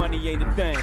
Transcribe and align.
Money 0.00 0.28
ain't 0.28 0.42
a 0.42 0.50
thing. 0.54 0.78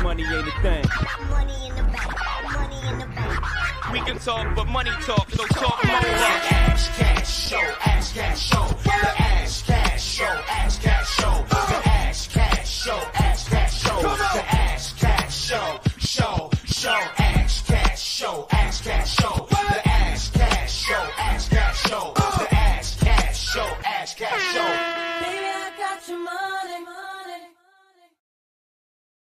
Money 0.00 0.22
ain't 0.22 0.46
a 0.46 0.62
thing. 0.62 0.84
Money 1.28 1.54
in 1.66 1.74
the 1.74 1.82
bank. 1.82 2.14
Money 2.54 2.88
in 2.88 2.98
the 3.00 3.06
bank. 3.06 3.92
We 3.92 4.00
can 4.02 4.16
talk, 4.20 4.54
but 4.54 4.68
money 4.68 4.90
talk, 5.02 5.28
so 5.32 5.44
talk 5.46 5.84
more. 5.84 5.96
Ash 5.96 6.88
Cash 6.96 7.48
Show, 7.48 7.56
Ash 7.84 8.12
Cash 8.12 8.38
Show, 8.38 8.68
the 8.84 9.22
Ash 9.22 9.62
Cash 9.66 10.04
Show, 10.04 10.24
Ash 10.24 10.78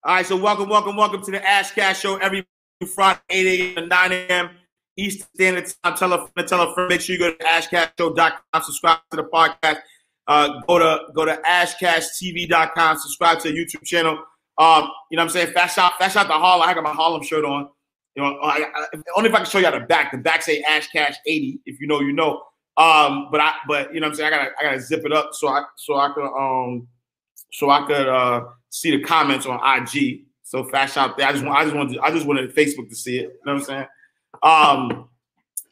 All 0.05 0.15
right, 0.15 0.25
so 0.25 0.37
welcome, 0.37 0.69
welcome, 0.69 0.95
welcome 0.95 1.25
to 1.25 1.31
the 1.33 1.45
Ash 1.45 1.73
Cash 1.73 1.99
Show 1.99 2.19
every 2.19 2.47
Friday, 2.95 3.19
8 3.31 3.47
a.m. 3.61 3.75
to 3.75 3.87
9 3.89 4.13
a.m. 4.13 4.51
Eastern 4.97 5.27
Standard 5.35 5.75
Time. 5.83 5.97
Tell 5.97 6.13
a 6.13 6.29
friend, 6.29 6.49
tell 6.49 6.63
a 6.63 6.73
friend. 6.73 6.89
Make 6.89 7.01
sure 7.01 7.17
you 7.17 7.19
go 7.19 7.33
to 7.33 7.45
ashcashshow.com, 7.45 8.63
subscribe 8.63 9.01
to 9.11 9.17
the 9.17 9.25
podcast. 9.25 9.79
Uh, 10.29 10.61
go 10.69 10.79
to 10.79 11.01
go 11.15 11.25
to 11.25 11.35
ashcashtv.com, 11.45 12.97
subscribe 12.97 13.41
to 13.41 13.49
the 13.51 13.59
YouTube 13.59 13.83
channel. 13.83 14.23
Um, 14.57 14.89
you 15.11 15.17
know 15.17 15.23
what 15.23 15.25
I'm 15.25 15.29
saying? 15.31 15.53
Fast 15.53 15.75
shot, 15.75 15.95
fast 15.99 16.15
shot 16.15 16.29
the 16.29 16.35
Harlem. 16.35 16.69
I 16.69 16.75
got 16.75 16.85
my 16.85 16.93
Harlem 16.93 17.25
shirt 17.25 17.45
on. 17.45 17.69
You 18.15 18.23
know, 18.23 18.39
I, 18.39 18.67
I, 18.73 18.85
only 19.17 19.31
if 19.31 19.35
I 19.35 19.39
can 19.39 19.47
show 19.47 19.59
you 19.59 19.65
how 19.65 19.73
the 19.73 19.81
back. 19.81 20.13
The 20.13 20.19
back 20.19 20.43
say 20.43 20.63
Ash 20.63 20.87
Cash 20.93 21.17
80. 21.27 21.63
If 21.67 21.81
you 21.81 21.89
know, 21.89 21.99
you 22.01 22.13
know. 22.13 22.41
Um, 22.77 23.31
but 23.33 23.41
I, 23.41 23.55
but 23.67 23.93
you 23.93 23.99
know 23.99 24.07
what 24.07 24.13
I'm 24.13 24.15
saying? 24.15 24.33
I 24.33 24.37
gotta, 24.37 24.51
I 24.61 24.63
gotta 24.63 24.81
zip 24.81 25.05
it 25.05 25.13
up 25.13 25.31
so 25.33 25.49
I, 25.49 25.65
so 25.77 25.97
I 25.97 26.13
could, 26.15 26.33
um, 26.39 26.87
so 27.51 27.71
I 27.71 27.85
could 27.85 28.09
uh 28.09 28.45
see 28.71 28.91
the 28.97 29.03
comments 29.03 29.47
on 29.47 29.59
IG. 29.63 30.23
So 30.43 30.65
fast 30.65 30.97
out 30.97 31.17
there. 31.19 31.29
I 31.29 31.33
just 31.33 31.45
want, 31.45 31.59
I 31.59 31.65
just 31.65 31.77
wanted, 31.77 31.99
I 31.99 32.11
just 32.11 32.27
wanted 32.27 32.55
Facebook 32.55 32.89
to 32.89 32.95
see 32.95 33.19
it. 33.19 33.23
You 33.23 33.29
know 33.47 33.55
what 33.55 33.61
I'm 33.61 33.65
saying? 33.65 33.87
Um, 34.43 35.09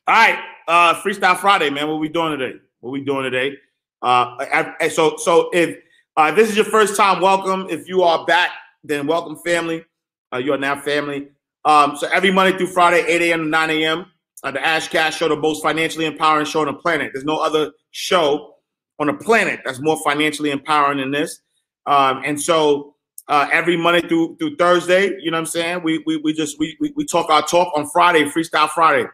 all 0.08 0.14
right, 0.14 0.39
uh, 0.69 0.94
Freestyle 1.00 1.36
Friday, 1.39 1.70
man. 1.70 1.89
What 1.89 1.98
we 2.00 2.08
doing 2.08 2.39
today? 2.39 2.58
What 2.80 2.91
we 2.91 3.02
doing 3.05 3.24
today? 3.24 3.56
Uh, 4.02 4.36
I- 4.39 4.74
I- 4.83 4.89
so 4.89 5.17
so 5.17 5.50
if 5.52 5.78
uh, 6.17 6.30
this 6.33 6.48
is 6.48 6.56
your 6.56 6.64
first 6.67 6.97
time, 6.97 7.20
welcome. 7.20 7.67
If 7.70 7.89
you 7.89 8.02
are 8.02 8.24
back, 8.27 8.50
then 8.84 9.06
welcome, 9.06 9.36
family. 9.44 9.84
Uh, 10.33 10.39
you 10.39 10.52
are 10.52 10.58
now 10.58 10.80
family. 10.80 11.28
Um, 11.64 11.97
so 11.97 12.08
every 12.12 12.30
Monday 12.30 12.56
through 12.56 12.69
Friday, 12.69 13.05
8 13.06 13.22
a.m. 13.30 13.41
to 13.44 13.48
9 13.48 13.70
a.m. 13.70 14.06
Uh, 14.44 14.50
the 14.52 14.64
Ash 14.64 14.89
Cash 14.89 15.17
Show, 15.17 15.28
the 15.28 15.36
most 15.36 15.62
financially 15.62 16.05
empowering 16.05 16.47
show 16.47 16.61
on 16.61 16.67
the 16.67 16.72
planet. 16.74 17.11
There's 17.12 17.24
no 17.24 17.36
other 17.39 17.72
show 17.91 18.55
on 18.98 19.08
the 19.08 19.14
planet 19.14 19.61
that's 19.64 19.80
more 19.80 19.98
financially 20.05 20.50
empowering 20.50 20.98
than 20.98 21.11
this. 21.11 21.41
Um, 21.87 22.23
and 22.25 22.41
so 22.41 22.95
uh, 23.29 23.48
every 23.53 23.77
Monday 23.77 24.06
through 24.06 24.37
through 24.37 24.56
Thursday, 24.56 25.17
you 25.20 25.31
know 25.31 25.37
what 25.37 25.41
I'm 25.41 25.47
saying? 25.47 25.83
We 25.83 26.03
we, 26.06 26.17
we 26.19 26.33
just 26.33 26.59
we, 26.59 26.77
we 26.81 26.92
we 26.97 27.05
talk 27.05 27.31
our 27.31 27.42
talk 27.42 27.73
on 27.77 27.89
Friday, 27.89 28.25
Freestyle 28.25 28.70
Friday. 28.70 29.09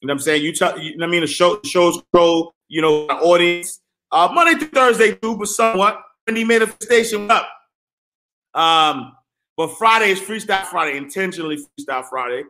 You 0.00 0.08
know 0.08 0.14
what 0.14 0.18
I'm 0.18 0.18
saying? 0.20 0.42
You 0.42 0.52
tell 0.52 0.78
you 0.78 0.96
know 0.96 1.06
what 1.06 1.10
I 1.10 1.12
mean 1.12 1.20
the 1.20 1.26
show 1.26 1.60
shows 1.64 2.02
grow, 2.12 2.52
you 2.68 2.82
know, 2.82 3.06
the 3.06 3.14
audience. 3.14 3.80
Uh, 4.10 4.28
Monday 4.32 4.58
through 4.58 4.68
Thursday 4.68 5.14
too, 5.14 5.36
but 5.36 5.48
somewhat. 5.48 6.00
Wendy 6.26 6.44
manifestation 6.44 7.30
up. 7.30 7.48
Um, 8.54 9.16
but 9.56 9.68
Friday 9.76 10.10
is 10.10 10.20
Freestyle 10.20 10.64
Friday, 10.64 10.96
intentionally 10.96 11.56
Freestyle 11.56 12.04
Friday. 12.08 12.44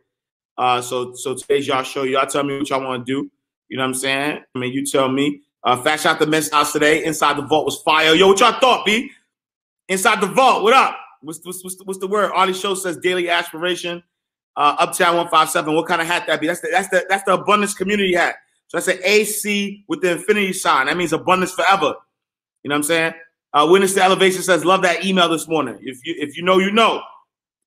Uh, 0.58 0.80
so 0.80 1.14
so 1.14 1.34
today's 1.34 1.66
y'all 1.66 1.82
show. 1.82 2.02
Y'all 2.02 2.26
tell 2.26 2.42
me 2.42 2.58
what 2.58 2.68
y'all 2.68 2.82
want 2.82 3.06
to 3.06 3.12
do. 3.12 3.30
You 3.68 3.78
know 3.78 3.84
what 3.84 3.88
I'm 3.88 3.94
saying? 3.94 4.44
I 4.54 4.58
mean, 4.58 4.72
you 4.72 4.84
tell 4.84 5.08
me. 5.08 5.40
Uh, 5.64 5.76
fast 5.76 6.02
shot 6.02 6.18
the 6.18 6.26
men's 6.26 6.50
house 6.50 6.72
today. 6.72 7.04
Inside 7.04 7.36
the 7.36 7.42
vault 7.42 7.64
was 7.64 7.80
fire. 7.82 8.14
Yo, 8.14 8.28
what 8.28 8.40
y'all 8.40 8.58
thought, 8.58 8.84
B? 8.84 9.10
Inside 9.92 10.22
the 10.22 10.26
vault, 10.26 10.62
what 10.62 10.72
up? 10.72 10.96
What's, 11.20 11.44
what's, 11.44 11.62
what's, 11.62 11.76
the, 11.76 11.84
what's 11.84 11.98
the 11.98 12.06
word? 12.06 12.32
Arlie 12.32 12.54
Show 12.54 12.74
says 12.74 12.96
daily 12.96 13.28
aspiration. 13.28 14.02
Uh, 14.56 14.74
Uptown 14.78 15.16
157. 15.16 15.74
What 15.74 15.86
kind 15.86 16.00
of 16.00 16.06
hat 16.06 16.26
that 16.28 16.40
be? 16.40 16.46
That's 16.46 16.60
the 16.62 16.68
that's 16.72 16.88
the 16.88 17.04
that's 17.10 17.24
the 17.24 17.34
abundance 17.34 17.74
community 17.74 18.14
hat. 18.14 18.36
So 18.68 18.78
that's 18.78 18.88
an 18.88 19.00
AC 19.04 19.84
with 19.88 20.00
the 20.00 20.12
infinity 20.12 20.54
sign. 20.54 20.86
That 20.86 20.96
means 20.96 21.12
abundance 21.12 21.52
forever. 21.52 21.94
You 22.62 22.70
know 22.70 22.74
what 22.74 22.76
I'm 22.76 22.82
saying? 22.84 23.12
Uh, 23.52 23.68
Witness 23.70 23.92
to 23.94 24.02
Elevation 24.02 24.42
says, 24.42 24.64
love 24.64 24.80
that 24.80 25.04
email 25.04 25.28
this 25.28 25.46
morning. 25.46 25.78
If 25.82 26.04
you 26.06 26.14
if 26.18 26.38
you 26.38 26.42
know, 26.42 26.58
you 26.58 26.72
know. 26.72 27.02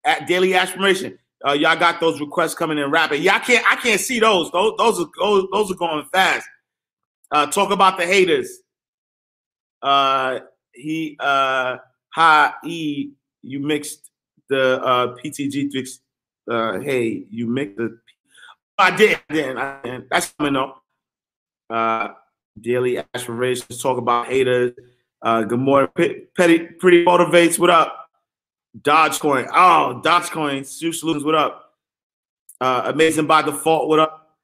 At 0.03 0.27
Daily 0.27 0.53
Aspiration. 0.53 1.17
Uh, 1.47 1.53
y'all 1.53 1.75
got 1.75 1.99
those 1.99 2.19
requests 2.19 2.53
coming 2.53 2.77
in 2.77 2.91
rapid. 2.91 3.21
Yeah, 3.21 3.35
I 3.35 3.39
can't 3.39 3.65
I 3.71 3.75
can't 3.75 3.99
see 3.99 4.19
those. 4.19 4.49
Those 4.51 4.73
those 4.77 4.99
are 4.99 5.07
those, 5.19 5.47
those 5.51 5.71
are 5.71 5.75
going 5.75 6.05
fast. 6.11 6.47
Uh, 7.31 7.45
talk 7.47 7.71
about 7.71 7.97
the 7.97 8.05
haters. 8.05 8.61
Uh, 9.81 10.39
he 10.73 11.17
uh 11.19 11.77
ha 12.15 12.55
e 12.63 13.11
you 13.41 13.59
mixed 13.59 14.09
the 14.47 14.81
uh 14.81 15.15
PTG 15.17 15.69
fix 15.71 15.99
uh 16.49 16.79
hey 16.79 17.25
you 17.29 17.45
mixed 17.45 17.75
the 17.75 17.99
I 18.77 18.95
did 18.95 19.19
didn't 19.29 19.57
I 19.57 19.79
didn't 19.83 20.07
that's 20.09 20.33
coming 20.37 20.55
up. 20.55 20.81
Uh 21.69 22.09
daily 22.59 23.03
aspirations 23.13 23.81
talk 23.81 23.97
about 23.97 24.27
haters. 24.27 24.71
Uh 25.21 25.41
good 25.43 25.59
morning 25.59 25.89
petty 26.37 26.59
pretty 26.79 27.03
motivates 27.03 27.59
what 27.59 27.69
up? 27.69 28.07
Dogecoin 28.81 29.49
oh 29.53 30.01
Dogecoin 30.01 30.65
Sioux 30.65 30.93
Solutions 30.93 31.25
what 31.25 31.35
up? 31.35 31.73
Uh 32.61 32.83
amazing 32.85 33.27
by 33.27 33.41
default 33.41 33.89
what 33.89 33.99
up? 33.99 34.37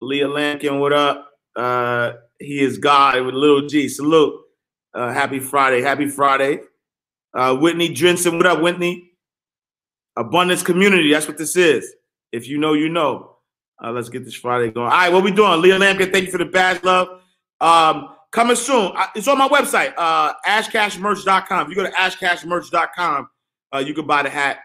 Leah 0.00 0.28
Lampkin 0.28 0.80
what 0.80 0.94
up? 0.94 1.28
Uh 1.54 2.12
he 2.40 2.60
is 2.60 2.78
God 2.78 3.22
with 3.22 3.34
little 3.34 3.68
G 3.68 3.86
salute. 3.86 4.34
Uh 4.94 5.12
happy 5.12 5.40
Friday 5.40 5.82
happy 5.82 6.08
Friday 6.08 6.60
uh, 7.34 7.56
Whitney 7.56 7.94
Drinson, 7.94 8.36
what 8.36 8.46
up, 8.46 8.60
Whitney? 8.60 9.10
Abundance 10.16 10.62
Community, 10.62 11.10
that's 11.12 11.26
what 11.26 11.38
this 11.38 11.56
is. 11.56 11.94
If 12.32 12.48
you 12.48 12.58
know, 12.58 12.74
you 12.74 12.88
know. 12.88 13.36
Uh, 13.82 13.90
let's 13.90 14.08
get 14.08 14.24
this 14.24 14.34
Friday 14.34 14.70
going. 14.70 14.86
All 14.86 14.92
right, 14.92 15.12
what 15.12 15.24
we 15.24 15.32
doing? 15.32 15.60
Leah 15.60 15.78
Lampkin, 15.78 16.12
thank 16.12 16.26
you 16.26 16.30
for 16.30 16.38
the 16.38 16.44
badge, 16.44 16.84
love. 16.84 17.20
Um, 17.60 18.10
coming 18.30 18.56
soon. 18.56 18.92
It's 19.14 19.28
on 19.28 19.38
my 19.38 19.48
website, 19.48 19.92
uh, 19.96 20.34
ashcashmerch.com. 20.46 21.62
If 21.62 21.68
you 21.68 21.74
go 21.74 21.84
to 21.84 21.90
ashcashmerch.com, 21.90 23.28
uh, 23.74 23.78
you 23.78 23.94
can 23.94 24.06
buy 24.06 24.22
the 24.22 24.30
hat, 24.30 24.58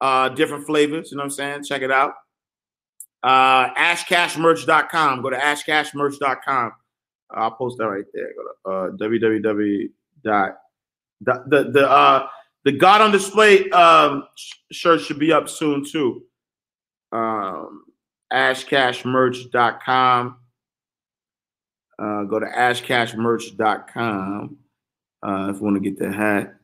uh, 0.00 0.28
different 0.30 0.66
flavors. 0.66 1.10
You 1.10 1.16
know 1.16 1.22
what 1.22 1.26
I'm 1.26 1.30
saying? 1.30 1.64
Check 1.64 1.82
it 1.82 1.90
out. 1.90 2.14
Uh, 3.22 3.72
ashcashmerch.com. 3.74 5.22
Go 5.22 5.30
to 5.30 5.36
ashcashmerch.com. 5.36 6.72
I'll 7.30 7.50
post 7.52 7.78
that 7.78 7.88
right 7.88 8.04
there. 8.12 8.30
Go 8.64 8.90
to 8.90 8.94
uh, 8.94 9.08
www. 9.08 9.88
The 11.20 11.42
the 11.46 11.70
the 11.70 11.90
uh 11.90 12.28
the 12.64 12.72
God 12.72 13.00
on 13.00 13.12
display 13.12 13.70
um 13.70 14.24
sh- 14.36 14.52
shirt 14.72 15.00
should 15.00 15.18
be 15.18 15.32
up 15.32 15.48
soon 15.48 15.84
too. 15.84 16.22
Um 17.12 17.84
ashcashmerch.com. 18.32 20.36
Uh 21.98 22.22
go 22.24 22.38
to 22.38 22.46
ashcashmerch.com 22.46 24.56
uh 25.22 25.50
if 25.50 25.56
you 25.56 25.62
want 25.62 25.76
to 25.76 25.80
get 25.80 25.98
the 25.98 26.12
hat. 26.12 26.54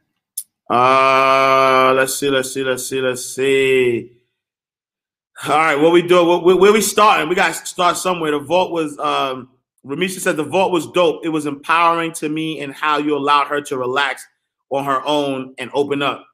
Uh 0.69 1.93
let's 1.95 2.17
see, 2.17 2.31
let's 2.31 2.53
see, 2.53 2.65
let's 2.65 2.87
see, 2.87 3.01
let's 3.01 3.25
see. 3.25 4.19
All 5.45 5.57
right, 5.57 5.77
what 5.77 5.93
we 5.93 6.03
doing? 6.03 6.45
Where, 6.45 6.57
where 6.57 6.73
we 6.73 6.81
starting? 6.81 7.29
We 7.29 7.35
got 7.35 7.55
to 7.55 7.67
start 7.67 7.97
somewhere. 7.97 8.31
The 8.33 8.39
vault 8.39 8.71
was 8.71 8.99
um 8.99 9.49
Ramisha 9.85 10.21
said 10.21 10.37
the 10.37 10.45
vault 10.45 10.71
was 10.71 10.87
dope. 10.93 11.25
It 11.25 11.31
was 11.31 11.47
empowering 11.47 12.13
to 12.15 12.29
me 12.29 12.61
and 12.61 12.73
how 12.73 12.99
you 12.99 13.17
allowed 13.17 13.49
her 13.49 13.61
to 13.63 13.77
relax 13.77 14.27
on 14.73 14.85
her 14.85 15.03
own 15.07 15.55
and 15.59 15.71
open 15.75 16.03
up. 16.03 16.27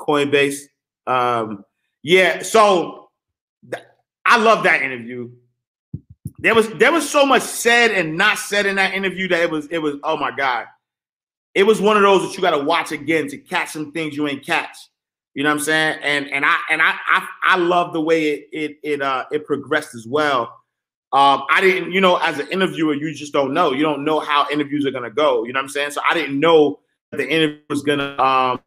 Coinbase. 0.00 0.60
Um, 1.06 1.64
yeah, 2.02 2.42
so 2.42 3.10
th- 3.70 3.84
I 4.24 4.38
love 4.38 4.64
that 4.64 4.82
interview. 4.82 5.30
There 6.38 6.54
was 6.54 6.68
there 6.70 6.92
was 6.92 7.08
so 7.08 7.26
much 7.26 7.42
said 7.42 7.90
and 7.90 8.16
not 8.16 8.38
said 8.38 8.66
in 8.66 8.76
that 8.76 8.94
interview 8.94 9.28
that 9.28 9.42
it 9.42 9.50
was 9.50 9.66
it 9.66 9.78
was 9.78 9.96
oh 10.04 10.16
my 10.16 10.30
god. 10.30 10.66
It 11.54 11.62
was 11.64 11.80
one 11.80 11.96
of 11.96 12.02
those 12.02 12.22
that 12.22 12.36
you 12.36 12.42
got 12.42 12.56
to 12.56 12.64
watch 12.64 12.90
again 12.90 13.28
to 13.28 13.38
catch 13.38 13.70
some 13.70 13.92
things 13.92 14.16
you 14.16 14.26
ain't 14.26 14.44
catch. 14.44 14.76
You 15.34 15.42
know 15.42 15.50
what 15.50 15.58
I'm 15.58 15.64
saying? 15.64 15.98
And 16.02 16.30
and 16.30 16.44
I 16.44 16.56
and 16.70 16.82
I 16.82 16.96
I, 17.06 17.28
I 17.42 17.56
love 17.56 17.92
the 17.92 18.00
way 18.00 18.30
it 18.30 18.48
it 18.52 18.78
it 18.82 19.02
uh 19.02 19.24
it 19.30 19.46
progressed 19.46 19.94
as 19.94 20.06
well. 20.06 20.60
Um, 21.12 21.44
I 21.48 21.60
didn't, 21.60 21.92
you 21.92 22.00
know, 22.00 22.16
as 22.16 22.40
an 22.40 22.48
interviewer, 22.48 22.92
you 22.92 23.14
just 23.14 23.32
don't 23.32 23.54
know. 23.54 23.72
You 23.72 23.84
don't 23.84 24.04
know 24.04 24.18
how 24.18 24.48
interviews 24.50 24.84
are 24.84 24.90
gonna 24.90 25.10
go. 25.10 25.44
You 25.44 25.52
know 25.52 25.58
what 25.58 25.64
I'm 25.64 25.68
saying? 25.68 25.92
So 25.92 26.00
I 26.08 26.14
didn't 26.14 26.38
know 26.38 26.80
the 27.16 27.28
interview 27.28 27.60
was 27.68 27.82
gonna 27.82 28.16
um 28.20 28.60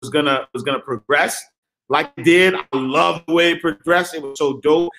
was 0.00 0.10
gonna 0.10 0.48
was 0.52 0.62
gonna 0.62 0.80
progress 0.80 1.44
like 1.90 2.12
it 2.16 2.24
did. 2.24 2.54
I 2.54 2.64
love 2.72 3.22
the 3.26 3.34
way 3.34 3.52
it 3.52 3.60
progressed. 3.60 4.14
It 4.14 4.22
was 4.22 4.38
so 4.38 4.58
dope. 4.60 4.92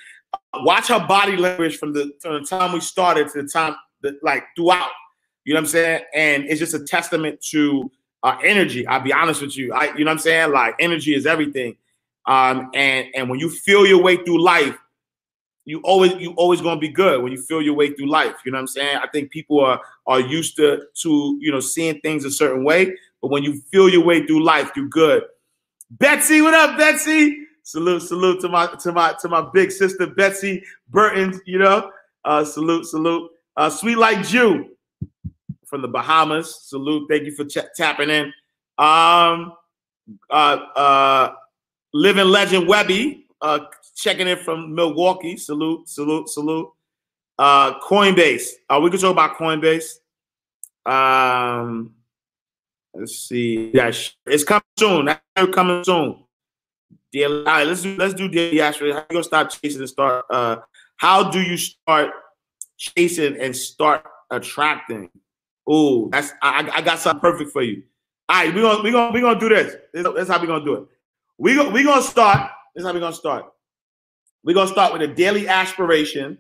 Watch 0.56 0.90
her 0.90 1.00
body 1.08 1.38
language 1.38 1.78
from 1.78 1.94
the 1.94 2.12
from 2.22 2.34
the 2.34 2.48
time 2.48 2.74
we 2.74 2.82
started 2.82 3.30
to 3.30 3.42
the 3.42 3.48
time 3.48 3.76
that 4.02 4.22
like 4.22 4.44
throughout. 4.56 4.92
You 5.46 5.54
know 5.54 5.60
what 5.60 5.64
I'm 5.64 5.70
saying? 5.70 6.04
And 6.14 6.44
it's 6.44 6.60
just 6.60 6.74
a 6.74 6.84
testament 6.84 7.42
to 7.50 7.90
uh, 8.24 8.38
energy. 8.44 8.86
I'll 8.86 9.00
be 9.00 9.14
honest 9.14 9.42
with 9.42 9.58
you. 9.58 9.74
I, 9.74 9.86
you 9.96 10.04
know 10.04 10.12
what 10.12 10.16
I'm 10.16 10.20
saying? 10.20 10.52
Like 10.52 10.76
energy 10.80 11.16
is 11.16 11.26
everything. 11.26 11.78
Um, 12.28 12.70
and 12.74 13.08
and 13.16 13.30
when 13.30 13.40
you 13.40 13.50
feel 13.50 13.88
your 13.88 14.04
way 14.04 14.18
through 14.18 14.44
life, 14.44 14.78
you 15.66 15.80
always 15.84 16.13
you 16.13 16.34
always 16.38 16.62
gonna 16.62 16.80
be 16.80 16.90
good 16.90 17.22
when 17.22 17.31
you 17.31 17.42
feel 17.42 17.62
your 17.62 17.75
way 17.75 17.94
through 17.94 18.10
life. 18.10 18.36
You 18.46 18.52
know 18.52 18.58
what 18.58 18.62
I'm 18.62 18.68
saying? 18.68 18.98
I 18.98 19.08
think 19.08 19.31
people 19.31 19.60
are 19.60 19.81
are 20.08 20.19
used 20.19 20.56
to 20.58 20.84
to 21.02 21.38
you 21.40 21.52
know 21.52 21.60
seeing 21.60 22.00
things 22.02 22.25
a 22.25 22.31
certain 22.31 22.63
way, 22.63 22.96
but 23.22 23.30
when 23.30 23.44
you 23.44 23.62
feel 23.72 23.90
your 23.90 24.04
way 24.04 24.25
through 24.25 24.44
life, 24.44 24.72
you're 24.75 24.88
good. 24.88 25.24
Betsy, 25.92 26.42
what 26.42 26.54
up, 26.54 26.78
Betsy? 26.78 27.46
Salute, 27.63 28.02
salute 28.02 28.42
to 28.42 28.50
my 28.50 28.68
to 28.68 28.92
my 28.92 29.13
to 29.22 29.30
my 29.30 29.48
big 29.54 29.72
sister 29.72 30.08
Betsy 30.08 30.63
Burton. 30.90 31.40
You 31.46 31.60
know, 31.60 31.92
uh, 32.25 32.44
salute, 32.44 32.86
salute. 32.86 33.30
Uh, 33.56 33.69
Sweet 33.69 33.98
like 33.98 34.25
Jew 34.25 34.69
from 35.66 35.81
the 35.81 35.88
Bahamas. 35.88 36.63
Salute. 36.63 37.08
Thank 37.10 37.25
you 37.25 37.36
for 37.36 37.46
ch- 37.46 37.66
tapping 37.75 38.10
in. 38.10 38.34
Um, 38.78 39.54
uh, 40.30 40.58
uh, 40.75 41.34
living 41.94 42.25
legend 42.25 42.68
Webby 42.68 43.28
uh, 43.42 43.60
checking 43.96 44.28
in 44.28 44.38
from 44.38 44.74
Milwaukee. 44.74 45.38
Salute, 45.38 45.88
salute, 45.88 46.30
salute. 46.30 46.70
Uh, 47.38 47.80
Coinbase. 47.80 48.50
Uh, 48.70 48.80
we 48.82 48.90
can 48.90 49.00
talk 49.00 49.12
about 49.12 49.38
Coinbase. 49.38 50.00
Um, 50.86 51.94
let's 52.94 53.16
see. 53.16 53.72
Yeah, 53.74 53.92
it's 54.26 54.44
coming 54.44 54.62
soon. 54.78 55.06
That's 55.06 55.54
coming 55.54 55.84
soon. 55.84 56.24
Daily, 57.12 57.40
all 57.40 57.44
right, 57.44 57.68
let's 57.68 57.82
do 57.82 57.96
let's 57.98 58.14
do 58.14 58.30
daily 58.30 58.62
aspiration. 58.62 58.96
How 58.96 59.06
you 59.10 59.14
gonna 59.16 59.24
stop 59.24 59.50
chasing 59.50 59.82
and 59.82 59.90
start? 59.90 60.26
Uh, 60.30 60.58
how 60.96 61.30
do 61.30 61.42
you 61.42 61.58
start 61.58 62.12
chasing 62.78 63.36
and 63.38 63.56
start 63.56 64.06
attracting? 64.30 65.10
Oh, 65.68 66.10
that's 66.10 66.32
I, 66.42 66.70
I 66.74 66.82
got 66.82 67.00
something 67.00 67.20
perfect 67.20 67.52
for 67.52 67.64
you. 67.64 67.84
All 68.30 68.46
right, 68.46 68.56
we're 68.56 68.62
gonna 68.62 68.82
we 68.82 68.92
gonna 68.92 69.12
we 69.12 69.20
gonna 69.20 69.40
do 69.40 69.50
this. 69.50 69.76
That's 69.94 70.30
how 70.30 70.40
we're 70.40 70.48
gonna 70.48 70.64
do 70.64 70.76
it. 70.76 70.88
We 71.38 71.56
go, 71.56 71.70
we 71.70 71.84
gonna 71.84 72.02
start. 72.02 72.50
This 72.74 72.82
is 72.82 72.88
how 72.88 72.94
we're 72.94 73.02
gonna 73.02 73.14
start. 73.14 73.46
We're 74.44 74.56
gonna 74.56 74.72
start 74.72 74.94
with 74.94 75.02
a 75.02 75.08
daily 75.08 75.48
aspiration. 75.48 76.38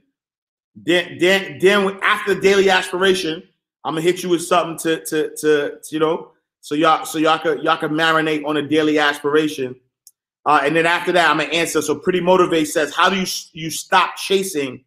Then 0.75 1.17
then 1.19 1.59
then 1.59 1.99
after 2.01 2.33
the 2.33 2.41
daily 2.41 2.69
aspiration, 2.69 3.43
I'm 3.83 3.93
gonna 3.93 4.01
hit 4.01 4.23
you 4.23 4.29
with 4.29 4.43
something 4.43 4.77
to 4.79 5.05
to 5.05 5.35
to, 5.35 5.79
to 5.81 5.87
you 5.89 5.99
know 5.99 6.31
so 6.61 6.75
y'all 6.75 7.05
so 7.05 7.17
y'all 7.17 7.39
could 7.39 7.63
y'all 7.63 7.77
can 7.77 7.91
marinate 7.91 8.45
on 8.45 8.57
a 8.57 8.67
daily 8.67 8.99
aspiration. 8.99 9.75
Uh, 10.45 10.61
and 10.63 10.75
then 10.75 10.87
after 10.87 11.11
that, 11.11 11.29
I'm 11.29 11.37
gonna 11.37 11.49
answer. 11.49 11.81
So 11.81 11.95
pretty 11.95 12.21
motivate 12.21 12.67
says, 12.67 12.93
how 12.93 13.09
do 13.09 13.19
you 13.19 13.27
you 13.53 13.69
stop 13.69 14.15
chasing 14.15 14.83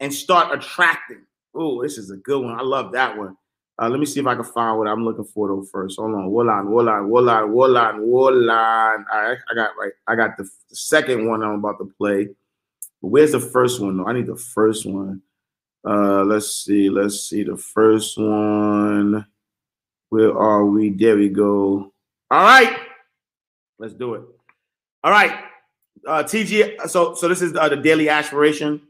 and 0.00 0.12
start 0.12 0.56
attracting? 0.56 1.24
Oh, 1.54 1.82
this 1.82 1.98
is 1.98 2.10
a 2.10 2.16
good 2.16 2.42
one. 2.42 2.58
I 2.58 2.62
love 2.62 2.92
that 2.92 3.16
one. 3.16 3.36
Uh, 3.80 3.88
let 3.88 3.98
me 3.98 4.06
see 4.06 4.20
if 4.20 4.26
I 4.26 4.34
can 4.34 4.44
find 4.44 4.78
what 4.78 4.86
I'm 4.86 5.04
looking 5.04 5.24
for 5.24 5.48
though 5.48 5.64
first. 5.70 5.98
Hold 5.98 6.14
on. 6.14 6.28
Wolan, 6.30 6.68
Wolan, 6.68 7.08
Wolan, 7.08 7.98
Wolan. 7.98 9.04
All 9.12 9.22
right, 9.22 9.38
I 9.50 9.54
got 9.54 9.70
right. 9.78 9.92
I 10.06 10.14
got 10.14 10.36
the, 10.36 10.44
the 10.44 10.76
second 10.76 11.26
one 11.26 11.42
I'm 11.42 11.54
about 11.54 11.78
to 11.78 11.90
play. 11.98 12.28
But 13.04 13.10
where's 13.10 13.32
the 13.32 13.40
first 13.40 13.82
one 13.82 13.98
though? 13.98 14.06
I 14.06 14.14
need 14.14 14.24
the 14.24 14.36
first 14.36 14.86
one. 14.86 15.20
Uh, 15.86 16.24
let's 16.24 16.64
see. 16.64 16.88
Let's 16.88 17.28
see 17.28 17.42
the 17.42 17.58
first 17.58 18.16
one. 18.16 19.26
Where 20.08 20.34
are 20.34 20.64
we? 20.64 20.88
There 20.88 21.14
we 21.14 21.28
go. 21.28 21.92
All 22.30 22.42
right. 22.42 22.78
Let's 23.78 23.92
do 23.92 24.14
it. 24.14 24.22
All 25.02 25.10
right. 25.10 25.38
Uh, 26.08 26.22
TG. 26.22 26.88
So 26.88 27.12
so 27.12 27.28
this 27.28 27.42
is 27.42 27.54
uh, 27.54 27.68
the 27.68 27.76
daily 27.76 28.08
aspiration. 28.08 28.80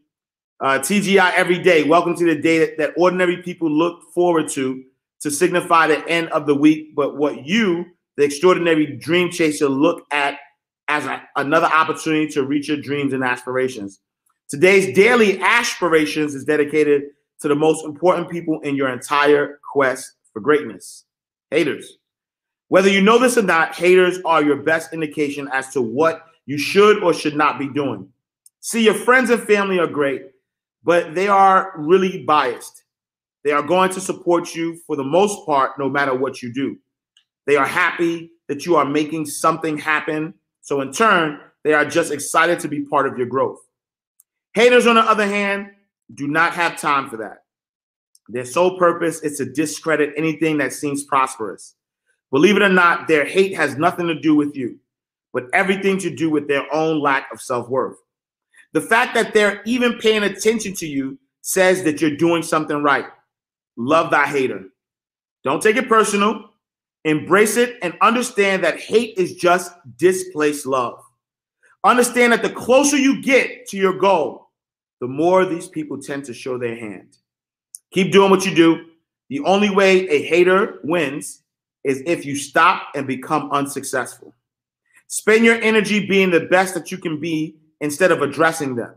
Uh, 0.60 0.78
TGI 0.78 1.32
every 1.34 1.58
day. 1.58 1.82
Welcome 1.82 2.14
to 2.14 2.24
the 2.24 2.40
day 2.40 2.60
that, 2.60 2.78
that 2.78 2.94
ordinary 2.96 3.42
people 3.42 3.68
look 3.68 4.12
forward 4.14 4.48
to 4.50 4.84
to 5.22 5.30
signify 5.32 5.88
the 5.88 6.08
end 6.08 6.28
of 6.28 6.46
the 6.46 6.54
week, 6.54 6.94
but 6.94 7.16
what 7.16 7.44
you, 7.44 7.84
the 8.16 8.22
extraordinary 8.22 8.86
dream 8.96 9.32
chaser, 9.32 9.68
look 9.68 10.06
at 10.12 10.38
as 10.94 11.06
a- 11.06 11.28
another 11.34 11.66
opportunity 11.66 12.28
to 12.28 12.44
reach 12.44 12.68
your 12.68 12.76
dreams 12.76 13.12
and 13.12 13.24
aspirations. 13.24 14.00
Today's 14.48 14.94
daily 14.94 15.40
aspirations 15.40 16.36
is 16.36 16.44
dedicated 16.44 17.10
to 17.40 17.48
the 17.48 17.54
most 17.56 17.84
important 17.84 18.30
people 18.30 18.60
in 18.60 18.76
your 18.76 18.88
entire 18.88 19.58
quest 19.72 20.12
for 20.32 20.40
greatness 20.40 21.04
haters. 21.50 21.98
Whether 22.68 22.90
you 22.90 23.00
know 23.00 23.18
this 23.18 23.36
or 23.36 23.42
not, 23.42 23.74
haters 23.74 24.20
are 24.24 24.42
your 24.42 24.56
best 24.56 24.92
indication 24.92 25.48
as 25.52 25.68
to 25.70 25.82
what 25.82 26.26
you 26.46 26.58
should 26.58 27.02
or 27.02 27.12
should 27.12 27.36
not 27.36 27.58
be 27.58 27.68
doing. 27.68 28.08
See, 28.60 28.84
your 28.84 28.94
friends 28.94 29.30
and 29.30 29.42
family 29.42 29.78
are 29.80 29.86
great, 29.86 30.22
but 30.84 31.14
they 31.14 31.26
are 31.26 31.72
really 31.76 32.22
biased. 32.24 32.84
They 33.42 33.50
are 33.50 33.62
going 33.62 33.90
to 33.90 34.00
support 34.00 34.54
you 34.54 34.78
for 34.86 34.94
the 34.96 35.04
most 35.04 35.44
part, 35.44 35.78
no 35.78 35.88
matter 35.88 36.14
what 36.14 36.40
you 36.40 36.52
do. 36.52 36.76
They 37.46 37.56
are 37.56 37.66
happy 37.66 38.30
that 38.48 38.64
you 38.64 38.76
are 38.76 38.84
making 38.84 39.26
something 39.26 39.76
happen. 39.76 40.34
So, 40.64 40.80
in 40.80 40.92
turn, 40.92 41.40
they 41.62 41.74
are 41.74 41.84
just 41.84 42.10
excited 42.10 42.58
to 42.60 42.68
be 42.68 42.86
part 42.86 43.06
of 43.06 43.18
your 43.18 43.26
growth. 43.26 43.60
Haters, 44.54 44.86
on 44.86 44.94
the 44.94 45.02
other 45.02 45.26
hand, 45.26 45.72
do 46.14 46.26
not 46.26 46.54
have 46.54 46.80
time 46.80 47.10
for 47.10 47.18
that. 47.18 47.44
Their 48.30 48.46
sole 48.46 48.78
purpose 48.78 49.20
is 49.20 49.36
to 49.36 49.44
discredit 49.44 50.14
anything 50.16 50.56
that 50.58 50.72
seems 50.72 51.04
prosperous. 51.04 51.74
Believe 52.30 52.56
it 52.56 52.62
or 52.62 52.70
not, 52.70 53.08
their 53.08 53.26
hate 53.26 53.54
has 53.54 53.76
nothing 53.76 54.06
to 54.06 54.18
do 54.18 54.34
with 54.34 54.56
you, 54.56 54.78
but 55.34 55.50
everything 55.52 55.98
to 55.98 56.08
do 56.08 56.30
with 56.30 56.48
their 56.48 56.64
own 56.74 56.98
lack 56.98 57.30
of 57.30 57.42
self 57.42 57.68
worth. 57.68 57.98
The 58.72 58.80
fact 58.80 59.14
that 59.16 59.34
they're 59.34 59.62
even 59.66 59.98
paying 59.98 60.22
attention 60.22 60.72
to 60.76 60.86
you 60.86 61.18
says 61.42 61.82
that 61.84 62.00
you're 62.00 62.16
doing 62.16 62.42
something 62.42 62.82
right. 62.82 63.04
Love 63.76 64.10
thy 64.10 64.26
hater. 64.26 64.64
Don't 65.42 65.62
take 65.62 65.76
it 65.76 65.90
personal. 65.90 66.53
Embrace 67.04 67.58
it 67.58 67.76
and 67.82 67.94
understand 68.00 68.64
that 68.64 68.80
hate 68.80 69.18
is 69.18 69.34
just 69.34 69.72
displaced 69.98 70.64
love. 70.64 71.02
Understand 71.84 72.32
that 72.32 72.42
the 72.42 72.50
closer 72.50 72.96
you 72.96 73.20
get 73.20 73.66
to 73.68 73.76
your 73.76 73.98
goal, 73.98 74.48
the 75.00 75.06
more 75.06 75.44
these 75.44 75.68
people 75.68 76.00
tend 76.00 76.24
to 76.24 76.32
show 76.32 76.56
their 76.56 76.74
hand. 76.74 77.18
Keep 77.90 78.10
doing 78.10 78.30
what 78.30 78.46
you 78.46 78.54
do. 78.54 78.86
The 79.28 79.40
only 79.40 79.68
way 79.68 80.08
a 80.08 80.22
hater 80.22 80.80
wins 80.82 81.42
is 81.82 82.02
if 82.06 82.24
you 82.24 82.36
stop 82.36 82.88
and 82.94 83.06
become 83.06 83.50
unsuccessful. 83.52 84.34
Spend 85.06 85.44
your 85.44 85.56
energy 85.56 86.06
being 86.06 86.30
the 86.30 86.40
best 86.40 86.72
that 86.74 86.90
you 86.90 86.96
can 86.96 87.20
be 87.20 87.56
instead 87.82 88.12
of 88.12 88.22
addressing 88.22 88.74
them. 88.74 88.94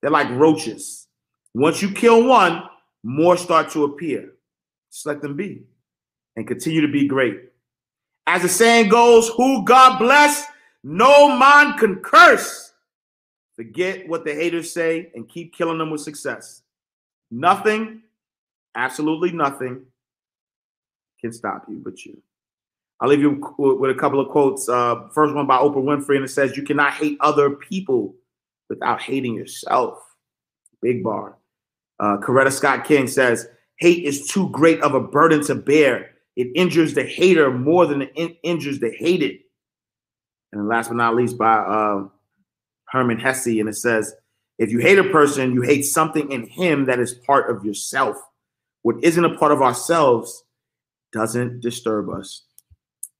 They're 0.00 0.10
like 0.10 0.30
roaches. 0.30 1.08
Once 1.54 1.82
you 1.82 1.90
kill 1.90 2.24
one, 2.24 2.62
more 3.02 3.36
start 3.36 3.70
to 3.72 3.84
appear. 3.84 4.32
Just 4.90 5.04
let 5.04 5.20
them 5.20 5.36
be 5.36 5.64
and 6.36 6.46
continue 6.46 6.80
to 6.80 6.88
be 6.88 7.06
great. 7.06 7.50
As 8.26 8.42
the 8.42 8.48
saying 8.48 8.88
goes, 8.88 9.28
who 9.28 9.64
God 9.64 9.98
bless, 9.98 10.44
no 10.82 11.36
man 11.36 11.76
can 11.78 11.96
curse. 11.96 12.72
Forget 13.56 14.08
what 14.08 14.24
the 14.24 14.34
haters 14.34 14.72
say 14.72 15.10
and 15.14 15.28
keep 15.28 15.54
killing 15.54 15.78
them 15.78 15.90
with 15.90 16.00
success. 16.00 16.62
Nothing, 17.30 18.02
absolutely 18.74 19.32
nothing, 19.32 19.86
can 21.20 21.32
stop 21.32 21.64
you 21.68 21.80
but 21.84 22.04
you. 22.04 22.20
I'll 23.00 23.08
leave 23.08 23.20
you 23.20 23.54
with 23.58 23.90
a 23.90 23.98
couple 23.98 24.20
of 24.20 24.28
quotes. 24.28 24.68
Uh, 24.68 25.08
first 25.12 25.34
one 25.34 25.46
by 25.46 25.58
Oprah 25.58 25.76
Winfrey, 25.76 26.16
and 26.16 26.24
it 26.24 26.28
says, 26.28 26.56
You 26.56 26.62
cannot 26.62 26.94
hate 26.94 27.18
other 27.20 27.50
people 27.50 28.14
without 28.68 29.02
hating 29.02 29.34
yourself. 29.34 29.98
Big 30.80 31.02
bar. 31.02 31.36
Uh, 31.98 32.18
Coretta 32.18 32.52
Scott 32.52 32.84
King 32.84 33.06
says, 33.06 33.48
Hate 33.78 34.04
is 34.04 34.26
too 34.28 34.48
great 34.50 34.80
of 34.80 34.94
a 34.94 35.00
burden 35.00 35.42
to 35.44 35.54
bear. 35.54 36.13
It 36.36 36.48
injures 36.54 36.94
the 36.94 37.04
hater 37.04 37.50
more 37.50 37.86
than 37.86 38.02
it 38.02 38.12
in- 38.16 38.36
injures 38.42 38.80
the 38.80 38.90
hated. 38.90 39.38
And 40.52 40.68
last 40.68 40.88
but 40.88 40.96
not 40.96 41.16
least, 41.16 41.38
by 41.38 41.56
uh, 41.56 42.08
Hermann 42.88 43.18
Hesse, 43.18 43.46
and 43.46 43.68
it 43.68 43.76
says, 43.76 44.14
If 44.58 44.70
you 44.70 44.78
hate 44.78 44.98
a 44.98 45.04
person, 45.04 45.52
you 45.52 45.62
hate 45.62 45.82
something 45.82 46.30
in 46.30 46.46
him 46.46 46.86
that 46.86 47.00
is 47.00 47.12
part 47.12 47.50
of 47.50 47.64
yourself. 47.64 48.16
What 48.82 49.02
isn't 49.02 49.24
a 49.24 49.36
part 49.36 49.52
of 49.52 49.62
ourselves 49.62 50.44
doesn't 51.12 51.60
disturb 51.60 52.10
us. 52.10 52.42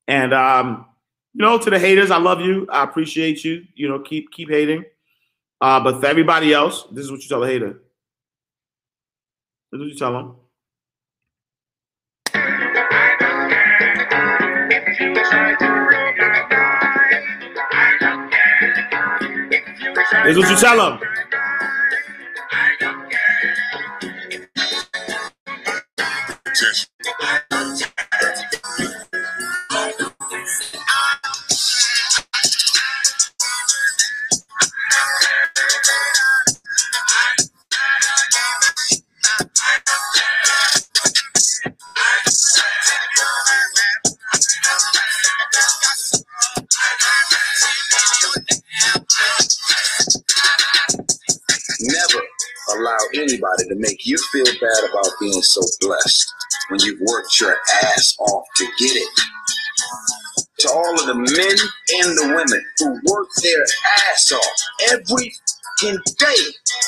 And 0.06 0.35
um, 0.35 0.87
you 1.33 1.42
know, 1.42 1.59
to 1.59 1.71
the 1.71 1.78
haters, 1.78 2.11
I 2.11 2.18
love 2.18 2.40
you. 2.40 2.66
I 2.71 2.85
appreciate 2.85 3.44
you. 3.44 3.64
You 3.75 3.88
know, 3.88 4.00
keep 4.00 4.30
keep 4.30 4.50
hating. 4.50 4.85
Uh, 5.61 5.80
but 5.80 6.00
for 6.00 6.06
everybody 6.06 6.52
else, 6.52 6.85
this 6.92 7.04
is 7.04 7.11
what 7.11 7.23
you 7.23 7.28
tell 7.28 7.42
a 7.42 7.47
hater. 7.47 7.80
What 9.71 9.80
you 9.80 9.94
tell 9.94 10.12
them. 10.12 10.37
Is 20.26 20.38
what 20.38 20.50
you 20.50 20.57
tell 20.57 20.76
them. 20.76 21.00
You 54.04 54.18
feel 54.32 54.46
bad 54.46 54.90
about 54.90 55.06
being 55.20 55.42
so 55.42 55.62
blessed 55.80 56.34
when 56.70 56.80
you've 56.80 57.00
worked 57.08 57.40
your 57.40 57.56
ass 57.84 58.16
off 58.20 58.44
to 58.56 58.64
get 58.78 58.96
it. 58.96 59.08
to 60.61 60.70
all 60.70 60.94
of 61.00 61.06
the 61.06 61.14
men 61.14 61.56
and 62.00 62.18
the 62.18 62.34
women 62.37 62.64
who 62.78 63.12
work 63.12 63.28
their 63.42 63.64
ass 64.11 64.32
off 64.32 64.56
every 64.92 65.34
fucking 65.85 66.00
day. 66.19 66.43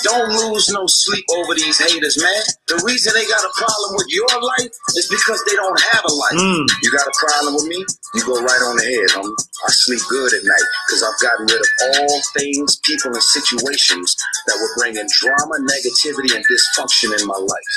Don't 0.05 0.29
lose 0.29 0.69
no 0.71 0.87
sleep 0.87 1.25
over 1.37 1.55
these 1.55 1.79
haters, 1.79 2.21
man. 2.21 2.43
The 2.69 2.83
reason 2.87 3.13
they 3.15 3.27
got 3.27 3.43
a 3.43 3.53
problem 3.57 3.97
with 3.97 4.09
your 4.09 4.29
life 4.41 4.71
is 4.97 5.09
because 5.11 5.43
they 5.49 5.57
don't 5.57 5.81
have 5.93 6.05
a 6.05 6.13
life. 6.13 6.39
Mm. 6.39 6.67
You 6.83 6.93
got 6.93 7.07
a 7.07 7.15
problem 7.17 7.55
with 7.55 7.67
me? 7.67 7.85
You 8.15 8.23
go 8.25 8.39
right 8.39 8.63
on 8.69 8.77
the 8.77 8.87
head. 8.87 9.09
I'm, 9.19 9.29
I 9.67 9.71
sleep 9.73 10.01
good 10.09 10.33
at 10.35 10.45
night 10.45 10.69
because 10.87 11.03
I've 11.03 11.21
gotten 11.21 11.47
rid 11.49 11.61
of 11.61 11.71
all 11.97 12.21
things, 12.37 12.79
people, 12.85 13.13
and 13.13 13.23
situations 13.23 14.17
that 14.47 14.57
were 14.61 14.73
bringing 14.79 15.09
drama, 15.21 15.57
negativity, 15.65 16.37
and 16.37 16.45
dysfunction 16.47 17.17
in 17.17 17.27
my 17.27 17.39
life. 17.39 17.75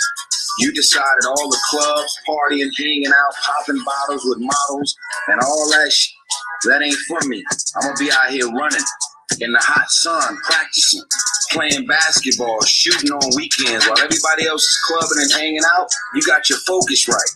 You 0.60 0.74
decided 0.74 1.24
all 1.26 1.50
the 1.50 1.62
clubs, 1.72 2.12
partying, 2.28 2.70
hanging 2.78 3.08
out, 3.16 3.34
popping 3.42 3.82
bottles 3.84 4.24
with 4.26 4.40
models, 4.40 4.96
and 5.30 5.40
all 5.42 5.70
that 5.72 5.92
shit. 5.92 6.14
That 6.66 6.82
ain't 6.84 7.00
for 7.08 7.28
me. 7.28 7.44
I'm 7.78 7.82
gonna 7.84 7.96
be 7.98 8.12
out 8.12 8.30
here 8.30 8.52
running 8.52 8.84
in 9.42 9.52
the 9.52 9.60
hot 9.62 9.90
sun, 9.90 10.38
practicing, 10.44 11.04
playing 11.52 11.86
basketball, 11.88 12.62
shooting 12.64 13.12
on 13.12 13.36
weekends 13.36 13.88
while 13.88 14.00
everybody 14.00 14.48
else 14.48 14.64
is 14.64 14.80
clubbing 14.88 15.24
and 15.24 15.32
hanging 15.32 15.66
out. 15.78 15.88
You 16.16 16.22
got 16.24 16.50
your 16.50 16.60
focus 16.60 17.08
right. 17.08 17.32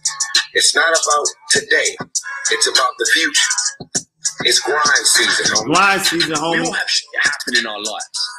It's 0.54 0.76
not 0.76 0.90
about 0.90 1.28
today. 1.52 1.98
It's 2.52 2.68
about 2.68 2.94
the 3.00 3.10
future. 3.14 3.52
It's 4.42 4.60
grind 4.60 5.06
season, 5.06 5.56
homie. 5.56 5.66
Blind 5.68 6.02
season, 6.02 6.34
homie. 6.34 6.52
We 6.52 6.58
homie. 6.60 6.66
all 6.68 6.74
have 6.74 6.90
shit 6.90 7.06
happen 7.22 7.56
in 7.58 7.66
our 7.66 7.78
lives. 7.80 8.30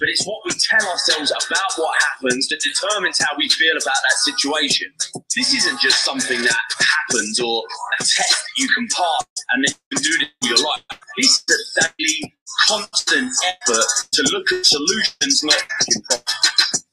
But 0.00 0.08
it's 0.10 0.24
what 0.26 0.38
we 0.44 0.52
tell 0.52 0.88
ourselves 0.88 1.32
about 1.32 1.70
what 1.76 1.96
happens 2.00 2.48
that 2.48 2.60
determines 2.60 3.18
how 3.18 3.36
we 3.36 3.48
feel 3.48 3.72
about 3.72 3.98
that 4.06 4.16
situation. 4.18 4.92
This 5.34 5.52
isn't 5.54 5.80
just 5.80 6.04
something 6.04 6.40
that 6.42 6.56
happens 6.78 7.40
or 7.40 7.64
a 7.98 8.02
test 8.02 8.30
that 8.30 8.62
you 8.62 8.68
can 8.68 8.86
pass 8.94 9.26
and 9.50 9.64
then 9.64 9.74
you 9.90 9.96
can 9.96 10.04
do 10.04 10.18
this 10.18 10.28
with 10.42 10.50
your 10.50 10.68
life. 10.68 10.82
This 11.18 11.44
is 11.48 11.78
a 11.82 11.88
daily, 11.98 12.34
constant 12.66 13.32
effort 13.46 13.86
to 14.12 14.22
look 14.32 14.52
at 14.52 14.66
solutions, 14.66 15.44
not 15.44 15.62
problems. 16.08 16.84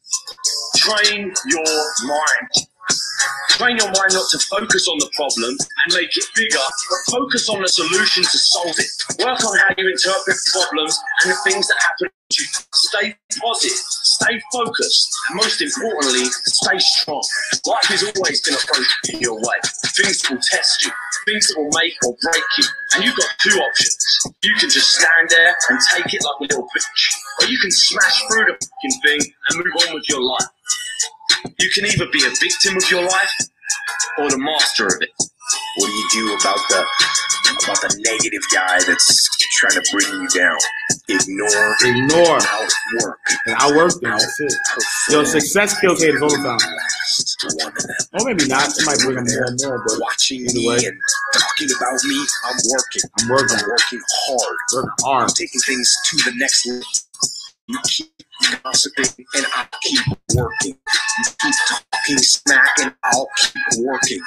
Train 0.76 1.34
your 1.48 1.76
mind. 2.06 2.50
Train 3.50 3.78
your 3.78 3.88
mind 3.88 4.14
not 4.14 4.30
to 4.32 4.40
focus 4.40 4.88
on 4.88 4.98
the 5.00 5.10
problem 5.16 5.56
and 5.56 5.94
make 5.96 6.16
it 6.18 6.26
bigger, 6.36 6.60
but 6.90 7.00
focus 7.12 7.50
on 7.50 7.62
the 7.62 7.68
solution 7.68 8.24
to 8.24 8.38
solve 8.38 8.76
it. 8.78 8.92
Work 9.24 9.44
on 9.46 9.58
how 9.58 9.74
you 9.78 9.90
interpret 9.90 10.38
problems 10.52 11.00
and 11.24 11.32
the 11.32 11.38
things 11.50 11.68
that 11.68 11.78
happen 11.82 12.10
to 12.30 12.44
you. 12.44 12.50
Stay 12.74 13.16
positive, 13.40 13.78
stay 13.78 14.42
focused, 14.52 15.10
and 15.30 15.38
most 15.38 15.62
importantly, 15.62 16.26
stay 16.46 16.78
strong. 16.80 17.24
Life 17.66 17.92
is 17.92 18.04
always 18.04 18.42
going 18.42 18.58
to 18.60 18.68
throw 18.68 18.84
you 19.08 19.20
your 19.20 19.36
way. 19.36 19.58
Things 19.96 20.30
will 20.30 20.38
test 20.38 20.86
you, 20.86 20.92
things 21.26 21.48
that 21.48 21.58
will 21.58 21.72
make 21.82 21.94
or 22.06 22.16
break 22.22 22.44
you. 22.58 22.66
And 22.96 23.04
you've 23.04 23.16
got 23.16 23.30
two 23.42 23.58
options. 23.60 23.98
You 24.44 24.54
can 24.56 24.70
just 24.70 24.94
stand 24.96 25.30
there 25.30 25.56
and 25.70 25.80
take 25.94 26.14
it 26.14 26.22
like 26.24 26.40
a 26.40 26.44
little 26.44 26.68
bitch, 26.76 27.04
or 27.42 27.48
you 27.48 27.60
can 27.60 27.72
smash 27.72 28.22
through 28.28 28.46
the 28.46 28.54
fucking 28.54 29.02
thing 29.06 29.34
and 29.50 29.58
move 29.58 29.74
on 29.88 29.96
with 29.96 30.08
your 30.10 30.22
life. 30.22 30.48
You 31.60 31.70
can 31.74 31.86
either 31.86 32.08
be 32.12 32.24
a 32.26 32.30
victim 32.30 32.78
of 32.78 32.90
your 32.90 33.04
life 33.04 33.36
or 34.20 34.30
the 34.30 34.38
master 34.38 34.88
of 34.88 35.02
it. 35.02 35.10
What 35.78 35.88
do 35.88 35.94
you 35.94 36.10
do 36.14 36.34
about 36.36 36.60
the 36.70 36.86
about 37.64 37.80
the 37.82 38.02
negative 38.06 38.42
guy 38.54 38.80
that's 38.88 39.30
trying 39.60 39.74
to 39.74 39.84
bring 39.92 40.08
you 40.22 40.28
down? 40.30 40.58
Ignore, 41.08 41.76
Ignore. 41.86 42.40
outwork, 42.42 43.20
And 43.46 43.56
I 43.56 43.72
work 43.76 43.94
them. 44.02 44.12
That's 44.18 44.40
it. 44.40 44.54
Yo, 45.12 45.24
success 45.24 45.80
kills 45.80 46.02
haters 46.02 46.22
all 46.22 46.30
the 46.30 46.38
time. 46.38 46.58
last 46.58 47.46
one 47.60 47.68
of 47.70 47.76
them. 47.76 47.96
Or 48.14 48.26
maybe 48.26 48.48
not. 48.48 48.70
It 48.78 48.86
might 48.86 49.00
bring 49.00 49.16
them 49.18 49.26
more 49.30 49.46
and 49.46 49.60
more, 49.64 49.84
but 49.86 50.00
Watching 50.02 50.42
either 50.42 50.54
me 50.56 50.68
way. 50.70 50.78
and 50.86 50.98
talking 51.34 51.70
about 51.78 51.98
me, 52.04 52.18
I'm 52.46 52.58
working. 52.72 53.04
I'm 53.22 53.30
working. 53.30 53.58
I'm 53.62 53.70
working 53.70 54.02
hard. 54.26 54.58
working 54.74 54.90
I'm 55.06 55.06
hard. 55.06 55.30
taking 55.36 55.62
things 55.62 55.98
to 56.10 56.18
the 56.32 56.34
next 56.38 56.66
level. 56.68 56.84
You 57.68 57.80
keep 57.86 58.12
and 58.44 59.46
I'll 59.56 59.68
keep 59.82 60.00
working. 60.36 60.78
You 61.18 61.24
keep 61.42 61.56
talking 61.70 62.18
smack 62.18 62.70
and 62.82 62.94
I'll 63.04 63.28
keep 63.38 63.86
working. 63.86 64.20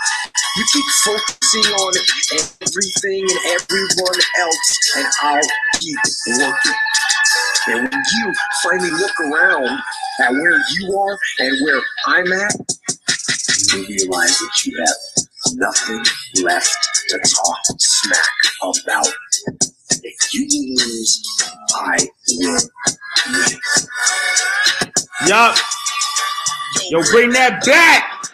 You 0.56 0.64
keep 0.72 0.84
focusing 1.04 1.72
on 1.74 1.94
everything 2.62 3.22
and 3.22 3.60
everyone 3.60 4.20
else 4.40 4.78
and 4.96 5.06
I'll 5.22 5.48
keep 5.80 5.98
working. 6.38 6.74
And 7.68 7.90
when 7.90 8.02
you 8.18 8.34
finally 8.64 8.90
look 8.90 9.20
around 9.20 9.78
at 10.20 10.32
where 10.32 10.58
you 10.72 10.98
are 10.98 11.18
and 11.40 11.64
where 11.64 11.82
I'm 12.06 12.32
at, 12.32 12.54
you 13.72 13.86
realize 13.86 14.38
that 14.38 14.62
you 14.64 14.78
have 14.78 15.54
nothing 15.54 16.04
left 16.42 16.76
to 17.08 17.18
talk 17.18 17.58
smack 17.78 18.26
about. 18.62 19.08
If 20.02 20.34
you 20.34 20.46
lose, 20.48 21.44
I 21.74 21.98
will. 22.38 22.60
Yup. 25.28 25.56
Yo, 26.90 27.02
bring 27.12 27.30
that 27.30 27.64
back. 27.66 28.24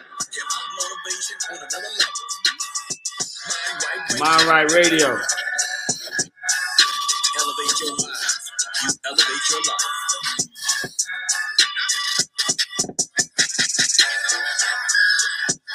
Mind 4.19 4.47
Right 4.47 4.71
Radio. 4.71 5.07
Elevate 7.37 7.81
your 7.81 7.91
life. 7.91 8.39
You 8.83 8.89
elevate 9.05 9.49
your 9.49 9.59
life. 9.59 9.87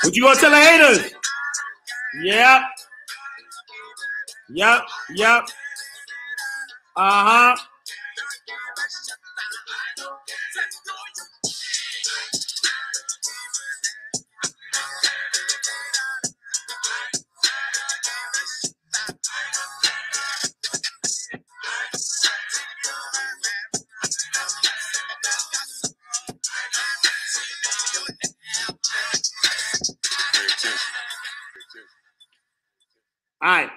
What 0.04 0.16
you 0.16 0.22
gonna 0.22 0.40
tell 0.40 0.50
the 0.50 0.56
haters? 0.58 1.12
Yep. 2.22 2.62
Yep. 4.50 4.82
Yep. 5.14 5.42
Uh 6.96 7.54
huh. 7.56 7.56
All 33.42 33.50
right. 33.50 33.70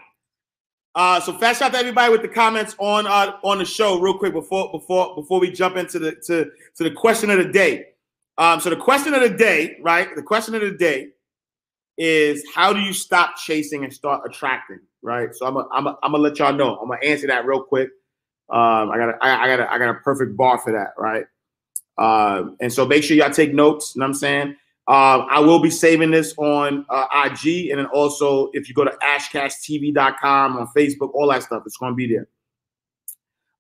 Uh, 0.95 1.19
so 1.19 1.33
fast 1.33 1.59
shout 1.59 1.71
to 1.71 1.77
everybody 1.77 2.11
with 2.11 2.21
the 2.21 2.27
comments 2.27 2.75
on 2.77 3.07
uh, 3.07 3.37
on 3.43 3.57
the 3.57 3.65
show 3.65 3.99
real 3.99 4.17
quick 4.17 4.33
before 4.33 4.71
before 4.71 5.15
before 5.15 5.39
we 5.39 5.51
jump 5.51 5.75
into 5.75 5.97
the 5.97 6.11
to 6.27 6.51
to 6.75 6.83
the 6.83 6.91
question 6.91 7.31
of 7.31 7.37
the 7.37 7.51
day. 7.51 7.85
Um, 8.37 8.59
so 8.59 8.69
the 8.69 8.75
question 8.75 9.13
of 9.13 9.21
the 9.21 9.29
day, 9.29 9.77
right? 9.81 10.15
The 10.15 10.21
question 10.21 10.53
of 10.53 10.61
the 10.61 10.71
day 10.71 11.09
is 11.97 12.43
how 12.53 12.73
do 12.73 12.79
you 12.79 12.93
stop 12.93 13.37
chasing 13.37 13.83
and 13.83 13.93
start 13.93 14.21
attracting, 14.25 14.79
right? 15.01 15.33
So 15.33 15.47
I'm 15.47 15.57
a, 15.57 15.67
I'm 15.71 15.87
a, 15.87 15.97
I'm 16.03 16.11
gonna 16.11 16.23
let 16.23 16.37
y'all 16.39 16.53
know. 16.53 16.77
I'm 16.77 16.89
gonna 16.89 17.03
answer 17.03 17.27
that 17.27 17.45
real 17.45 17.63
quick. 17.63 17.89
Um, 18.49 18.91
I 18.91 18.97
got 18.97 19.09
a, 19.09 19.17
I, 19.21 19.43
I 19.43 19.47
got 19.47 19.59
a, 19.59 19.73
I 19.73 19.77
got 19.79 19.89
a 19.89 19.99
perfect 19.99 20.37
bar 20.37 20.59
for 20.59 20.73
that, 20.73 20.93
right? 20.97 21.25
Um, 21.97 22.57
and 22.59 22.71
so 22.71 22.85
make 22.85 23.03
sure 23.03 23.17
y'all 23.17 23.31
take 23.31 23.53
notes. 23.53 23.93
You 23.95 23.99
know 23.99 24.05
what 24.05 24.09
I'm 24.09 24.13
saying? 24.15 24.55
Um, 24.85 25.27
I 25.29 25.39
will 25.39 25.59
be 25.59 25.69
saving 25.69 26.11
this 26.11 26.33
on 26.37 26.85
uh, 26.89 27.05
IG 27.25 27.69
and 27.69 27.79
then 27.79 27.85
also 27.87 28.49
if 28.53 28.67
you 28.67 28.75
go 28.75 28.83
to 28.83 28.91
ashcashtv.com 29.01 30.57
on 30.57 30.67
Facebook, 30.75 31.11
all 31.13 31.29
that 31.29 31.43
stuff, 31.43 31.63
it's 31.65 31.77
going 31.77 31.93
to 31.93 31.95
be 31.95 32.07
there. 32.07 32.27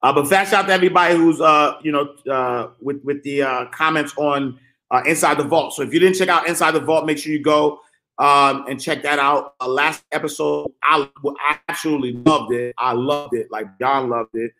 Uh, 0.03 0.11
but 0.11 0.27
fast 0.27 0.51
out 0.51 0.67
to 0.67 0.73
everybody 0.73 1.15
who's 1.15 1.39
uh, 1.39 1.77
you 1.81 1.91
know 1.91 2.13
uh, 2.29 2.71
with 2.81 3.01
with 3.05 3.23
the 3.23 3.41
uh, 3.41 3.65
comments 3.67 4.13
on 4.17 4.59
uh, 4.91 5.01
Inside 5.07 5.37
the 5.37 5.45
Vault. 5.45 5.73
So 5.73 5.81
if 5.81 5.93
you 5.93 5.99
didn't 5.99 6.17
check 6.17 6.27
out 6.27 6.45
Inside 6.45 6.71
the 6.71 6.81
Vault, 6.81 7.05
make 7.05 7.17
sure 7.17 7.31
you 7.31 7.41
go 7.41 7.79
um, 8.17 8.65
and 8.67 8.81
check 8.81 9.01
that 9.03 9.17
out. 9.17 9.55
Uh, 9.61 9.69
last 9.69 10.03
episode, 10.11 10.73
I 10.83 11.07
I 11.39 11.59
absolutely 11.69 12.13
loved 12.13 12.51
it. 12.53 12.75
I 12.77 12.91
loved 12.91 13.33
it, 13.33 13.47
like 13.49 13.67
John 13.79 14.09
loved 14.09 14.35
it, 14.35 14.51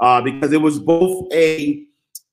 uh, 0.00 0.20
because 0.20 0.52
it 0.52 0.60
was 0.60 0.78
both 0.78 1.32
a 1.32 1.82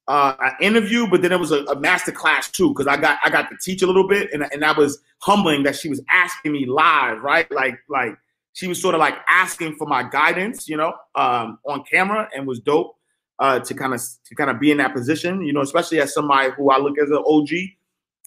uh, 0.07 0.35
an 0.39 0.53
interview, 0.61 1.07
but 1.07 1.21
then 1.21 1.31
it 1.31 1.39
was 1.39 1.51
a, 1.51 1.63
a 1.65 1.79
master 1.79 2.11
class 2.11 2.49
too, 2.49 2.69
because 2.69 2.87
I 2.87 2.97
got 2.97 3.19
I 3.23 3.29
got 3.29 3.49
to 3.49 3.57
teach 3.61 3.81
a 3.81 3.87
little 3.87 4.07
bit, 4.07 4.31
and 4.33 4.45
and 4.51 4.61
that 4.63 4.77
was 4.77 4.99
humbling 5.19 5.63
that 5.63 5.75
she 5.75 5.89
was 5.89 6.01
asking 6.09 6.53
me 6.53 6.65
live, 6.65 7.21
right? 7.21 7.49
Like 7.51 7.79
like 7.89 8.17
she 8.53 8.67
was 8.67 8.81
sort 8.81 8.95
of 8.95 8.99
like 8.99 9.15
asking 9.29 9.75
for 9.75 9.85
my 9.85 10.03
guidance, 10.03 10.67
you 10.67 10.77
know, 10.77 10.93
um, 11.15 11.59
on 11.65 11.83
camera, 11.83 12.29
and 12.35 12.47
was 12.47 12.59
dope 12.59 12.95
uh, 13.39 13.59
to 13.59 13.73
kind 13.73 13.93
of 13.93 14.01
to 14.25 14.35
kind 14.35 14.49
of 14.49 14.59
be 14.59 14.71
in 14.71 14.77
that 14.77 14.93
position, 14.93 15.41
you 15.41 15.53
know, 15.53 15.61
especially 15.61 15.99
as 15.99 16.13
somebody 16.13 16.51
who 16.57 16.71
I 16.71 16.77
look 16.77 16.97
as 16.97 17.09
an 17.09 17.23
OG, 17.25 17.49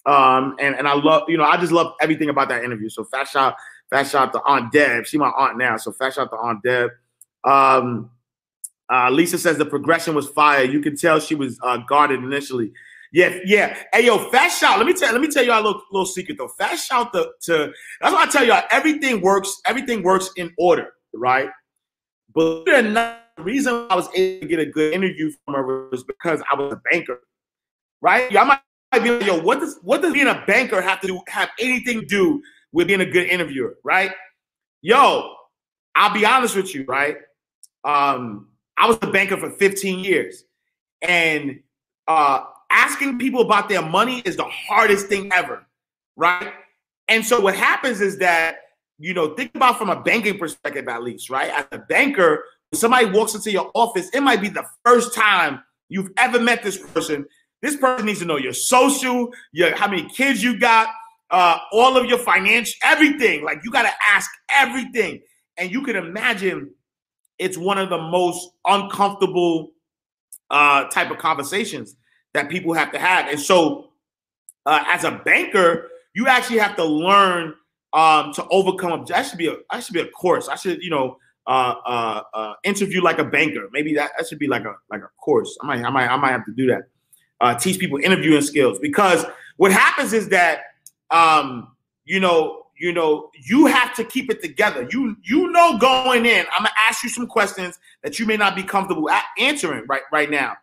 um, 0.05 0.55
and 0.59 0.75
and 0.75 0.87
I 0.87 0.93
love, 0.93 1.23
you 1.27 1.37
know, 1.37 1.43
I 1.43 1.57
just 1.57 1.71
love 1.71 1.93
everything 1.99 2.29
about 2.29 2.49
that 2.49 2.63
interview. 2.63 2.89
So 2.89 3.03
fast 3.05 3.33
shout, 3.33 3.55
fast 3.89 4.11
shout 4.11 4.31
to 4.33 4.41
Aunt 4.43 4.71
Deb. 4.71 5.05
She 5.05 5.17
my 5.17 5.29
aunt 5.29 5.57
now, 5.57 5.77
so 5.77 5.91
fast 5.91 6.15
shout 6.15 6.29
to 6.29 6.37
Aunt 6.37 6.61
Deb. 6.63 6.91
Um, 7.43 8.11
uh, 8.91 9.09
Lisa 9.09 9.37
says 9.37 9.57
the 9.57 9.65
progression 9.65 10.13
was 10.13 10.27
fire. 10.29 10.63
You 10.63 10.81
can 10.81 10.95
tell 10.97 11.19
she 11.19 11.35
was 11.35 11.57
uh, 11.63 11.77
guarded 11.87 12.23
initially. 12.23 12.73
Yeah, 13.13 13.37
yeah. 13.45 13.77
Hey, 13.93 14.05
yo, 14.05 14.29
fast 14.29 14.59
shout. 14.59 14.77
Let 14.77 14.87
me 14.87 14.93
tell. 14.93 15.11
Let 15.11 15.21
me 15.21 15.29
tell 15.29 15.43
you 15.43 15.51
a 15.51 15.55
little, 15.55 15.81
little 15.91 16.05
secret 16.05 16.37
though. 16.37 16.47
Fast 16.47 16.87
shout 16.87 17.11
to, 17.13 17.29
to. 17.43 17.71
That's 18.01 18.13
why 18.13 18.23
I 18.23 18.27
tell 18.27 18.45
y'all 18.45 18.63
everything 18.71 19.21
works. 19.21 19.61
Everything 19.65 20.01
works 20.03 20.29
in 20.37 20.53
order, 20.57 20.93
right? 21.13 21.49
But 22.33 22.65
the 22.65 23.17
reason 23.37 23.87
I 23.89 23.95
was 23.95 24.07
able 24.15 24.41
to 24.41 24.47
get 24.47 24.59
a 24.59 24.65
good 24.65 24.93
interview 24.93 25.31
from 25.45 25.55
her 25.55 25.89
was 25.89 26.03
because 26.03 26.41
I 26.51 26.55
was 26.55 26.73
a 26.73 26.81
banker, 26.89 27.19
right? 28.01 28.31
Y'all 28.31 28.45
might 28.45 28.61
be 28.93 29.09
like, 29.09 29.25
yo, 29.25 29.41
what 29.41 29.59
does 29.59 29.77
what 29.83 30.01
does 30.01 30.13
being 30.13 30.27
a 30.27 30.43
banker 30.47 30.81
have 30.81 31.01
to 31.01 31.07
do 31.07 31.21
have 31.27 31.49
anything 31.59 32.01
to 32.01 32.05
do 32.05 32.41
with 32.71 32.87
being 32.87 33.01
a 33.01 33.05
good 33.05 33.27
interviewer, 33.27 33.77
right? 33.83 34.11
Yo, 34.81 35.33
I'll 35.95 36.13
be 36.13 36.25
honest 36.25 36.55
with 36.55 36.73
you, 36.73 36.85
right? 36.85 37.17
Um, 37.83 38.50
I 38.81 38.87
was 38.87 38.97
a 39.01 39.07
banker 39.07 39.37
for 39.37 39.51
15 39.51 39.99
years, 39.99 40.43
and 41.01 41.61
uh, 42.07 42.43
asking 42.69 43.19
people 43.19 43.41
about 43.41 43.69
their 43.69 43.81
money 43.81 44.21
is 44.25 44.35
the 44.35 44.43
hardest 44.43 45.07
thing 45.07 45.31
ever, 45.31 45.65
right? 46.15 46.51
And 47.07 47.25
so 47.25 47.39
what 47.39 47.55
happens 47.55 48.01
is 48.01 48.17
that 48.19 48.57
you 49.01 49.15
know, 49.15 49.33
think 49.33 49.51
about 49.55 49.79
from 49.79 49.89
a 49.89 49.99
banking 49.99 50.37
perspective 50.37 50.87
at 50.87 51.01
least, 51.01 51.29
right? 51.29 51.49
As 51.49 51.65
a 51.71 51.79
banker, 51.79 52.43
when 52.69 52.79
somebody 52.79 53.07
walks 53.07 53.33
into 53.33 53.51
your 53.51 53.71
office, 53.73 54.09
it 54.13 54.21
might 54.21 54.41
be 54.41 54.47
the 54.47 54.65
first 54.85 55.15
time 55.15 55.63
you've 55.89 56.11
ever 56.17 56.39
met 56.39 56.61
this 56.61 56.77
person. 56.77 57.25
This 57.63 57.75
person 57.75 58.05
needs 58.05 58.19
to 58.19 58.25
know 58.25 58.37
your 58.37 58.53
social, 58.53 59.33
your 59.51 59.75
how 59.75 59.87
many 59.87 60.07
kids 60.07 60.43
you 60.43 60.59
got, 60.59 60.89
uh, 61.31 61.57
all 61.71 61.97
of 61.97 62.05
your 62.05 62.19
financial, 62.19 62.75
everything. 62.83 63.43
Like 63.43 63.61
you 63.63 63.71
got 63.71 63.83
to 63.83 63.91
ask 64.07 64.29
everything, 64.51 65.21
and 65.57 65.71
you 65.71 65.81
can 65.81 65.95
imagine 65.95 66.71
it's 67.41 67.57
one 67.57 67.79
of 67.79 67.89
the 67.89 67.97
most 67.97 68.51
uncomfortable 68.65 69.71
uh, 70.51 70.87
type 70.89 71.09
of 71.09 71.17
conversations 71.17 71.95
that 72.35 72.49
people 72.49 72.73
have 72.73 72.91
to 72.91 72.99
have. 72.99 73.27
And 73.27 73.39
so, 73.39 73.89
uh, 74.67 74.83
as 74.87 75.03
a 75.03 75.19
banker, 75.25 75.89
you 76.13 76.27
actually 76.27 76.59
have 76.59 76.75
to 76.75 76.85
learn 76.85 77.55
um, 77.93 78.31
to 78.33 78.45
overcome. 78.51 79.05
That 79.07 79.23
should 79.23 79.39
be 79.39 79.47
a 79.47 79.55
that 79.71 79.83
should 79.83 79.93
be 79.93 80.01
a 80.01 80.07
course. 80.07 80.47
I 80.47 80.55
should 80.55 80.83
you 80.83 80.91
know 80.91 81.17
uh, 81.47 81.73
uh, 81.83 82.21
uh, 82.33 82.53
interview 82.63 83.01
like 83.01 83.17
a 83.17 83.25
banker. 83.25 83.67
Maybe 83.71 83.95
that, 83.95 84.11
that 84.17 84.27
should 84.27 84.39
be 84.39 84.47
like 84.47 84.63
a 84.65 84.75
like 84.91 85.01
a 85.01 85.09
course. 85.19 85.57
I 85.63 85.65
might 85.65 85.83
I 85.83 85.89
might 85.89 86.07
I 86.07 86.17
might 86.17 86.31
have 86.31 86.45
to 86.45 86.53
do 86.53 86.67
that. 86.67 86.83
Uh, 87.41 87.55
teach 87.55 87.79
people 87.79 87.97
interviewing 87.97 88.43
skills 88.43 88.77
because 88.77 89.25
what 89.57 89.71
happens 89.71 90.13
is 90.13 90.29
that 90.29 90.59
um, 91.09 91.75
you 92.05 92.19
know 92.19 92.60
you 92.81 92.91
know 92.91 93.29
you 93.47 93.67
have 93.67 93.95
to 93.95 94.03
keep 94.03 94.31
it 94.31 94.41
together. 94.41 94.87
You 94.91 95.15
you 95.23 95.51
know 95.51 95.77
going 95.77 96.25
in, 96.25 96.45
I'm 96.51 96.63
gonna 96.63 96.75
ask 96.89 97.03
you 97.03 97.09
some 97.09 97.27
questions 97.27 97.79
that 98.03 98.19
you 98.19 98.25
may 98.25 98.37
not 98.37 98.55
be 98.55 98.63
comfortable 98.63 99.09
answering 99.37 99.85
right 99.87 100.03
right 100.11 100.29
now, 100.29 100.57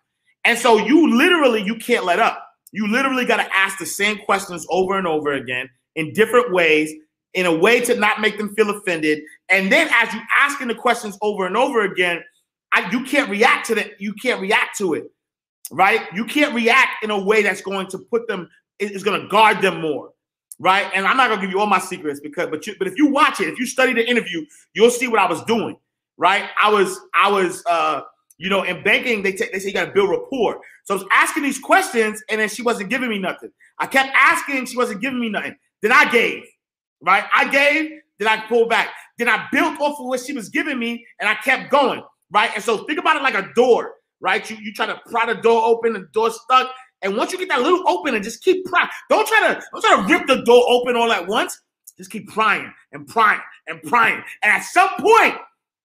and 0.45 0.59
so 0.59 0.79
you 0.79 1.17
literally 1.17 1.63
you 1.63 1.77
can't 1.77 2.05
let 2.05 2.19
up. 2.19 2.45
You 2.73 2.87
literally 2.87 3.25
got 3.25 3.39
to 3.39 3.57
ask 3.57 3.79
the 3.79 3.87
same 3.87 4.19
questions 4.19 4.67
over 4.69 4.99
and 4.99 5.07
over 5.07 5.33
again 5.33 5.71
in 5.97 6.13
different 6.13 6.53
ways 6.53 6.93
in 7.35 7.47
a 7.47 7.55
way 7.55 7.81
to 7.81 7.95
not 7.95 8.21
make 8.21 8.37
them 8.37 8.55
feel 8.55 8.71
offended. 8.71 9.23
And 9.49 9.71
then 9.71 9.89
as 9.93 10.13
you 10.13 10.21
asking 10.35 10.69
the 10.69 10.75
questions 10.75 11.17
over 11.23 11.47
and 11.47 11.57
over 11.57 11.83
again, 11.83 12.23
I, 12.73 12.91
you 12.91 13.05
can't 13.05 13.31
react 13.31 13.67
to 13.69 13.75
that. 13.77 14.01
You 14.01 14.13
can't 14.15 14.41
react 14.41 14.77
to 14.79 14.95
it, 14.95 15.05
right? 15.71 16.03
You 16.15 16.25
can't 16.25 16.55
react 16.55 17.03
in 17.03 17.11
a 17.11 17.19
way 17.19 17.43
that's 17.43 17.63
going 17.63 17.87
to 17.89 17.99
put 17.99 18.29
them 18.29 18.49
is 18.79 19.03
going 19.03 19.21
to 19.21 19.27
guard 19.29 19.61
them 19.61 19.81
more, 19.81 20.11
right? 20.59 20.91
And 20.95 21.07
I'm 21.07 21.17
not 21.17 21.29
to 21.29 21.41
give 21.41 21.51
you 21.51 21.61
all 21.61 21.67
my 21.67 21.79
secrets 21.79 22.21
because, 22.21 22.49
but 22.51 22.67
you, 22.67 22.75
but 22.79 22.89
if 22.89 22.97
you 22.97 23.07
watch 23.07 23.41
it, 23.41 23.49
if 23.49 23.59
you 23.59 23.67
study 23.67 23.93
the 23.93 24.09
interview, 24.09 24.45
you'll 24.75 24.91
see 24.91 25.09
what 25.09 25.21
I 25.21 25.29
was 25.29 25.43
doing, 25.45 25.77
right? 26.17 26.49
I 26.63 26.71
was 26.71 27.01
I 27.15 27.31
was 27.31 27.63
uh 27.67 28.03
you 28.39 28.51
know 28.51 28.63
in 28.63 28.83
banking 28.85 29.23
they 29.23 29.33
take 29.33 29.53
they 29.53 29.59
say 29.59 29.69
you 29.69 29.75
got 29.75 29.87
to 29.87 29.93
build 29.93 30.11
rapport. 30.11 30.61
So 30.85 30.95
I 30.95 30.99
was 30.99 31.07
asking 31.15 31.43
these 31.43 31.59
questions 31.59 32.23
and 32.31 32.41
then 32.41 32.49
she 32.49 32.63
wasn't 32.63 32.91
giving 32.91 33.11
me 33.11 33.19
nothing. 33.19 33.51
I 33.79 33.87
kept 33.87 34.11
asking, 34.15 34.67
she 34.67 34.77
wasn't 34.77 35.01
giving 35.03 35.21
me 35.21 35.29
nothing. 35.29 35.57
Then 35.83 35.93
I 35.93 36.11
gave 36.11 36.45
right? 37.01 37.25
I 37.35 37.49
gave, 37.49 37.93
then 38.19 38.29
I 38.29 38.47
pulled 38.47 38.71
back. 38.71 38.91
Then 39.19 39.29
I 39.29 39.47
built 39.53 39.81
off 39.81 39.99
of 39.99 40.07
what 40.07 40.21
she 40.21 40.33
was 40.33 40.49
giving 40.49 40.79
me 40.79 41.05
and 41.21 41.29
I 41.29 41.35
kept 41.37 41.71
going, 41.71 42.03
right? 42.31 42.51
And 42.55 42.63
so 42.63 42.85
think 42.85 42.99
about 42.99 43.17
it 43.17 43.23
like 43.23 43.35
a 43.35 43.53
door, 43.55 43.95
right? 44.21 44.49
You, 44.49 44.57
you 44.61 44.73
try 44.73 44.87
to 44.87 45.01
pry 45.11 45.27
the 45.33 45.41
door 45.41 45.65
open, 45.65 45.95
and 45.97 46.05
the 46.05 46.09
door 46.13 46.31
stuck. 46.31 46.71
And 47.03 47.17
once 47.17 47.33
you 47.33 47.39
get 47.39 47.49
that 47.49 47.63
little 47.63 47.89
open 47.89 48.15
and 48.15 48.25
just 48.25 48.43
keep 48.43 48.65
prying, 48.67 48.89
don't 49.09 49.27
try 49.27 49.41
to 49.49 49.63
don't 49.73 49.83
try 49.83 49.97
to 49.97 50.13
rip 50.13 50.27
the 50.27 50.45
door 50.45 50.65
open 50.69 50.97
all 50.97 51.13
at 51.13 51.27
once. 51.27 51.61
Just 51.97 52.11
keep 52.11 52.29
prying 52.29 52.73
and 52.93 53.07
prying 53.07 53.41
and 53.67 53.83
prying. 53.83 54.23
And 54.43 54.53
at 54.53 54.61
some 54.61 54.91
point, 54.99 55.35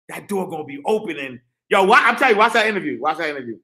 that 0.10 0.28
door 0.28 0.48
gonna 0.50 0.64
be 0.64 0.82
open. 0.86 1.18
And 1.18 1.40
yo, 1.70 1.84
why, 1.84 2.04
I'm 2.04 2.16
telling 2.16 2.36
you, 2.36 2.40
watch 2.40 2.54
that 2.54 2.68
interview. 2.68 3.00
Watch 3.00 3.18
that 3.18 3.30
interview. 3.30 3.58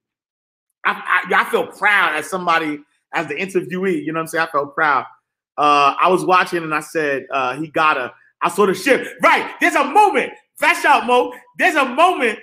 I, 0.85 1.23
I, 1.29 1.41
I 1.41 1.49
feel 1.49 1.67
proud 1.67 2.15
as 2.15 2.29
somebody, 2.29 2.79
as 3.13 3.27
the 3.27 3.35
interviewee. 3.35 4.03
You 4.03 4.13
know 4.13 4.19
what 4.19 4.23
I'm 4.23 4.27
saying? 4.27 4.47
I 4.47 4.51
felt 4.51 4.73
proud 4.73 5.05
uh, 5.59 5.93
I 6.01 6.07
was 6.07 6.23
watching 6.23 6.63
and 6.63 6.73
I 6.73 6.79
said, 6.79 7.27
uh, 7.31 7.55
he 7.57 7.67
gotta. 7.67 8.13
I 8.41 8.49
saw 8.49 8.65
the 8.65 8.73
shift. 8.73 9.09
Right. 9.21 9.51
There's 9.59 9.75
a 9.75 9.83
moment. 9.83 10.31
Flash 10.57 10.85
out, 10.85 11.05
Mo. 11.05 11.33
There's 11.57 11.75
a 11.75 11.83
moment 11.83 12.39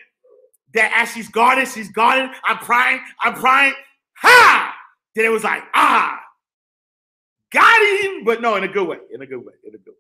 that 0.75 0.93
as 0.95 1.13
she's 1.13 1.29
guarding, 1.31 1.65
she's 1.65 1.91
guarding. 1.91 2.31
I'm 2.45 2.59
crying. 2.59 3.01
I'm 3.25 3.33
crying. 3.33 3.73
Ha! 4.19 4.76
Then 5.17 5.25
it 5.25 5.31
was 5.31 5.45
like, 5.45 5.63
ah, 5.73 6.21
got 7.51 8.05
him. 8.05 8.25
But 8.25 8.43
no, 8.43 8.55
in 8.57 8.65
a 8.65 8.69
good 8.69 8.87
way. 8.87 8.99
In 9.13 9.23
a 9.23 9.27
good 9.27 9.39
way. 9.39 9.55
In 9.65 9.75
a 9.75 9.79
good 9.79 9.95
way. 9.95 9.97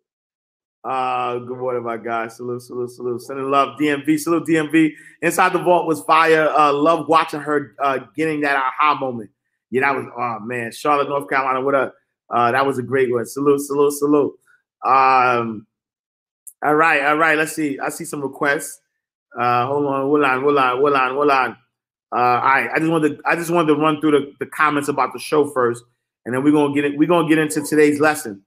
Uh, 0.92 1.38
good 1.38 1.56
morning, 1.56 1.82
my 1.82 1.96
guys. 1.96 2.36
Salute, 2.36 2.60
salute, 2.60 2.90
salute. 2.90 3.22
Sending 3.22 3.50
love, 3.50 3.78
DMV. 3.80 4.20
Salute, 4.20 4.46
DMV. 4.46 4.92
Inside 5.22 5.54
the 5.54 5.58
vault 5.58 5.86
was 5.86 6.02
fire. 6.02 6.50
Uh, 6.50 6.70
love 6.70 7.08
watching 7.08 7.40
her 7.40 7.74
uh, 7.82 8.00
getting 8.14 8.42
that 8.42 8.56
aha 8.56 8.94
moment. 9.00 9.30
Yeah, 9.70 9.80
that 9.80 9.96
was, 9.96 10.04
oh 10.16 10.44
man. 10.44 10.70
Charlotte, 10.70 11.08
North 11.08 11.30
Carolina. 11.30 11.62
What 11.62 11.74
up? 11.74 11.94
Uh, 12.28 12.52
that 12.52 12.66
was 12.66 12.78
a 12.78 12.82
great 12.82 13.10
one. 13.10 13.24
Salute, 13.24 13.62
salute, 13.62 13.92
salute. 13.92 14.34
Um, 14.84 15.66
all 16.62 16.74
right, 16.74 17.02
all 17.06 17.16
right. 17.16 17.38
Let's 17.38 17.52
see. 17.56 17.78
I 17.78 17.88
see 17.88 18.04
some 18.04 18.20
requests. 18.20 18.80
Uh, 19.36 19.66
hold 19.66 19.86
on, 19.86 20.02
hold 20.02 20.24
on, 20.24 20.42
hold 20.42 20.58
on, 20.58 20.76
hold 20.76 20.92
on, 20.92 21.14
hold 21.14 21.30
on. 21.30 21.56
Uh, 22.14 22.18
all 22.18 22.40
right. 22.40 22.70
I 22.74 22.78
just 22.78 22.90
wanted, 22.90 23.16
to, 23.16 23.22
I 23.26 23.36
just 23.36 23.50
wanted 23.50 23.74
to 23.74 23.80
run 23.80 24.00
through 24.00 24.12
the, 24.12 24.32
the 24.40 24.46
comments 24.46 24.88
about 24.88 25.12
the 25.12 25.18
show 25.18 25.50
first, 25.50 25.82
and 26.24 26.34
then 26.34 26.42
we're 26.44 26.52
gonna 26.52 26.74
get 26.74 26.84
it. 26.84 26.96
We're 26.96 27.08
gonna 27.08 27.28
get 27.28 27.38
into 27.38 27.62
today's 27.62 28.00
lesson, 28.00 28.42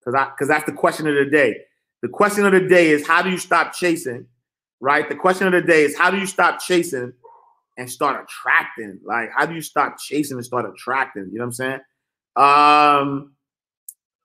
because 0.00 0.14
I, 0.14 0.30
because 0.30 0.48
that's 0.48 0.66
the 0.66 0.72
question 0.72 1.06
of 1.06 1.14
the 1.14 1.26
day. 1.26 1.56
The 2.02 2.08
question 2.08 2.44
of 2.46 2.52
the 2.52 2.60
day 2.60 2.90
is 2.90 3.06
how 3.06 3.22
do 3.22 3.30
you 3.30 3.38
stop 3.38 3.72
chasing? 3.72 4.26
Right. 4.80 5.08
The 5.08 5.16
question 5.16 5.46
of 5.46 5.52
the 5.52 5.62
day 5.62 5.84
is 5.84 5.96
how 5.96 6.10
do 6.10 6.18
you 6.18 6.26
stop 6.26 6.60
chasing 6.60 7.12
and 7.78 7.90
start 7.90 8.22
attracting? 8.22 9.00
Like, 9.04 9.30
how 9.34 9.46
do 9.46 9.54
you 9.54 9.62
stop 9.62 9.96
chasing 9.98 10.36
and 10.36 10.44
start 10.44 10.66
attracting? 10.66 11.30
You 11.32 11.38
know 11.38 11.46
what 11.46 11.46
I'm 11.46 11.52
saying? 11.52 11.80
Um, 12.36 13.32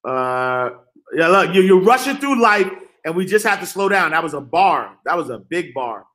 uh, 0.04 0.72
yeah, 1.14 1.28
look, 1.28 1.56
you, 1.56 1.62
you're 1.62 1.82
rushing 1.82 2.18
through 2.18 2.42
life, 2.42 2.70
and 3.06 3.16
we 3.16 3.26
just 3.26 3.46
have 3.46 3.60
to 3.62 3.66
slow 3.66 3.90
down. 3.90 4.12
That 4.12 4.24
was 4.24 4.34
a 4.34 4.42
bar. 4.42 4.98
That 5.06 5.18
was 5.18 5.30
a 5.30 5.40
big 5.40 5.74
bar. 5.74 6.06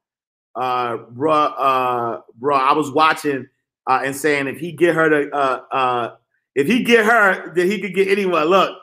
Uh, 0.57 0.97
bro, 1.11 1.33
uh, 1.33 2.21
bro, 2.35 2.57
I 2.57 2.73
was 2.73 2.91
watching 2.91 3.47
uh, 3.87 4.01
and 4.05 4.17
saying 4.17 4.49
if 4.49 4.59
he 4.59 4.73
get 4.73 4.95
her 4.95 5.09
to, 5.09 5.31
uh, 5.31 5.61
uh, 5.71 6.17
if 6.55 6.67
he 6.67 6.83
get 6.83 7.05
her, 7.05 7.53
then 7.55 7.71
he 7.71 7.81
could 7.81 7.95
get 7.95 8.09
anyone. 8.09 8.45
Look, 8.47 8.79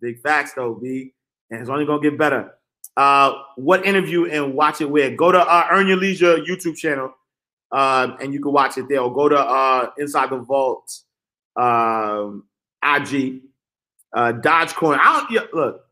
big 0.00 0.20
facts 0.22 0.54
though, 0.54 0.74
B, 0.74 1.12
and 1.50 1.60
it's 1.60 1.68
only 1.68 1.84
gonna 1.84 2.00
get 2.02 2.18
better. 2.18 2.54
Uh, 2.96 3.34
what 3.56 3.86
interview 3.86 4.26
and 4.26 4.54
watch 4.54 4.80
it 4.80 4.90
where? 4.90 5.10
Go 5.14 5.32
to 5.32 5.38
uh, 5.38 5.66
Earn 5.70 5.86
Your 5.86 5.98
Leisure 5.98 6.38
YouTube 6.38 6.76
channel, 6.76 7.12
uh, 7.70 8.16
and 8.20 8.32
you 8.32 8.40
can 8.40 8.52
watch 8.52 8.78
it 8.78 8.88
there. 8.88 9.00
Or 9.00 9.12
go 9.12 9.28
to 9.28 9.38
uh, 9.38 9.90
Inside 9.98 10.30
the 10.30 10.38
Vault 10.38 10.90
um, 11.56 12.44
IG, 12.82 13.42
uh, 14.14 14.32
Dogecoin. 14.32 14.98
I 14.98 15.20
don't 15.20 15.30
yeah, 15.30 15.40
look. 15.52 15.84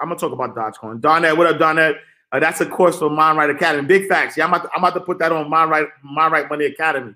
I'm 0.00 0.08
gonna 0.08 0.20
talk 0.20 0.32
about 0.32 0.54
Dogecoin. 0.54 1.00
Donette, 1.00 1.36
what 1.36 1.46
up, 1.46 1.58
Donette? 1.58 1.96
Uh, 2.32 2.38
that's 2.38 2.60
a 2.60 2.66
course 2.66 2.98
for 2.98 3.10
Mind 3.10 3.38
Right 3.38 3.50
Academy. 3.50 3.86
Big 3.86 4.08
facts. 4.08 4.36
Yeah, 4.36 4.44
I'm 4.44 4.54
about, 4.54 4.64
to, 4.64 4.70
I'm 4.74 4.84
about 4.84 4.94
to 4.94 5.00
put 5.00 5.18
that 5.18 5.32
on 5.32 5.50
Mind 5.50 5.70
Right 5.70 5.86
Mind 6.02 6.32
Right 6.32 6.48
Money 6.48 6.66
Academy. 6.66 7.14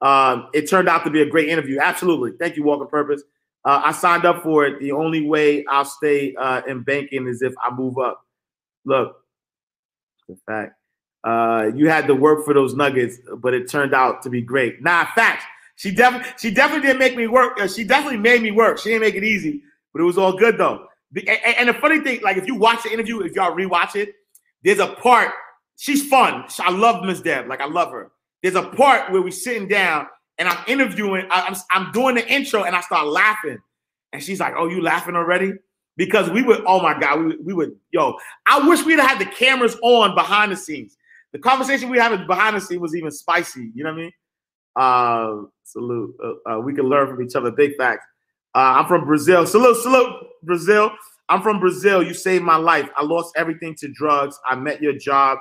Um, 0.00 0.48
it 0.54 0.68
turned 0.68 0.88
out 0.88 1.04
to 1.04 1.10
be 1.10 1.22
a 1.22 1.26
great 1.26 1.48
interview. 1.48 1.78
Absolutely. 1.80 2.32
Thank 2.38 2.56
you, 2.56 2.62
Walking 2.62 2.86
Purpose. 2.86 3.22
Uh, 3.64 3.82
I 3.84 3.92
signed 3.92 4.24
up 4.24 4.42
for 4.42 4.64
it. 4.64 4.78
The 4.80 4.92
only 4.92 5.26
way 5.26 5.64
I'll 5.66 5.84
stay 5.84 6.34
uh, 6.36 6.62
in 6.68 6.82
banking 6.82 7.26
is 7.26 7.42
if 7.42 7.52
I 7.60 7.74
move 7.74 7.98
up. 7.98 8.24
Look, 8.84 9.16
the 10.28 10.36
fact. 10.46 10.74
Uh, 11.24 11.72
you 11.74 11.88
had 11.88 12.06
to 12.06 12.14
work 12.14 12.44
for 12.44 12.54
those 12.54 12.74
nuggets, 12.74 13.18
but 13.38 13.52
it 13.52 13.68
turned 13.68 13.92
out 13.92 14.22
to 14.22 14.30
be 14.30 14.40
great. 14.40 14.80
Nah, 14.82 15.04
facts. 15.14 15.44
She 15.74 15.90
definitely, 15.90 16.30
she 16.38 16.50
definitely 16.52 16.86
didn't 16.86 17.00
make 17.00 17.16
me 17.16 17.26
work. 17.26 17.60
Uh, 17.60 17.66
she 17.66 17.84
definitely 17.84 18.18
made 18.18 18.40
me 18.40 18.50
work. 18.50 18.78
She 18.78 18.90
didn't 18.90 19.02
make 19.02 19.14
it 19.16 19.24
easy, 19.24 19.62
but 19.92 20.00
it 20.00 20.04
was 20.04 20.16
all 20.16 20.36
good 20.36 20.58
though. 20.58 20.86
The, 21.12 21.28
and, 21.28 21.56
and, 21.56 21.68
the 21.68 21.74
funny 21.74 22.00
thing, 22.00 22.20
like 22.22 22.36
if 22.36 22.46
you 22.46 22.54
watch 22.54 22.82
the 22.82 22.92
interview, 22.92 23.20
if 23.20 23.34
y'all 23.34 23.54
rewatch 23.54 23.96
it, 23.96 24.14
there's 24.62 24.78
a 24.78 24.88
part. 24.88 25.32
She's 25.76 26.08
fun. 26.08 26.44
I 26.58 26.70
love 26.70 27.04
Miss 27.04 27.20
Deb. 27.20 27.46
Like 27.46 27.60
I 27.60 27.66
love 27.66 27.92
her. 27.92 28.10
There's 28.42 28.54
a 28.56 28.62
part 28.62 29.12
where 29.12 29.22
we're 29.22 29.30
sitting 29.30 29.68
down 29.68 30.06
and 30.38 30.48
I'm 30.48 30.64
interviewing. 30.66 31.26
I, 31.30 31.42
I'm 31.42 31.56
I'm 31.70 31.92
doing 31.92 32.14
the 32.14 32.26
intro 32.32 32.64
and 32.64 32.74
I 32.74 32.80
start 32.80 33.06
laughing, 33.06 33.58
and 34.12 34.22
she's 34.22 34.40
like, 34.40 34.54
"Oh, 34.56 34.68
you 34.68 34.80
laughing 34.82 35.16
already?" 35.16 35.52
Because 35.96 36.30
we 36.30 36.42
would, 36.42 36.62
oh 36.64 36.80
my 36.80 36.98
god, 36.98 37.24
we, 37.24 37.36
we 37.38 37.52
would, 37.52 37.72
yo. 37.90 38.16
I 38.46 38.66
wish 38.68 38.84
we'd 38.84 39.00
had 39.00 39.18
the 39.18 39.26
cameras 39.26 39.76
on 39.82 40.14
behind 40.14 40.52
the 40.52 40.56
scenes. 40.56 40.96
The 41.32 41.40
conversation 41.40 41.90
we 41.90 41.98
had 41.98 42.24
behind 42.28 42.56
the 42.56 42.60
scenes 42.60 42.80
was 42.80 42.94
even 42.94 43.10
spicy. 43.10 43.72
You 43.74 43.82
know 43.82 43.90
what 43.90 43.98
I 43.98 44.02
mean? 44.02 44.12
Uh, 44.76 45.48
salute. 45.64 46.14
Uh, 46.22 46.50
uh, 46.50 46.60
we 46.60 46.72
can 46.72 46.84
learn 46.84 47.08
from 47.08 47.20
each 47.20 47.34
other. 47.34 47.50
Big 47.50 47.76
facts. 47.76 48.06
Uh, 48.54 48.78
I'm 48.78 48.86
from 48.86 49.06
Brazil. 49.06 49.44
Salute, 49.44 49.76
salute, 49.82 50.12
Brazil. 50.44 50.92
I'm 51.28 51.42
from 51.42 51.60
Brazil. 51.60 52.02
You 52.02 52.14
saved 52.14 52.44
my 52.44 52.56
life. 52.56 52.88
I 52.96 53.04
lost 53.04 53.34
everything 53.36 53.74
to 53.76 53.88
drugs. 53.88 54.38
I 54.46 54.54
met 54.56 54.80
your 54.80 54.94
job 54.94 55.38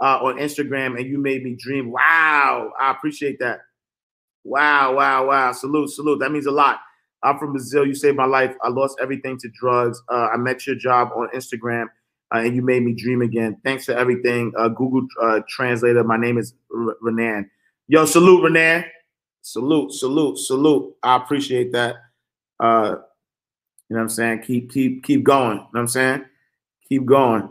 uh, 0.00 0.18
on 0.22 0.38
Instagram, 0.38 0.98
and 0.98 1.06
you 1.06 1.18
made 1.18 1.42
me 1.42 1.56
dream. 1.58 1.90
Wow, 1.90 2.72
I 2.80 2.90
appreciate 2.90 3.38
that. 3.40 3.60
Wow, 4.44 4.94
wow, 4.94 5.26
wow. 5.26 5.52
Salute, 5.52 5.90
salute. 5.90 6.20
That 6.20 6.30
means 6.30 6.46
a 6.46 6.50
lot. 6.50 6.80
I'm 7.22 7.38
from 7.38 7.52
Brazil. 7.52 7.86
You 7.86 7.94
saved 7.94 8.16
my 8.16 8.26
life. 8.26 8.54
I 8.62 8.68
lost 8.68 8.98
everything 9.00 9.38
to 9.38 9.48
drugs. 9.48 10.02
Uh, 10.08 10.28
I 10.32 10.36
met 10.36 10.66
your 10.66 10.76
job 10.76 11.08
on 11.16 11.28
Instagram, 11.34 11.86
uh, 12.34 12.38
and 12.38 12.54
you 12.54 12.62
made 12.62 12.82
me 12.82 12.92
dream 12.92 13.22
again. 13.22 13.56
Thanks 13.64 13.86
for 13.86 13.92
everything. 13.92 14.52
Uh, 14.58 14.68
Google 14.68 15.06
uh, 15.22 15.40
Translator. 15.48 16.04
My 16.04 16.18
name 16.18 16.38
is 16.38 16.54
R- 16.74 16.96
Renan. 17.00 17.50
Yo, 17.88 18.04
salute, 18.04 18.44
Renan. 18.44 18.84
Salute, 19.40 19.92
salute, 19.92 20.38
salute. 20.38 20.94
I 21.02 21.16
appreciate 21.16 21.72
that. 21.72 21.96
You 23.94 23.98
know 23.98 24.06
what 24.06 24.10
I'm 24.10 24.16
saying? 24.16 24.42
Keep, 24.42 24.72
keep, 24.72 25.04
keep 25.04 25.22
going. 25.22 25.50
You 25.50 25.54
know 25.54 25.68
what 25.70 25.80
I'm 25.82 25.86
saying? 25.86 26.24
Keep 26.88 27.04
going. 27.06 27.48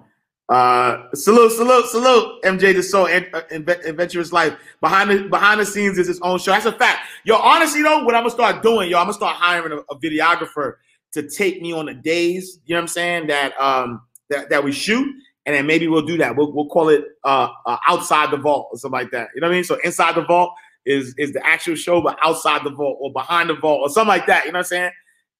Uh, 0.50 1.06
salute, 1.14 1.54
salute, 1.54 1.86
salute. 1.86 2.44
MJ 2.44 2.76
the 2.76 2.84
Soul, 2.84 3.08
and, 3.08 3.26
uh, 3.34 3.44
Adventurous 3.50 4.34
Life. 4.34 4.54
Behind 4.82 5.10
the 5.10 5.30
behind 5.30 5.62
the 5.62 5.66
scenes 5.66 5.98
is 5.98 6.06
his 6.06 6.20
own 6.20 6.38
show. 6.40 6.52
That's 6.52 6.66
a 6.66 6.74
fact. 6.74 7.00
Yo, 7.24 7.38
honestly 7.38 7.82
though, 7.82 8.04
what 8.04 8.14
I'm 8.14 8.24
gonna 8.24 8.32
start 8.32 8.62
doing, 8.62 8.90
yo, 8.90 8.98
I'm 8.98 9.06
gonna 9.06 9.14
start 9.14 9.38
hiring 9.38 9.72
a, 9.72 9.78
a 9.90 9.98
videographer 9.98 10.74
to 11.14 11.30
take 11.30 11.62
me 11.62 11.72
on 11.72 11.86
the 11.86 11.94
days. 11.94 12.60
You 12.66 12.76
know 12.76 12.80
what 12.80 12.82
I'm 12.82 12.88
saying? 12.90 13.28
That 13.28 13.58
um 13.58 14.02
that, 14.30 14.50
that 14.50 14.66
we 14.66 14.74
shoot, 14.74 15.16
and 15.46 15.56
then 15.56 15.66
maybe 15.66 15.88
we'll 15.88 16.06
do 16.06 16.18
that. 16.18 16.36
We'll, 16.36 16.52
we'll 16.52 16.68
call 16.68 16.90
it 16.90 17.06
uh, 17.24 17.48
uh 17.66 17.78
outside 17.88 18.32
the 18.32 18.38
vault 18.38 18.68
or 18.70 18.78
something 18.78 19.00
like 19.00 19.12
that. 19.12 19.30
You 19.34 19.40
know 19.40 19.48
what 19.48 19.54
I 19.54 19.56
mean? 19.56 19.64
So 19.64 19.78
inside 19.86 20.16
the 20.16 20.26
vault 20.26 20.52
is 20.86 21.16
is 21.18 21.32
the 21.32 21.46
actual 21.48 21.76
show, 21.76 22.02
but 22.02 22.18
outside 22.22 22.66
the 22.66 22.72
vault 22.72 22.98
or 23.00 23.14
behind 23.14 23.50
the 23.50 23.56
vault 23.56 23.80
or 23.80 23.90
something 23.90 24.10
like 24.10 24.28
that. 24.28 24.44
You 24.44 24.52
know 24.52 24.58
what 24.58 24.66
I'm 24.66 24.68
saying? 24.68 24.92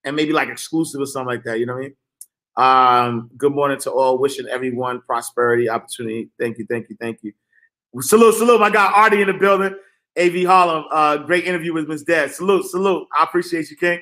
And 0.06 0.16
maybe 0.16 0.34
like 0.34 0.50
exclusive 0.50 1.02
or 1.02 1.06
something 1.06 1.28
like 1.28 1.44
that. 1.46 1.60
You 1.60 1.66
know 1.66 1.76
what 1.76 1.80
I 1.80 1.84
mean? 1.84 1.96
Um, 2.56 3.32
good 3.38 3.54
morning 3.54 3.80
to 3.80 3.92
all. 3.92 4.18
Wishing 4.18 4.48
everyone 4.48 5.02
prosperity, 5.02 5.70
opportunity. 5.70 6.30
Thank 6.40 6.58
you, 6.58 6.66
thank 6.70 6.90
you, 6.90 6.98
thank 7.00 7.20
you. 7.24 7.34
Salute, 8.02 8.36
salute. 8.36 8.60
My 8.60 8.70
guy 8.70 8.86
Artie 8.86 9.22
in 9.22 9.28
the 9.28 9.34
building. 9.34 9.76
AV 10.18 10.46
Harlem. 10.46 10.86
Uh, 10.92 11.18
great 11.18 11.46
interview 11.46 11.74
with 11.74 11.88
Miss 11.88 12.04
Dad. 12.04 12.32
Salute, 12.32 12.66
salute. 12.66 13.08
I 13.18 13.24
appreciate 13.24 13.70
you, 13.72 13.78
King. 13.78 14.00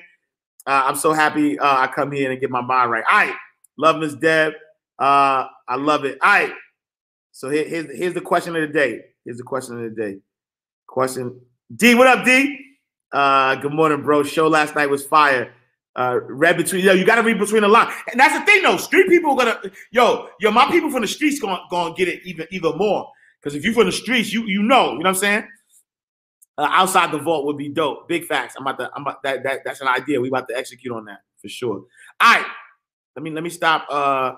Uh, 0.66 0.82
I'm 0.86 0.96
so 0.96 1.12
happy 1.12 1.58
uh, 1.58 1.78
I 1.78 1.86
come 1.88 2.12
here 2.12 2.30
and 2.30 2.40
get 2.40 2.50
my 2.50 2.60
mind 2.60 2.90
right. 2.90 3.04
All 3.10 3.18
right. 3.18 3.34
Love 3.78 3.96
Miss 3.96 4.14
Deb. 4.14 4.52
Uh, 4.98 5.46
I 5.68 5.76
love 5.76 6.04
it. 6.04 6.18
All 6.22 6.30
right. 6.30 6.52
So 7.32 7.48
here, 7.48 7.66
here's, 7.66 7.96
here's 7.96 8.14
the 8.14 8.20
question 8.20 8.54
of 8.54 8.62
the 8.62 8.72
day. 8.72 9.00
Here's 9.24 9.38
the 9.38 9.42
question 9.42 9.82
of 9.82 9.94
the 9.94 10.02
day. 10.02 10.18
Question 10.86 11.40
D, 11.74 11.94
what 11.94 12.06
up, 12.06 12.24
D? 12.24 12.58
Uh, 13.10 13.54
good 13.56 13.72
morning, 13.72 14.02
bro. 14.02 14.22
Show 14.22 14.48
last 14.48 14.74
night 14.74 14.90
was 14.90 15.04
fire. 15.04 15.52
Uh, 15.94 16.20
read 16.22 16.56
between 16.56 16.82
yo, 16.82 16.92
you 16.92 17.04
got 17.04 17.16
to 17.16 17.22
read 17.22 17.38
between 17.38 17.60
the 17.60 17.68
lines, 17.68 17.92
and 18.10 18.18
that's 18.18 18.38
the 18.38 18.44
thing 18.46 18.62
though. 18.62 18.78
Street 18.78 19.08
people 19.08 19.32
are 19.32 19.36
gonna 19.36 19.60
yo, 19.90 20.28
yo, 20.40 20.50
my 20.50 20.66
people 20.70 20.90
from 20.90 21.02
the 21.02 21.08
streets 21.08 21.38
gonna 21.38 21.60
gonna 21.70 21.94
get 21.94 22.08
it 22.08 22.20
even 22.24 22.46
even 22.50 22.76
more. 22.78 23.10
Because 23.40 23.54
if 23.54 23.64
you 23.64 23.74
from 23.74 23.86
the 23.86 23.92
streets, 23.92 24.32
you 24.32 24.44
you 24.46 24.62
know, 24.62 24.92
you 24.92 24.98
know 24.98 24.98
what 24.98 25.06
I'm 25.08 25.14
saying. 25.16 25.48
Uh, 26.56 26.68
outside 26.70 27.10
the 27.12 27.18
vault 27.18 27.44
would 27.46 27.56
be 27.56 27.68
dope. 27.68 28.08
Big 28.08 28.24
facts. 28.24 28.54
I'm 28.56 28.66
about 28.66 28.78
to. 28.78 28.90
I'm 28.94 29.02
about 29.02 29.22
that. 29.22 29.42
That 29.42 29.60
that's 29.64 29.80
an 29.80 29.88
idea. 29.88 30.20
We 30.20 30.28
about 30.28 30.48
to 30.48 30.56
execute 30.56 30.94
on 30.94 31.04
that 31.06 31.20
for 31.40 31.48
sure. 31.48 31.84
All 32.20 32.34
right. 32.34 32.46
Let 33.16 33.22
me 33.22 33.30
let 33.30 33.42
me 33.42 33.50
stop. 33.50 33.86
Uh, 33.90 34.32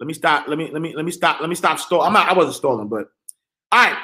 let 0.00 0.06
me 0.06 0.14
stop. 0.14 0.48
Let 0.48 0.56
me 0.56 0.70
let 0.70 0.80
me 0.80 0.94
let 0.94 1.04
me 1.04 1.10
stop. 1.10 1.40
Let 1.40 1.48
me 1.48 1.54
stop 1.54 1.78
stalling. 1.78 2.06
I'm 2.06 2.12
not. 2.12 2.28
I 2.28 2.32
wasn't 2.32 2.56
stalling, 2.56 2.88
but 2.88 3.08
all 3.72 3.84
right. 3.84 3.98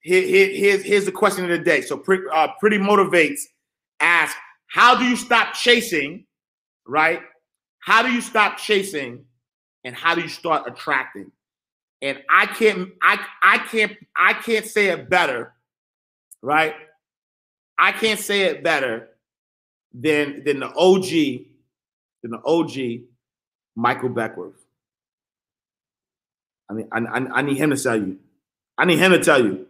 Here, 0.00 0.22
here, 0.22 0.48
here's 0.48 0.82
here's 0.82 1.04
the 1.04 1.12
question 1.12 1.44
of 1.44 1.50
the 1.50 1.58
day. 1.58 1.82
So 1.82 1.96
pretty 1.96 2.24
uh, 2.32 2.48
pretty 2.58 2.78
motivates. 2.78 3.40
Ask 4.00 4.36
how 4.68 4.96
do 4.96 5.04
you 5.04 5.16
stop 5.16 5.54
chasing? 5.54 6.26
Right? 6.90 7.20
How 7.78 8.02
do 8.02 8.10
you 8.10 8.20
stop 8.20 8.58
chasing? 8.58 9.24
And 9.84 9.94
how 9.94 10.16
do 10.16 10.22
you 10.22 10.28
start 10.28 10.64
attracting? 10.66 11.30
And 12.02 12.18
I 12.28 12.46
can't. 12.46 12.90
I 13.00 13.24
I 13.42 13.58
can't. 13.58 13.92
I 14.16 14.32
can't 14.32 14.66
say 14.66 14.88
it 14.88 15.08
better. 15.08 15.54
Right? 16.42 16.74
I 17.78 17.92
can't 17.92 18.18
say 18.18 18.42
it 18.42 18.64
better 18.64 19.08
than 19.94 20.42
than 20.44 20.58
the 20.58 20.74
OG, 20.74 21.46
than 22.22 22.32
the 22.32 22.42
OG, 22.44 23.04
Michael 23.76 24.08
Beckwith. 24.08 24.56
I 26.68 26.72
mean, 26.72 26.88
I, 26.90 26.98
I, 26.98 27.38
I 27.38 27.42
need 27.42 27.56
him 27.56 27.70
to 27.70 27.76
tell 27.76 27.96
you. 27.96 28.18
I 28.76 28.84
need 28.84 28.98
him 28.98 29.12
to 29.12 29.22
tell 29.22 29.44
you. 29.44 29.66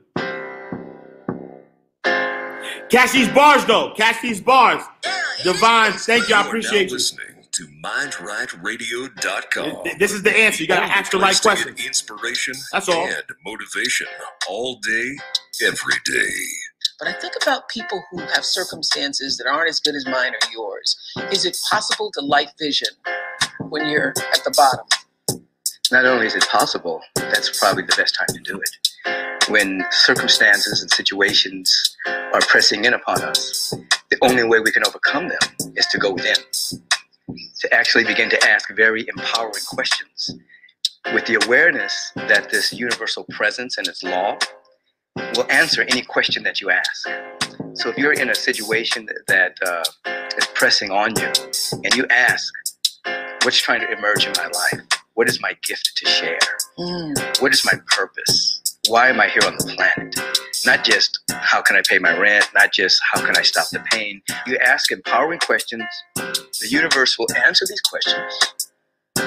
Catch 2.88 3.12
these 3.12 3.28
bars 3.28 3.64
though. 3.66 3.92
Catch 3.94 4.22
these 4.22 4.40
bars. 4.40 4.82
Divine, 5.44 5.92
thank 5.94 6.28
you. 6.28 6.34
I 6.34 6.40
are 6.40 6.42
now 6.44 6.48
appreciate 6.48 6.88
you. 6.90 6.96
listening 6.96 7.26
to 7.52 7.66
MindRightRadio.com. 7.84 9.84
Th- 9.84 9.98
This 9.98 10.12
is 10.12 10.22
the 10.22 10.36
answer. 10.36 10.62
You 10.62 10.68
gotta 10.68 10.86
ask 10.86 11.10
the 11.12 11.18
right 11.18 11.38
question. 11.40 11.68
to 11.68 11.74
get. 11.74 11.86
Inspiration 11.86 12.54
That's 12.72 12.88
all. 12.88 13.06
and 13.06 13.22
motivation 13.44 14.06
all 14.48 14.78
day, 14.82 15.16
every 15.66 15.94
day. 16.06 16.30
But 16.98 17.08
I 17.08 17.12
think 17.14 17.32
about 17.42 17.68
people 17.70 18.02
who 18.10 18.18
have 18.20 18.44
circumstances 18.44 19.36
that 19.38 19.46
aren't 19.48 19.68
as 19.70 19.80
good 19.80 19.94
as 19.96 20.04
mine 20.06 20.32
or 20.34 20.50
yours. 20.52 20.96
Is 21.32 21.44
it 21.46 21.56
possible 21.70 22.10
to 22.14 22.20
light 22.20 22.50
vision 22.60 22.88
when 23.70 23.86
you're 23.88 24.10
at 24.34 24.44
the 24.44 24.50
bottom? 24.56 24.86
not 25.92 26.04
only 26.06 26.26
is 26.26 26.34
it 26.36 26.46
possible, 26.48 27.00
that's 27.16 27.58
probably 27.58 27.82
the 27.84 27.94
best 27.96 28.14
time 28.16 28.26
to 28.28 28.38
do 28.42 28.60
it. 28.60 29.48
When 29.50 29.84
circumstances 29.90 30.82
and 30.82 30.90
situations 30.90 31.96
are 32.06 32.40
pressing 32.42 32.84
in 32.84 32.94
upon 32.94 33.22
us, 33.22 33.74
the 34.10 34.18
only 34.22 34.44
way 34.44 34.58
we 34.60 34.72
can 34.72 34.82
overcome 34.86 35.28
them 35.28 35.38
is 35.76 35.86
to 35.86 35.98
go 35.98 36.12
within, 36.12 36.34
to 37.60 37.72
actually 37.74 38.04
begin 38.04 38.28
to 38.30 38.48
ask 38.48 38.68
very 38.74 39.06
empowering 39.08 39.62
questions 39.68 40.30
with 41.14 41.24
the 41.26 41.40
awareness 41.44 42.12
that 42.16 42.50
this 42.50 42.72
universal 42.72 43.24
presence 43.30 43.78
and 43.78 43.86
its 43.86 44.02
law 44.02 44.36
will 45.36 45.50
answer 45.50 45.82
any 45.88 46.02
question 46.02 46.42
that 46.42 46.60
you 46.60 46.70
ask. 46.70 47.08
So 47.74 47.88
if 47.90 47.98
you're 47.98 48.12
in 48.12 48.30
a 48.30 48.34
situation 48.34 49.06
that, 49.06 49.26
that 49.28 49.58
uh, 49.64 50.30
is 50.36 50.46
pressing 50.54 50.90
on 50.90 51.14
you 51.16 51.32
and 51.84 51.94
you 51.94 52.04
ask, 52.10 52.52
what's 53.44 53.58
trying 53.58 53.80
to 53.80 53.90
emerge 53.92 54.26
in 54.26 54.32
my 54.36 54.46
life? 54.46 54.86
What 55.14 55.28
is 55.28 55.40
my 55.40 55.56
gift 55.62 55.92
to 55.96 56.06
share? 56.08 56.38
Mm. 56.78 57.42
What 57.42 57.52
is 57.52 57.64
my 57.64 57.78
purpose? 57.86 58.62
Why 58.88 59.08
am 59.08 59.20
I 59.20 59.28
here 59.28 59.42
on 59.46 59.56
the 59.56 59.74
planet? 59.76 60.18
Not 60.66 60.84
just 60.84 61.20
how 61.32 61.62
can 61.62 61.76
I 61.76 61.82
pay 61.88 61.98
my 61.98 62.16
rent, 62.18 62.46
not 62.54 62.72
just 62.72 63.00
how 63.12 63.24
can 63.24 63.36
I 63.36 63.42
stop 63.42 63.70
the 63.70 63.80
pain. 63.92 64.22
You 64.46 64.58
ask 64.58 64.92
empowering 64.92 65.40
questions, 65.40 65.84
the 66.16 66.68
universe 66.68 67.18
will 67.18 67.28
answer 67.34 67.64
these 67.68 67.80
questions 67.80 68.54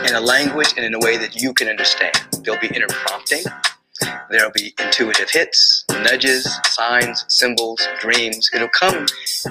in 0.08 0.16
a 0.16 0.22
language 0.22 0.74
and 0.78 0.86
in 0.86 0.94
a 0.96 1.00
way 1.00 1.18
that 1.18 1.42
you 1.42 1.54
can 1.54 1.70
understand. 1.70 2.16
There'll 2.44 2.62
be 2.62 2.68
inner 2.76 2.88
prompting, 2.90 3.44
there'll 4.32 4.52
be 4.52 4.74
intuitive 4.80 5.30
hits, 5.32 5.86
nudges, 5.92 6.48
signs, 6.66 7.26
symbols, 7.30 7.82
dreams. 8.00 8.50
It'll 8.54 8.70
come 8.70 9.06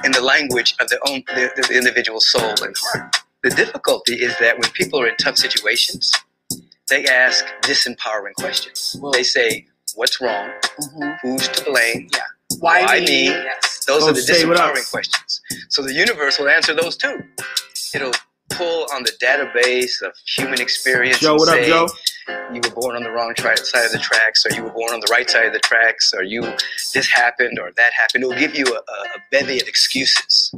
in 0.04 0.12
the 0.12 0.22
language 0.22 0.74
of 0.80 0.88
the 0.88 0.98
own 1.08 1.24
the, 1.28 1.50
the 1.68 1.76
individual 1.76 2.20
soul 2.20 2.54
and 2.62 2.74
heart. 2.78 3.16
The 3.42 3.50
difficulty 3.50 4.14
is 4.16 4.36
that 4.40 4.58
when 4.58 4.70
people 4.72 5.00
are 5.00 5.08
in 5.08 5.16
tough 5.16 5.36
situations, 5.38 6.12
they 6.88 7.06
ask 7.06 7.44
disempowering 7.62 8.34
questions. 8.38 8.96
Well- 9.00 9.12
They 9.12 9.24
say, 9.24 9.66
What's 9.96 10.20
wrong? 10.20 10.50
Mhm. 10.80 11.18
Who's 11.22 11.48
to 11.48 11.64
blame? 11.64 12.08
Why, 12.60 12.82
Why 12.84 13.00
me? 13.00 13.06
me? 13.06 13.24
Yes. 13.28 13.84
Those 13.86 14.02
Oh, 14.04 14.08
are 14.08 14.12
the 14.12 14.22
say 14.22 14.42
disempowering 14.44 14.90
questions. 14.90 15.40
So 15.70 15.82
the 15.82 15.94
universe 15.94 16.38
will 16.38 16.48
answer 16.48 16.74
those 16.74 16.96
too. 16.96 17.22
It'll 17.94 18.12
pull 18.50 18.86
on 18.92 19.02
the 19.04 19.12
database 19.22 20.02
of 20.02 20.12
human 20.26 20.60
experience. 20.60 21.18
Joe, 21.20 21.32
and 21.32 21.40
what 21.40 21.48
up, 21.48 21.54
say, 21.56 21.66
Joe? 21.68 21.88
You 22.52 22.60
were 22.64 22.70
born 22.74 22.96
on 22.96 23.02
the 23.02 23.10
wrong 23.10 23.34
tri- 23.36 23.54
side 23.56 23.86
of 23.86 23.92
the 23.92 23.98
tracks, 23.98 24.46
or 24.46 24.54
you 24.54 24.62
were 24.64 24.70
born 24.72 24.92
on 24.94 25.00
the 25.00 25.08
right 25.10 25.28
side 25.28 25.46
of 25.46 25.52
the 25.52 25.60
tracks, 25.60 26.12
or 26.14 26.22
you 26.22 26.42
this 26.94 27.08
happened 27.08 27.58
or 27.58 27.72
that 27.76 27.92
happened. 27.94 28.24
It'll 28.24 28.38
give 28.38 28.54
you 28.56 28.64
a, 28.66 28.70
a 28.92 28.96
a 29.16 29.20
bevy 29.30 29.60
of 29.60 29.68
excuses. 29.68 30.54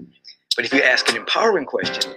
But 0.57 0.65
if 0.67 0.73
you 0.75 0.83
ask 0.83 1.09
an 1.09 1.17
empowering 1.17 1.67
question, 1.67 2.15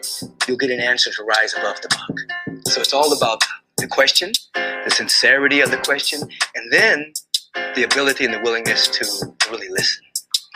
you'll 0.47 0.57
get 0.57 0.71
an 0.71 0.79
answer 0.81 1.11
to 1.11 1.23
rise 1.23 1.53
above 1.55 1.81
the 1.81 1.89
buck. 1.89 2.65
So 2.67 2.81
it's 2.81 2.93
all 2.93 3.13
about 3.13 3.43
the 3.77 3.87
question, 3.87 4.31
the 4.53 4.89
sincerity 4.89 5.61
of 5.61 5.71
the 5.71 5.77
question, 5.77 6.21
and 6.55 6.71
then 6.71 7.13
the 7.75 7.83
ability 7.83 8.25
and 8.25 8.33
the 8.33 8.39
willingness 8.39 8.87
to, 8.87 9.05
really 9.51 9.69
listen, 9.69 10.03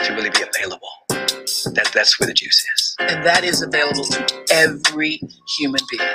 to 0.04 0.14
really 0.14 0.30
be 0.32 0.42
available. 0.42 0.90
That, 1.10 1.92
that's 1.94 2.20
where 2.20 2.28
the 2.28 2.34
juice 2.34 2.66
is. 2.76 2.96
And 3.00 3.26
that 3.26 3.44
is 3.44 3.62
available 3.62 4.04
to 4.06 4.46
every 4.52 5.22
human 5.58 5.82
being. 5.90 6.10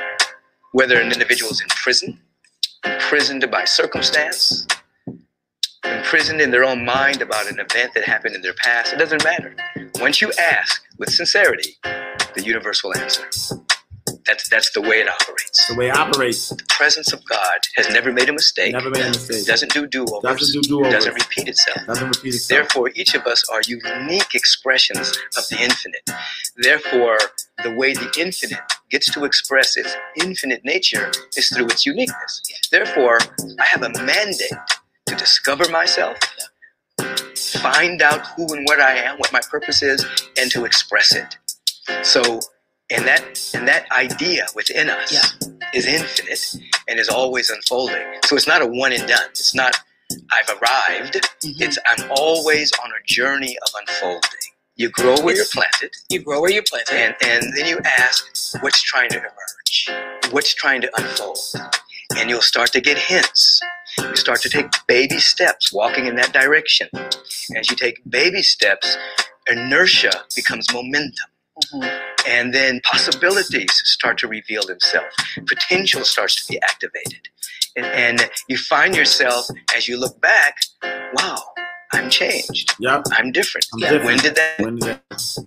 Whether 0.73 1.01
an 1.01 1.13
individual 1.13 1.53
is 1.53 1.61
in 1.61 1.69
prison, 1.69 2.21
imprisoned 2.85 3.49
by 3.51 3.65
circumstance, 3.65 4.67
imprisoned 5.85 6.41
in 6.41 6.51
their 6.51 6.65
own 6.65 6.85
mind 6.85 7.23
about 7.23 7.51
an 7.51 7.61
event 7.61 7.95
that 7.95 8.05
happened 8.05 8.35
in 8.35 8.43
their 8.43 8.55
past, 8.55 8.93
it 8.93 8.99
doesn't 8.99 9.25
matter. 9.25 9.55
Once 10.01 10.21
you 10.21 10.33
ask 10.39 10.83
with 10.99 11.11
sincerity, 11.11 11.77
the 12.35 12.43
universe 12.45 12.83
will 12.83 12.97
answer. 12.97 13.29
That's, 14.27 14.49
that's 14.49 14.73
the 14.73 14.81
way 14.81 15.01
it 15.01 15.09
operates. 15.09 15.67
The 15.69 15.75
way 15.75 15.89
it 15.89 15.97
operates. 15.97 16.49
The 16.49 16.63
presence 16.69 17.13
of 17.13 17.25
God 17.25 17.59
has 17.77 17.89
never 17.91 18.13
made 18.13 18.29
a 18.29 18.33
mistake. 18.33 18.73
Never 18.73 18.91
made 18.91 19.05
a 19.05 19.09
mistake. 19.09 19.47
Doesn't 19.47 19.73
do 19.73 19.87
do-overs. 19.87 20.23
Doesn't 20.23 20.63
do 20.63 20.69
do-overs. 20.69 20.93
Doesn't 20.93 21.15
repeat 21.15 21.49
itself. 21.49 21.87
Doesn't 21.87 22.09
repeat 22.09 22.35
itself. 22.35 22.59
Therefore, 22.59 22.91
each 22.95 23.15
of 23.15 23.27
us 23.27 23.49
are 23.49 23.61
unique 23.67 24.35
expressions 24.35 25.11
of 25.37 25.49
the 25.49 25.59
infinite. 25.61 26.11
Therefore, 26.57 27.19
the 27.63 27.73
way 27.73 27.93
the 27.93 28.13
infinite 28.19 28.61
gets 28.91 29.11
to 29.13 29.25
express 29.25 29.77
its 29.77 29.95
infinite 30.17 30.65
nature 30.65 31.11
is 31.37 31.49
through 31.49 31.67
its 31.67 31.87
uniqueness. 31.87 32.43
Therefore, 32.71 33.19
I 33.61 33.65
have 33.65 33.83
a 33.83 33.91
mandate 34.05 34.53
to 35.07 35.15
discover 35.15 35.69
myself, 35.71 36.17
find 37.61 38.03
out 38.03 38.27
who 38.29 38.53
and 38.55 38.67
what 38.67 38.81
I 38.81 38.97
am, 38.97 39.19
what 39.19 39.33
my 39.33 39.41
purpose 39.51 39.83
is, 39.83 40.05
and 40.39 40.51
to 40.51 40.65
express 40.65 41.15
it. 41.15 41.39
So, 42.05 42.41
and 42.91 43.05
that 43.07 43.51
and 43.55 43.67
that 43.67 43.91
idea 43.93 44.47
within 44.55 44.91
us 44.91 45.37
is 45.75 45.87
infinite 45.87 46.57
and 46.89 46.99
is 46.99 47.09
always 47.09 47.51
unfolding. 47.51 48.03
So 48.27 48.37
it's 48.37 48.47
not 48.47 48.63
a 48.63 48.67
one 48.67 48.93
and 48.93 49.07
done. 49.09 49.29
It's 49.31 49.55
not 49.55 49.77
I've 50.33 50.49
arrived. 50.51 51.15
Mm-hmm. 51.15 51.63
It's 51.63 51.79
I'm 51.87 52.11
always 52.11 52.71
on 52.85 52.91
a 52.91 53.05
journey 53.07 53.57
of 53.65 53.73
unfolding. 53.81 54.31
You 54.77 54.91
grow 54.91 55.17
where 55.21 55.35
you're 55.35 55.47
planted. 55.53 55.91
You 56.11 56.23
grow 56.23 56.41
where 56.41 56.51
you're 56.51 56.63
planted. 56.69 56.95
And 56.95 57.15
and 57.23 57.57
then 57.57 57.67
you 57.67 57.79
ask 57.99 58.63
what's 58.63 58.83
trying 58.83 59.11
to 59.11 59.19
emerge, 59.19 60.33
what's 60.33 60.55
trying 60.55 60.83
to 60.83 60.91
unfold, 60.97 61.39
and 62.17 62.31
you'll 62.31 62.43
start 62.43 62.73
to 62.73 62.81
get 62.81 62.99
hints. 62.99 63.61
You 63.99 64.17
start 64.17 64.43
to 64.43 64.49
take 64.49 64.67
baby 64.87 65.19
steps, 65.19 65.73
walking 65.73 66.07
in 66.07 66.15
that 66.17 66.33
direction. 66.33 66.89
As 67.57 67.71
you 67.71 67.77
take 67.77 68.01
baby 68.09 68.43
steps, 68.43 68.97
inertia 69.51 70.25
becomes 70.37 70.73
momentum. 70.73 71.31
Mm-hmm. 71.65 72.29
And 72.29 72.53
then 72.53 72.81
possibilities 72.85 73.71
start 73.85 74.19
to 74.19 74.29
reveal 74.29 74.67
themselves. 74.67 75.15
Potential 75.47 76.05
starts 76.05 76.45
to 76.45 76.53
be 76.53 76.61
activated. 76.63 77.29
And, 77.77 77.87
and 77.87 78.31
you 78.49 78.59
find 78.59 78.95
yourself, 78.95 79.47
as 79.77 79.87
you 79.89 79.99
look 79.99 80.21
back, 80.21 80.57
wow, 81.15 81.39
I'm 81.93 82.11
changed. 82.11 82.75
Yep. 82.81 83.05
I'm 83.13 83.33
different. 83.33 83.67
I'm 83.73 83.81
different. 83.81 84.05
When 84.05 84.19
did 84.19 84.35
that? 84.35 84.59
When 84.59 84.77
did 84.77 85.01
that? 85.11 85.47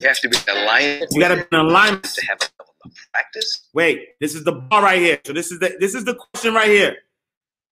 You 0.00 0.08
have 0.08 0.20
to 0.20 0.28
be 0.28 0.36
in 0.36 0.56
alignment. 0.56 1.10
You 1.12 1.20
gotta 1.20 1.36
be 1.36 1.44
in 1.52 1.58
alignment. 1.58 2.04
to 2.04 2.26
have 2.26 2.38
a 2.40 2.48
level 2.58 2.74
of 2.84 2.92
practice. 3.12 3.68
Wait, 3.72 4.08
this 4.20 4.34
is 4.34 4.44
the 4.44 4.52
bar 4.52 4.82
right 4.82 5.00
here. 5.00 5.20
So 5.24 5.32
this 5.32 5.50
is 5.50 5.58
the 5.60 5.76
this 5.78 5.94
is 5.94 6.04
the 6.04 6.14
question 6.14 6.54
right 6.54 6.68
here. 6.68 6.96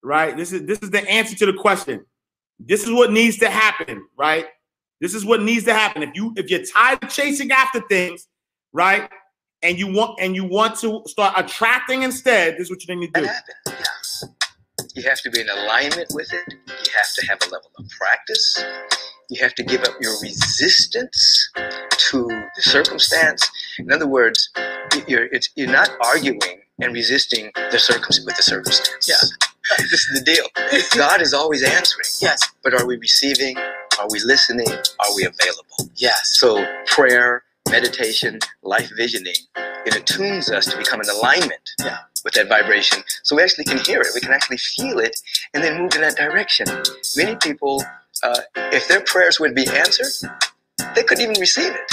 Right? 0.02 0.36
This 0.36 0.52
is 0.52 0.64
this 0.64 0.78
is 0.80 0.90
the 0.90 1.08
answer 1.08 1.36
to 1.36 1.46
the 1.46 1.54
question. 1.54 2.06
This 2.58 2.84
is 2.84 2.90
what 2.90 3.10
needs 3.10 3.38
to 3.38 3.50
happen, 3.50 4.06
right? 4.16 4.46
This 5.00 5.14
is 5.14 5.24
what 5.24 5.42
needs 5.42 5.64
to 5.64 5.72
happen. 5.72 6.02
If 6.02 6.10
you 6.14 6.32
if 6.36 6.50
you're 6.50 6.64
tired 6.64 7.02
of 7.02 7.10
chasing 7.10 7.50
after 7.50 7.80
things, 7.88 8.28
right? 8.72 9.08
And 9.62 9.78
you 9.78 9.92
want 9.92 10.20
and 10.20 10.34
you 10.34 10.44
want 10.44 10.78
to 10.80 11.02
start 11.06 11.34
attracting 11.36 12.02
instead, 12.02 12.54
this 12.54 12.64
is 12.64 12.70
what 12.70 12.86
you 12.86 12.96
need 12.96 13.14
to 13.14 13.20
do. 13.20 13.26
Yes. 13.66 14.24
You 14.94 15.02
have 15.04 15.20
to 15.22 15.30
be 15.30 15.40
in 15.40 15.48
alignment 15.48 16.08
with 16.12 16.32
it. 16.32 16.54
You 16.66 16.92
have 16.96 17.14
to 17.14 17.26
have 17.26 17.38
a 17.42 17.44
level 17.44 17.70
of 17.78 17.88
practice. 17.90 18.64
You 19.30 19.40
have 19.40 19.54
to 19.54 19.62
give 19.62 19.82
up 19.82 19.94
your 20.00 20.12
resistance 20.20 21.50
to 22.10 22.26
the 22.26 22.62
circumstance. 22.62 23.48
In 23.78 23.92
other 23.92 24.08
words, 24.08 24.50
you're 25.06 25.26
it's, 25.26 25.50
you're 25.54 25.70
not 25.70 25.90
arguing 26.04 26.40
and 26.80 26.92
resisting 26.92 27.52
the 27.70 27.78
circumstance 27.78 28.26
with 28.26 28.36
the 28.36 28.42
circumstance. 28.42 29.08
Yeah, 29.08 29.76
this 29.78 30.06
is 30.06 30.18
the 30.18 30.24
deal. 30.24 30.44
God 30.96 31.22
is 31.22 31.32
always 31.32 31.62
answering. 31.62 32.06
Yes, 32.20 32.46
but 32.64 32.74
are 32.74 32.86
we 32.86 32.96
receiving? 32.96 33.56
Are 34.00 34.08
we 34.10 34.18
listening? 34.20 34.66
Are 34.68 35.14
we 35.14 35.24
available? 35.26 35.90
Yes. 35.96 36.30
So 36.38 36.64
prayer, 36.86 37.42
meditation, 37.70 38.38
life 38.62 38.90
visioning, 38.96 39.34
it 39.84 39.94
attunes 39.94 40.50
us 40.50 40.64
to 40.66 40.78
become 40.78 41.02
in 41.02 41.10
alignment 41.10 41.68
Yeah. 41.80 41.98
with 42.24 42.32
that 42.34 42.48
vibration. 42.48 43.04
So 43.24 43.36
we 43.36 43.42
actually 43.42 43.64
can 43.64 43.78
hear 43.78 44.00
it, 44.00 44.08
we 44.14 44.22
can 44.22 44.32
actually 44.32 44.56
feel 44.56 45.00
it, 45.00 45.16
and 45.52 45.62
then 45.62 45.76
move 45.82 45.94
in 45.94 46.00
that 46.00 46.16
direction. 46.16 46.66
Many 47.14 47.36
people, 47.36 47.84
uh, 48.22 48.40
if 48.72 48.88
their 48.88 49.02
prayers 49.02 49.38
would 49.38 49.54
be 49.54 49.66
answered, 49.68 50.30
they 50.94 51.02
couldn't 51.02 51.22
even 51.22 51.38
receive 51.38 51.74
it. 51.74 51.92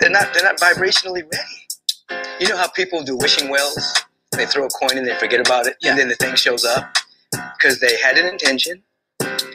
They're 0.00 0.10
not. 0.10 0.34
They're 0.34 0.42
not 0.44 0.58
vibrationally 0.58 1.22
ready. 1.22 2.26
You 2.40 2.48
know 2.48 2.56
how 2.56 2.66
people 2.68 3.02
do 3.04 3.16
wishing 3.16 3.48
wells? 3.48 3.94
They 4.32 4.46
throw 4.46 4.66
a 4.66 4.68
coin 4.70 4.98
and 4.98 5.06
they 5.06 5.14
forget 5.16 5.40
about 5.40 5.66
it, 5.68 5.76
and 5.84 5.96
then 5.96 6.08
the 6.08 6.16
thing 6.16 6.34
shows 6.34 6.64
up 6.64 6.92
because 7.56 7.78
they 7.80 7.96
had 7.98 8.18
an 8.18 8.26
intention, 8.26 8.82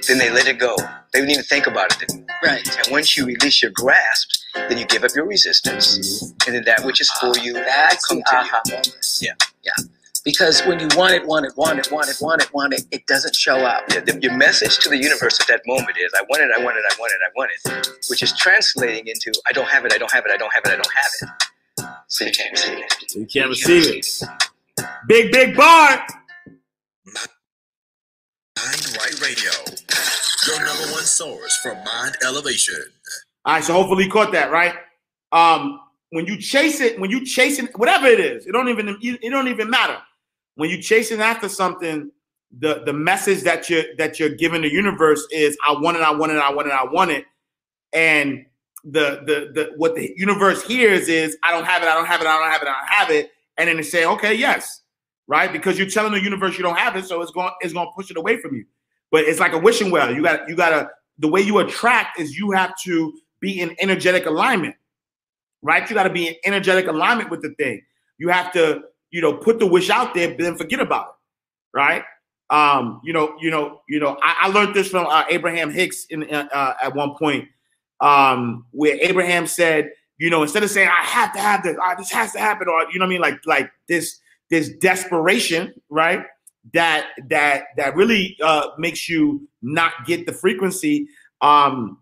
then 0.07 0.17
they 0.17 0.29
let 0.29 0.47
it 0.47 0.59
go. 0.59 0.75
They 1.12 1.19
didn't 1.19 1.31
even 1.31 1.43
think 1.43 1.67
about 1.67 1.91
it 1.91 2.09
anymore. 2.09 2.27
Right. 2.43 2.77
And 2.77 2.91
once 2.91 3.17
you 3.17 3.25
release 3.25 3.62
your 3.62 3.71
grasp, 3.71 4.29
then 4.53 4.77
you 4.77 4.85
give 4.85 5.03
up 5.03 5.12
your 5.15 5.25
resistance, 5.25 5.97
mm-hmm. 5.97 6.47
and 6.47 6.55
then 6.55 6.63
that 6.65 6.85
which 6.85 7.01
is 7.01 7.09
for 7.12 7.38
you 7.38 7.53
ah, 7.55 7.59
will 7.59 7.65
That's 7.65 8.05
come 8.05 8.17
the 8.17 8.23
to 8.29 8.35
you. 8.38 8.73
moment. 8.73 9.19
Yeah. 9.21 9.33
Yeah. 9.63 9.85
Because 10.25 10.62
when 10.65 10.79
you 10.79 10.88
want 10.95 11.13
it, 11.13 11.25
want 11.25 11.45
it, 11.45 11.53
want 11.55 11.79
it, 11.79 11.91
want 11.91 12.09
it, 12.09 12.17
want 12.21 12.41
it, 12.41 12.53
want 12.53 12.73
it, 12.73 12.83
it 12.91 13.07
doesn't 13.07 13.35
show 13.35 13.57
up. 13.59 13.83
Yeah, 13.89 14.01
the, 14.01 14.19
your 14.21 14.35
message 14.35 14.77
to 14.79 14.89
the 14.89 14.97
universe 14.97 15.39
at 15.39 15.47
that 15.47 15.62
moment 15.65 15.97
is, 15.97 16.12
I 16.13 16.23
want 16.23 16.43
it, 16.43 16.51
I 16.55 16.63
want 16.63 16.77
it, 16.77 16.83
I 16.89 16.95
want 16.99 17.13
it, 17.13 17.21
I 17.25 17.29
want 17.35 17.51
it, 17.51 17.88
which 18.09 18.21
is 18.21 18.35
translating 18.35 19.07
into, 19.07 19.31
I 19.47 19.53
don't 19.53 19.69
have 19.69 19.85
it, 19.85 19.93
I 19.93 19.97
don't 19.97 20.12
have 20.12 20.25
it, 20.25 20.31
I 20.31 20.38
don't 20.38 20.53
have 20.53 20.63
it, 20.65 20.71
I 20.71 20.75
don't 20.75 20.93
have 20.93 21.12
it. 21.21 21.29
So 22.07 22.25
you 22.25 22.31
can't 22.31 22.51
receive 22.51 22.77
it. 22.77 23.15
You 23.15 23.25
can't 23.25 23.49
receive 23.49 23.85
it. 23.88 24.85
Big, 25.07 25.31
big 25.31 25.55
bar. 25.55 26.05
Mind 28.65 28.98
Right 28.98 29.22
Radio, 29.22 29.52
your 30.48 30.65
number 30.65 30.91
one 30.91 31.04
source 31.04 31.56
for 31.58 31.76
mind 31.76 32.17
elevation. 32.26 32.82
All 33.45 33.54
right, 33.54 33.63
so 33.63 33.74
hopefully 33.74 34.06
you 34.06 34.12
caught 34.12 34.34
that, 34.34 34.52
right? 34.52 34.74
Um, 35.32 35.80
when 36.10 36.26
you 36.26 36.38
chase 36.38 36.82
it, 36.82 37.00
when 37.00 37.10
you 37.10 37.26
chasing 37.26 37.67
whatever 37.76 38.08
it 38.08 38.19
is, 38.19 38.45
it 38.45 38.52
don't 38.52 38.67
even 38.67 38.98
it 39.02 39.30
don't 39.30 39.48
even 39.48 39.69
matter. 39.69 39.98
When 40.56 40.69
you 40.69 40.82
chasing 40.82 41.22
after 41.22 41.48
something, 41.48 42.12
the 42.58 42.84
the 42.86 42.91
message 42.91 43.43
that 43.43 43.69
you're 43.69 43.84
that 43.98 44.19
you're 44.19 44.36
giving 44.36 44.63
the 44.63 44.72
universe 44.72 45.26
is 45.32 45.58
I 45.65 45.74
want 45.74 45.95
it, 45.95 46.04
I 46.04 46.12
want 46.12 46.34
it, 46.34 46.39
I 46.39 46.52
want 46.52 46.67
it, 46.67 46.74
I 46.74 46.84
want 46.84 47.12
it. 47.12 47.26
And 47.93 48.45
the 48.84 49.22
the 49.26 49.52
the 49.54 49.72
what 49.78 49.95
the 49.95 50.12
universe 50.17 50.63
hears 50.63 51.08
is 51.08 51.38
I 51.43 51.52
don't 51.52 51.65
have 51.65 51.82
it, 51.82 51.88
I 51.88 51.93
don't 51.93 52.08
have 52.08 52.22
it, 52.22 52.28
I 52.28 52.38
don't 52.38 52.52
have 52.52 52.62
it, 52.62 52.67
I 52.67 52.74
don't 52.74 52.89
have 52.89 53.10
it. 53.12 53.32
And 53.58 53.69
then 53.69 53.78
they 53.78 53.84
say, 53.84 54.06
okay, 54.06 54.34
yes, 54.34 54.82
right? 55.30 55.54
Because 55.54 55.78
you're 55.78 55.88
telling 55.88 56.12
the 56.12 56.22
universe 56.22 56.58
you 56.58 56.63
don't 56.63 56.78
have 56.78 56.98
it, 56.98 57.06
so 57.06 57.22
it's 57.22 57.32
going 57.32 57.52
it's 57.62 57.72
going 57.72 57.88
to 57.88 57.92
push 57.96 58.12
it 58.12 58.18
away 58.18 58.42
from 58.42 58.56
you. 58.56 58.65
But 59.12 59.24
it's 59.24 59.39
like 59.39 59.54
a 59.54 59.58
wishing 59.58 59.92
well. 59.92 60.13
You 60.13 60.22
got 60.22 60.50
you 60.50 60.56
got 60.58 60.70
to 60.72 60.89
the 61.20 61.30
way 61.30 61.39
you 61.39 61.60
attract 61.60 62.20
is 62.20 62.38
you 62.38 62.52
have 62.52 62.74
to 62.84 63.13
be 63.39 63.62
in 63.62 63.76
energetic 63.80 64.26
alignment, 64.26 64.76
right? 65.62 65.88
You 65.88 65.96
got 65.96 66.04
to 66.04 66.10
be 66.10 66.28
in 66.28 66.36
energetic 66.44 66.88
alignment 66.88 67.30
with 67.30 67.42
the 67.42 67.54
thing. 67.56 67.82
You 68.18 68.30
have 68.30 68.52
to, 68.54 68.82
you 69.12 69.22
know, 69.22 69.34
put 69.34 69.60
the 69.60 69.68
wish 69.68 69.89
out 69.89 70.13
there, 70.13 70.30
but 70.30 70.39
then 70.39 70.58
forget 70.58 70.80
about 70.80 71.08
it, 71.08 71.78
right? 71.78 72.04
Um, 72.50 73.00
you 73.04 73.13
know, 73.13 73.36
you 73.39 73.52
know, 73.52 73.82
you 73.88 74.00
know. 74.00 74.18
I, 74.24 74.36
I 74.42 74.48
learned 74.48 74.74
this 74.74 74.89
from 74.89 75.06
uh, 75.06 75.24
Abraham 75.30 75.72
Hicks 75.72 76.06
in 76.10 76.24
uh, 76.24 76.74
at 76.82 76.96
one 76.96 77.13
point, 77.15 77.48
um, 78.02 78.65
where 78.72 78.98
Abraham 79.02 79.46
said, 79.46 79.92
you 80.18 80.32
know, 80.32 80.42
instead 80.42 80.63
of 80.63 80.72
saying 80.72 80.89
I 80.89 81.04
have 81.04 81.32
to 81.34 81.39
have 81.39 81.63
this, 81.63 81.78
ah, 81.80 81.94
this 81.96 82.10
has 82.12 82.32
to 82.34 82.39
happen, 82.39 82.68
or 82.68 82.82
you 82.92 82.98
know 82.98 83.06
what 83.06 83.06
I 83.06 83.10
mean, 83.10 83.22
like 83.22 83.39
like 83.46 83.72
this 83.88 84.20
this 84.49 84.69
desperation, 84.69 85.73
right? 85.89 86.23
That 86.73 87.07
that 87.29 87.65
that 87.77 87.95
really 87.95 88.38
uh, 88.43 88.69
makes 88.77 89.07
you 89.07 89.47
not 89.62 90.05
get 90.05 90.25
the 90.25 90.33
frequency. 90.33 91.07
Um, 91.41 91.99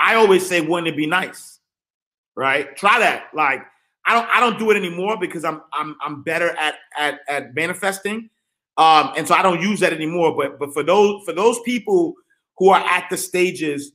I 0.00 0.14
always 0.16 0.46
say, 0.46 0.60
wouldn't 0.60 0.88
it 0.88 0.96
be 0.96 1.06
nice? 1.06 1.60
Right? 2.34 2.76
Try 2.76 2.98
that. 2.98 3.28
Like, 3.32 3.62
I 4.06 4.14
don't 4.14 4.28
I 4.28 4.40
don't 4.40 4.58
do 4.58 4.70
it 4.70 4.76
anymore 4.76 5.16
because 5.18 5.44
I'm 5.44 5.62
I'm 5.72 5.96
I'm 6.04 6.22
better 6.22 6.50
at 6.58 6.76
at 6.98 7.20
at 7.28 7.54
manifesting. 7.54 8.30
Um, 8.78 9.12
and 9.16 9.26
so 9.26 9.34
I 9.34 9.42
don't 9.42 9.62
use 9.62 9.80
that 9.80 9.92
anymore. 9.92 10.36
But 10.36 10.58
but 10.58 10.72
for 10.72 10.82
those 10.82 11.22
for 11.24 11.32
those 11.32 11.60
people 11.60 12.14
who 12.58 12.70
are 12.70 12.80
at 12.80 13.08
the 13.08 13.16
stages, 13.16 13.92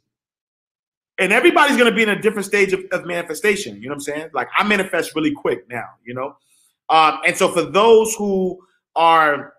and 1.17 1.31
everybody's 1.31 1.77
gonna 1.77 1.91
be 1.91 2.03
in 2.03 2.09
a 2.09 2.19
different 2.19 2.45
stage 2.45 2.73
of, 2.73 2.83
of 2.91 3.05
manifestation, 3.05 3.75
you 3.75 3.83
know 3.83 3.89
what 3.89 3.95
I'm 3.95 3.99
saying? 4.01 4.29
Like 4.33 4.47
I 4.57 4.63
manifest 4.63 5.15
really 5.15 5.31
quick 5.31 5.69
now, 5.69 5.85
you 6.03 6.13
know. 6.13 6.37
Um, 6.91 7.19
and 7.25 7.35
so 7.35 7.51
for 7.51 7.63
those 7.63 8.13
who 8.15 8.59
are 8.95 9.53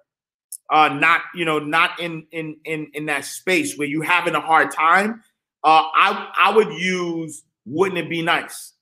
uh 0.71 0.89
not, 0.89 1.23
you 1.35 1.45
know, 1.45 1.59
not 1.59 1.99
in 1.99 2.27
in 2.31 2.57
in 2.65 2.91
in 2.95 3.07
that 3.07 3.25
space 3.25 3.77
where 3.77 3.89
you're 3.89 4.05
having 4.05 4.35
a 4.35 4.41
hard 4.41 4.71
time, 4.71 5.23
uh, 5.65 5.89
I 5.95 6.31
I 6.39 6.55
would 6.55 6.73
use 6.75 7.43
wouldn't 7.65 7.99
it 7.99 8.09
be 8.11 8.23
nice? 8.23 8.75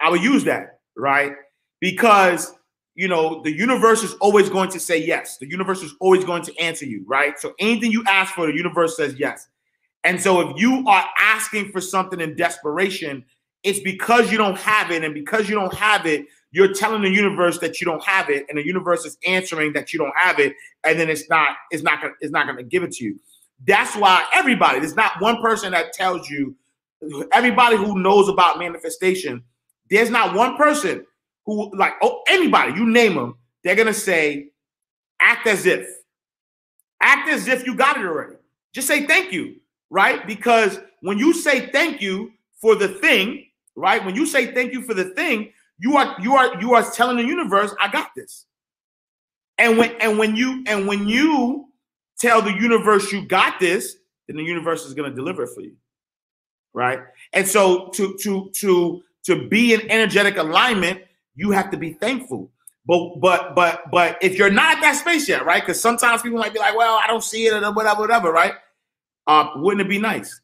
I 0.00 0.10
would 0.10 0.22
use 0.22 0.44
that, 0.44 0.80
right? 0.96 1.32
Because 1.80 2.54
you 2.94 3.08
know 3.08 3.42
the 3.42 3.52
universe 3.52 4.02
is 4.02 4.14
always 4.14 4.50
going 4.50 4.70
to 4.70 4.80
say 4.80 4.98
yes. 4.98 5.38
The 5.38 5.48
universe 5.48 5.82
is 5.82 5.94
always 6.00 6.24
going 6.24 6.42
to 6.42 6.56
answer 6.58 6.84
you, 6.84 7.04
right? 7.06 7.38
So 7.38 7.54
anything 7.58 7.90
you 7.90 8.04
ask 8.06 8.34
for, 8.34 8.46
the 8.46 8.54
universe 8.54 8.96
says 8.96 9.18
yes. 9.18 9.48
And 10.04 10.20
so 10.20 10.40
if 10.40 10.60
you 10.60 10.84
are 10.86 11.04
asking 11.18 11.72
for 11.72 11.80
something 11.80 12.20
in 12.20 12.36
desperation, 12.36 13.24
it's 13.62 13.80
because 13.80 14.30
you 14.30 14.38
don't 14.38 14.58
have 14.58 14.90
it, 14.90 15.04
and 15.04 15.14
because 15.14 15.48
you 15.48 15.54
don't 15.54 15.74
have 15.74 16.06
it, 16.06 16.26
you're 16.50 16.72
telling 16.72 17.02
the 17.02 17.10
universe 17.10 17.58
that 17.58 17.80
you 17.80 17.84
don't 17.84 18.02
have 18.04 18.30
it, 18.30 18.46
and 18.48 18.58
the 18.58 18.64
universe 18.64 19.04
is 19.04 19.18
answering 19.26 19.72
that 19.74 19.92
you 19.92 19.98
don't 19.98 20.16
have 20.16 20.38
it, 20.38 20.54
and 20.84 20.98
then 20.98 21.10
it's 21.10 21.28
not 21.28 21.50
it's 21.70 21.82
not 21.82 22.00
gonna 22.00 22.14
it's 22.20 22.32
not 22.32 22.46
gonna 22.46 22.62
give 22.62 22.82
it 22.82 22.92
to 22.92 23.04
you. 23.04 23.18
That's 23.66 23.96
why 23.96 24.24
everybody, 24.34 24.78
there's 24.78 24.94
not 24.94 25.20
one 25.20 25.42
person 25.42 25.72
that 25.72 25.92
tells 25.92 26.28
you, 26.30 26.54
everybody 27.32 27.76
who 27.76 27.98
knows 28.00 28.28
about 28.28 28.58
manifestation, 28.58 29.42
there's 29.90 30.10
not 30.10 30.34
one 30.34 30.56
person 30.56 31.04
who, 31.44 31.74
like, 31.76 31.94
oh, 32.02 32.22
anybody, 32.28 32.72
you 32.74 32.86
name 32.86 33.14
them, 33.14 33.36
they're 33.64 33.76
gonna 33.76 33.92
say, 33.94 34.50
act 35.20 35.46
as 35.46 35.66
if. 35.66 35.86
Act 37.00 37.28
as 37.28 37.46
if 37.46 37.66
you 37.66 37.74
got 37.74 37.96
it 37.96 38.04
already. 38.04 38.34
Just 38.72 38.88
say 38.88 39.06
thank 39.06 39.32
you, 39.32 39.56
right? 39.90 40.26
Because 40.26 40.80
when 41.00 41.18
you 41.18 41.32
say 41.32 41.66
thank 41.66 42.00
you 42.00 42.32
for 42.60 42.74
the 42.74 42.88
thing, 42.88 43.46
right? 43.76 44.04
When 44.04 44.14
you 44.14 44.26
say 44.26 44.52
thank 44.52 44.72
you 44.72 44.82
for 44.82 44.94
the 44.94 45.06
thing, 45.14 45.52
you 45.78 45.96
are 45.96 46.16
you 46.20 46.34
are 46.34 46.60
you 46.60 46.74
are 46.74 46.88
telling 46.90 47.16
the 47.16 47.24
universe, 47.24 47.74
I 47.80 47.88
got 47.88 48.10
this. 48.14 48.46
And 49.58 49.78
when 49.78 49.92
and 50.00 50.18
when 50.18 50.36
you 50.36 50.64
and 50.66 50.86
when 50.86 51.08
you 51.08 51.68
tell 52.18 52.42
the 52.42 52.52
universe 52.52 53.12
you 53.12 53.26
got 53.26 53.60
this, 53.60 53.96
then 54.26 54.36
the 54.36 54.44
universe 54.44 54.84
is 54.84 54.94
going 54.94 55.10
to 55.10 55.16
deliver 55.16 55.44
it 55.44 55.50
for 55.54 55.60
you. 55.60 55.74
Right? 56.74 57.00
And 57.32 57.46
so 57.46 57.88
to 57.94 58.16
to 58.22 58.50
to 58.56 59.02
to 59.24 59.48
be 59.48 59.74
in 59.74 59.90
energetic 59.90 60.36
alignment, 60.36 61.02
you 61.34 61.50
have 61.50 61.70
to 61.70 61.76
be 61.76 61.92
thankful. 61.94 62.50
But 62.86 63.20
but 63.20 63.54
but 63.54 63.90
but 63.90 64.18
if 64.22 64.38
you're 64.38 64.50
not 64.50 64.76
at 64.76 64.80
that 64.80 64.96
space 64.96 65.28
yet, 65.28 65.44
right? 65.44 65.62
Because 65.62 65.80
sometimes 65.80 66.22
people 66.22 66.38
might 66.38 66.54
be 66.54 66.58
like, 66.58 66.76
well, 66.76 67.00
I 67.02 67.06
don't 67.06 67.22
see 67.22 67.46
it 67.46 67.52
or 67.52 67.72
whatever, 67.72 68.00
whatever, 68.00 68.32
right? 68.32 68.54
Uh, 69.26 69.50
wouldn't 69.56 69.82
it 69.82 69.88
be 69.88 69.98
nice? 69.98 70.40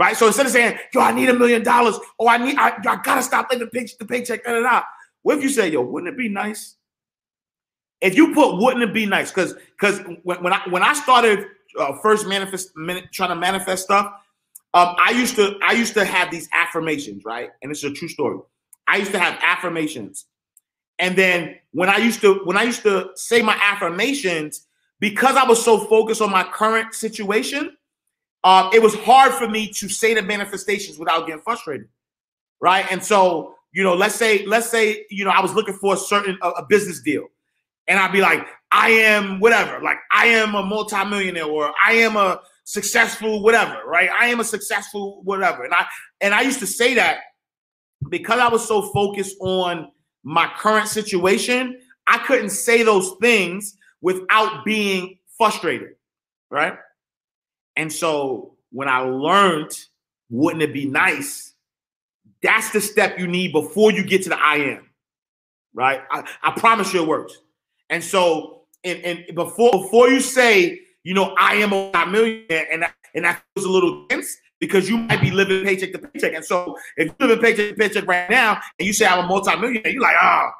Right. 0.00 0.16
So 0.16 0.26
instead 0.28 0.46
of 0.46 0.52
saying, 0.52 0.78
yo, 0.94 1.02
I 1.02 1.12
need 1.12 1.28
a 1.28 1.34
million 1.34 1.62
dollars, 1.62 1.98
or 2.16 2.30
I 2.30 2.38
need 2.38 2.56
I, 2.56 2.70
I 2.70 3.02
gotta 3.02 3.22
stop 3.22 3.50
living 3.50 3.66
the 3.66 3.70
paycheck 3.70 3.98
to 3.98 4.06
paycheck, 4.06 4.44
da, 4.44 4.52
da, 4.52 4.62
da. 4.62 4.82
What 5.20 5.36
if 5.36 5.42
you 5.42 5.50
say, 5.50 5.68
yo, 5.68 5.82
wouldn't 5.82 6.10
it 6.10 6.16
be 6.16 6.30
nice? 6.30 6.76
If 8.00 8.16
you 8.16 8.32
put 8.32 8.56
wouldn't 8.56 8.82
it 8.82 8.94
be 8.94 9.04
nice? 9.04 9.30
Because 9.30 9.56
because 9.78 10.00
when, 10.22 10.42
when 10.42 10.54
I 10.54 10.62
when 10.70 10.82
I 10.82 10.94
started 10.94 11.48
uh, 11.78 11.98
first 11.98 12.26
manifest 12.26 12.70
trying 13.12 13.28
to 13.28 13.36
manifest 13.36 13.84
stuff, 13.84 14.06
um, 14.72 14.96
I 14.98 15.10
used 15.10 15.36
to 15.36 15.58
I 15.62 15.72
used 15.72 15.92
to 15.92 16.04
have 16.06 16.30
these 16.30 16.48
affirmations, 16.54 17.26
right? 17.26 17.50
And 17.60 17.70
it's 17.70 17.84
a 17.84 17.92
true 17.92 18.08
story. 18.08 18.38
I 18.88 18.96
used 18.96 19.12
to 19.12 19.18
have 19.18 19.38
affirmations, 19.42 20.24
and 20.98 21.14
then 21.14 21.56
when 21.72 21.90
I 21.90 21.98
used 21.98 22.22
to 22.22 22.40
when 22.44 22.56
I 22.56 22.62
used 22.62 22.84
to 22.84 23.10
say 23.16 23.42
my 23.42 23.60
affirmations, 23.62 24.66
because 24.98 25.36
I 25.36 25.44
was 25.44 25.62
so 25.62 25.78
focused 25.78 26.22
on 26.22 26.30
my 26.30 26.44
current 26.44 26.94
situation, 26.94 27.76
um, 28.44 28.70
it 28.72 28.82
was 28.82 28.94
hard 28.96 29.32
for 29.34 29.48
me 29.48 29.68
to 29.72 29.88
say 29.88 30.14
the 30.14 30.22
manifestations 30.22 30.98
without 30.98 31.26
getting 31.26 31.42
frustrated, 31.42 31.88
right? 32.60 32.86
And 32.90 33.04
so 33.04 33.54
you 33.72 33.84
know, 33.84 33.94
let's 33.94 34.16
say 34.16 34.44
let's 34.46 34.68
say 34.68 35.06
you 35.10 35.24
know 35.24 35.30
I 35.30 35.40
was 35.40 35.54
looking 35.54 35.74
for 35.74 35.94
a 35.94 35.96
certain 35.96 36.38
a, 36.42 36.48
a 36.50 36.66
business 36.66 37.00
deal, 37.00 37.26
and 37.86 37.98
I'd 37.98 38.12
be 38.12 38.20
like, 38.20 38.46
I 38.72 38.90
am 38.90 39.40
whatever, 39.40 39.82
like 39.82 39.98
I 40.12 40.26
am 40.26 40.54
a 40.54 40.64
multimillionaire 40.64 41.44
or 41.44 41.72
I 41.84 41.92
am 41.94 42.16
a 42.16 42.40
successful 42.64 43.42
whatever, 43.42 43.80
right? 43.86 44.10
I 44.16 44.26
am 44.26 44.40
a 44.40 44.44
successful 44.44 45.22
whatever. 45.24 45.64
And 45.64 45.74
I 45.74 45.86
and 46.20 46.34
I 46.34 46.42
used 46.42 46.60
to 46.60 46.66
say 46.66 46.94
that 46.94 47.18
because 48.08 48.38
I 48.38 48.48
was 48.48 48.66
so 48.66 48.82
focused 48.92 49.36
on 49.40 49.90
my 50.22 50.50
current 50.56 50.88
situation, 50.88 51.80
I 52.06 52.18
couldn't 52.18 52.50
say 52.50 52.82
those 52.82 53.12
things 53.20 53.76
without 54.00 54.64
being 54.64 55.18
frustrated, 55.36 55.90
right? 56.50 56.74
And 57.80 57.90
so 57.90 58.56
when 58.72 58.88
I 58.88 58.98
learned, 58.98 59.72
wouldn't 60.28 60.62
it 60.62 60.74
be 60.74 60.84
nice? 60.84 61.54
That's 62.42 62.68
the 62.72 62.80
step 62.82 63.18
you 63.18 63.26
need 63.26 63.52
before 63.52 63.90
you 63.90 64.04
get 64.04 64.22
to 64.24 64.28
the 64.28 64.38
I 64.38 64.56
am, 64.56 64.90
right? 65.72 66.02
I, 66.10 66.24
I 66.42 66.50
promise 66.50 66.92
you 66.92 67.00
it 67.00 67.08
works. 67.08 67.38
And 67.88 68.04
so, 68.04 68.64
and, 68.84 69.02
and 69.02 69.34
before 69.34 69.72
before 69.72 70.10
you 70.10 70.20
say, 70.20 70.78
you 71.04 71.14
know, 71.14 71.34
I 71.38 71.54
am 71.54 71.72
a 71.72 72.06
millionaire, 72.06 72.66
and 72.70 72.82
that, 72.82 72.94
and 73.14 73.24
that 73.24 73.42
feels 73.54 73.64
a 73.64 73.70
little 73.70 74.06
tense 74.08 74.36
because 74.58 74.90
you 74.90 74.98
might 74.98 75.22
be 75.22 75.30
living 75.30 75.64
paycheck 75.64 75.92
to 75.92 75.98
paycheck. 76.00 76.34
And 76.34 76.44
so, 76.44 76.76
if 76.98 77.06
you 77.08 77.14
live 77.26 77.38
in 77.38 77.42
paycheck 77.42 77.70
to 77.70 77.74
paycheck 77.76 78.06
right 78.06 78.28
now, 78.28 78.60
and 78.78 78.86
you 78.86 78.92
say 78.92 79.06
I'm 79.06 79.24
a 79.24 79.26
multimillionaire, 79.26 79.90
you're 79.90 80.02
like, 80.02 80.16
ah, 80.20 80.52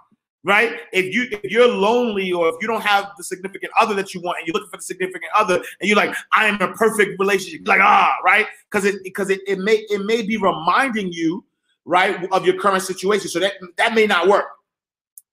right? 0.44 0.80
If 0.92 1.14
you 1.14 1.26
if 1.30 1.50
you're 1.50 1.68
lonely 1.68 2.32
or 2.32 2.48
if 2.48 2.56
you 2.60 2.66
don't 2.66 2.82
have 2.82 3.10
the 3.16 3.24
significant 3.24 3.72
other 3.78 3.94
that 3.94 4.14
you 4.14 4.20
want, 4.20 4.38
and 4.38 4.46
you're 4.46 4.54
looking 4.54 4.70
for 4.70 4.76
the 4.78 4.82
significant 4.82 5.30
other, 5.34 5.56
and 5.56 5.88
you're 5.88 5.96
like, 5.96 6.14
I 6.32 6.46
am 6.46 6.60
a 6.60 6.72
perfect 6.72 7.18
relationship, 7.18 7.66
like 7.66 7.80
ah, 7.80 8.16
right? 8.24 8.46
Because 8.70 8.84
it 8.84 9.02
because 9.02 9.30
it, 9.30 9.40
it 9.46 9.58
may 9.58 9.84
it 9.90 10.04
may 10.04 10.22
be 10.22 10.36
reminding 10.36 11.12
you, 11.12 11.44
right, 11.84 12.26
of 12.32 12.46
your 12.46 12.58
current 12.58 12.82
situation. 12.82 13.28
So 13.28 13.40
that 13.40 13.54
that 13.76 13.94
may 13.94 14.06
not 14.06 14.28
work. 14.28 14.46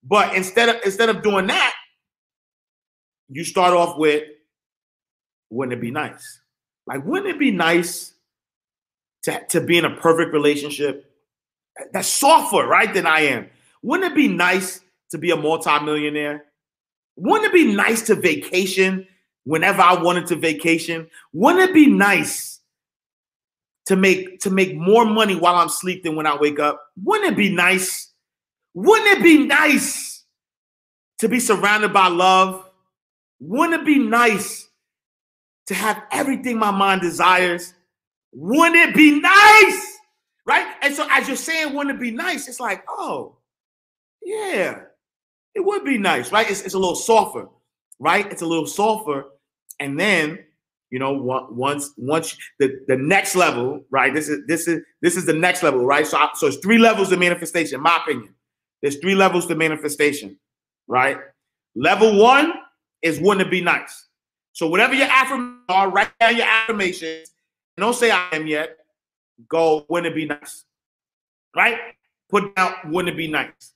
But 0.04 0.36
instead 0.36 0.70
of 0.70 0.78
instead 0.84 1.10
of 1.10 1.24
doing 1.24 1.48
that, 1.48 1.74
you 3.30 3.44
start 3.44 3.74
off 3.74 3.98
with, 3.98 4.24
wouldn't 5.50 5.74
it 5.74 5.82
be 5.82 5.92
nice? 5.92 6.42
Like, 6.86 7.04
wouldn't 7.06 7.30
it 7.30 7.40
be 7.40 7.52
nice 7.52 8.14
to, 9.24 9.44
to 9.50 9.62
be 9.62 9.78
in 9.78 9.86
a 9.86 9.96
perfect 9.98 10.32
relationship 10.32 11.12
that's 11.92 12.08
softer, 12.08 12.66
right, 12.66 12.94
than 12.94 13.06
I 13.06 13.22
am? 13.22 13.50
Wouldn't 13.82 14.12
it 14.12 14.16
be 14.16 14.30
nice 14.30 14.82
to 15.12 15.18
be 15.18 15.32
a 15.32 15.36
multimillionaire? 15.36 16.46
Wouldn't 17.16 17.46
it 17.46 17.54
be 17.54 17.74
nice 17.74 18.04
to 18.04 18.16
vacation 18.16 19.08
whenever 19.44 19.82
I 19.82 20.02
wanted 20.02 20.28
to 20.28 20.36
vacation? 20.36 21.10
Wouldn't 21.34 21.70
it 21.70 21.74
be 21.74 21.88
nice 21.88 22.60
to 23.88 23.96
make 23.96 24.40
to 24.42 24.50
make 24.50 24.76
more 24.76 25.06
money 25.06 25.36
while 25.36 25.56
I'm 25.56 25.68
asleep 25.68 26.04
than 26.04 26.16
when 26.16 26.28
I 26.28 26.38
wake 26.38 26.60
up? 26.60 26.82
Wouldn't 27.04 27.34
it 27.34 27.38
be 27.38 27.54
nice? 27.54 28.12
Wouldn't 28.74 29.18
it 29.18 29.24
be 29.24 29.46
nice 29.46 30.24
to 31.20 31.28
be 31.28 31.40
surrounded 31.40 31.94
by 31.94 32.08
love? 32.08 32.70
Wouldn't 33.40 33.82
it 33.82 33.86
be 33.86 34.00
nice 34.00 34.68
to 35.68 35.74
have 35.74 36.04
everything 36.12 36.60
my 36.60 36.72
mind 36.72 37.02
desires? 37.02 37.74
Wouldn't 38.34 38.76
it 38.76 38.96
be 38.96 39.20
nice? 39.20 39.98
Right? 40.46 40.68
And 40.82 40.94
so 40.94 41.08
as 41.10 41.28
you're 41.28 41.38
saying, 41.38 41.74
wouldn't 41.74 41.96
it 41.98 42.02
be 42.02 42.12
nice? 42.12 42.48
It's 42.48 42.60
like, 42.60 42.84
oh, 42.88 43.38
yeah, 44.22 44.82
it 45.58 45.66
would 45.66 45.84
be 45.84 45.98
nice, 45.98 46.32
right? 46.32 46.50
It's, 46.50 46.62
it's 46.62 46.76
a 46.76 46.80
little 46.80 46.96
softer, 46.96 47.48
right? 47.98 48.32
It's 48.32 48.44
a 48.44 48.46
little 48.46 48.68
softer. 48.68 49.26
And 49.80 50.00
then, 50.00 50.38
you 50.92 51.00
know, 51.00 51.14
once 51.52 51.92
once 51.98 52.38
the, 52.60 52.80
the 52.88 52.96
next 52.96 53.36
level, 53.36 53.84
right? 53.90 54.14
This 54.14 54.30
is 54.30 54.46
this 54.46 54.68
is 54.68 54.84
this 55.02 55.18
is 55.18 55.26
the 55.26 55.34
next 55.34 55.64
level, 55.64 55.84
right? 55.84 56.06
So, 56.06 56.18
I, 56.18 56.30
so 56.36 56.46
it's 56.46 56.58
three 56.58 56.78
levels 56.78 57.12
of 57.12 57.18
manifestation, 57.18 57.82
my 57.82 57.98
opinion. 57.98 58.36
There's 58.84 58.98
three 58.98 59.16
levels 59.16 59.48
to 59.48 59.56
manifestation, 59.56 60.38
right? 60.88 61.18
Level 61.76 62.20
one 62.22 62.54
is 63.02 63.20
wouldn't 63.20 63.48
it 63.48 63.52
be 63.52 63.62
nice? 63.62 64.08
So 64.54 64.68
whatever 64.68 64.94
your 64.94 65.08
affirmations 65.10 65.64
are, 65.70 65.90
write 65.90 66.12
down 66.20 66.38
your 66.38 66.46
affirmations. 66.46 67.32
Don't 67.78 67.96
say 67.96 68.12
I 68.12 68.30
am 68.34 68.46
yet. 68.46 68.78
Go, 69.50 69.86
wouldn't 69.90 70.14
it 70.14 70.16
be 70.16 70.26
nice? 70.26 70.66
Right? 71.56 71.80
Put 72.30 72.56
down, 72.56 72.74
wouldn't 72.86 73.14
it 73.14 73.18
be 73.18 73.28
nice? 73.28 73.74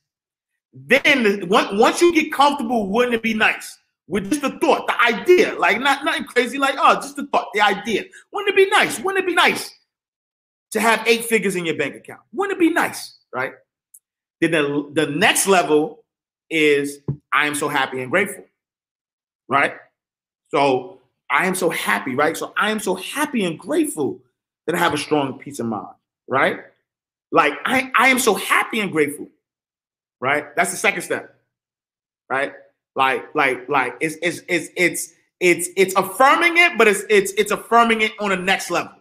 Then 0.72 1.48
once 1.48 2.00
you 2.00 2.14
get 2.14 2.32
comfortable, 2.32 2.88
wouldn't 2.88 3.14
it 3.14 3.22
be 3.22 3.34
nice? 3.34 3.78
With 4.08 4.30
just 4.30 4.42
the 4.42 4.58
thought, 4.58 4.86
the 4.86 5.00
idea, 5.02 5.54
like 5.54 5.80
not 5.80 6.04
nothing 6.04 6.24
crazy, 6.24 6.58
like 6.58 6.74
oh, 6.78 6.96
just 6.96 7.16
the 7.16 7.26
thought, 7.26 7.48
the 7.54 7.60
idea. 7.60 8.04
Wouldn't 8.32 8.50
it 8.50 8.56
be 8.56 8.68
nice? 8.70 8.98
Wouldn't 8.98 9.24
it 9.24 9.26
be 9.26 9.34
nice 9.34 9.70
to 10.72 10.80
have 10.80 11.06
eight 11.06 11.24
figures 11.24 11.56
in 11.56 11.64
your 11.64 11.76
bank 11.76 11.94
account? 11.94 12.20
Wouldn't 12.32 12.56
it 12.56 12.60
be 12.60 12.70
nice, 12.70 13.18
right? 13.32 13.52
Then 14.40 14.50
the, 14.50 14.90
the 14.92 15.06
next 15.06 15.46
level 15.46 16.04
is 16.50 16.98
I 17.32 17.46
am 17.46 17.54
so 17.54 17.68
happy 17.68 18.02
and 18.02 18.10
grateful 18.10 18.44
right? 19.52 19.74
So 20.48 20.98
I 21.30 21.46
am 21.46 21.54
so 21.54 21.70
happy, 21.70 22.14
right? 22.14 22.36
So 22.36 22.52
I 22.56 22.70
am 22.70 22.80
so 22.80 22.94
happy 22.94 23.44
and 23.44 23.58
grateful 23.58 24.20
that 24.66 24.74
I 24.74 24.78
have 24.78 24.94
a 24.94 24.98
strong 24.98 25.38
peace 25.38 25.60
of 25.60 25.66
mind, 25.66 25.94
right? 26.26 26.60
Like 27.30 27.52
I, 27.64 27.90
I 27.96 28.08
am 28.08 28.18
so 28.18 28.34
happy 28.34 28.80
and 28.80 28.90
grateful, 28.90 29.28
right? 30.22 30.54
That's 30.56 30.70
the 30.70 30.76
second 30.76 31.02
step, 31.02 31.34
right? 32.30 32.52
Like, 32.94 33.34
like, 33.34 33.68
like 33.68 33.96
it's 34.00 34.16
it's 34.22 34.40
it's 34.48 34.68
it's 34.76 35.12
it's 35.40 35.68
it's 35.76 35.94
affirming 35.96 36.56
it, 36.56 36.78
but 36.78 36.88
it's 36.88 37.02
it's 37.10 37.32
it's 37.32 37.50
affirming 37.50 38.00
it 38.00 38.12
on 38.20 38.30
the 38.30 38.36
next 38.36 38.70
level, 38.70 38.92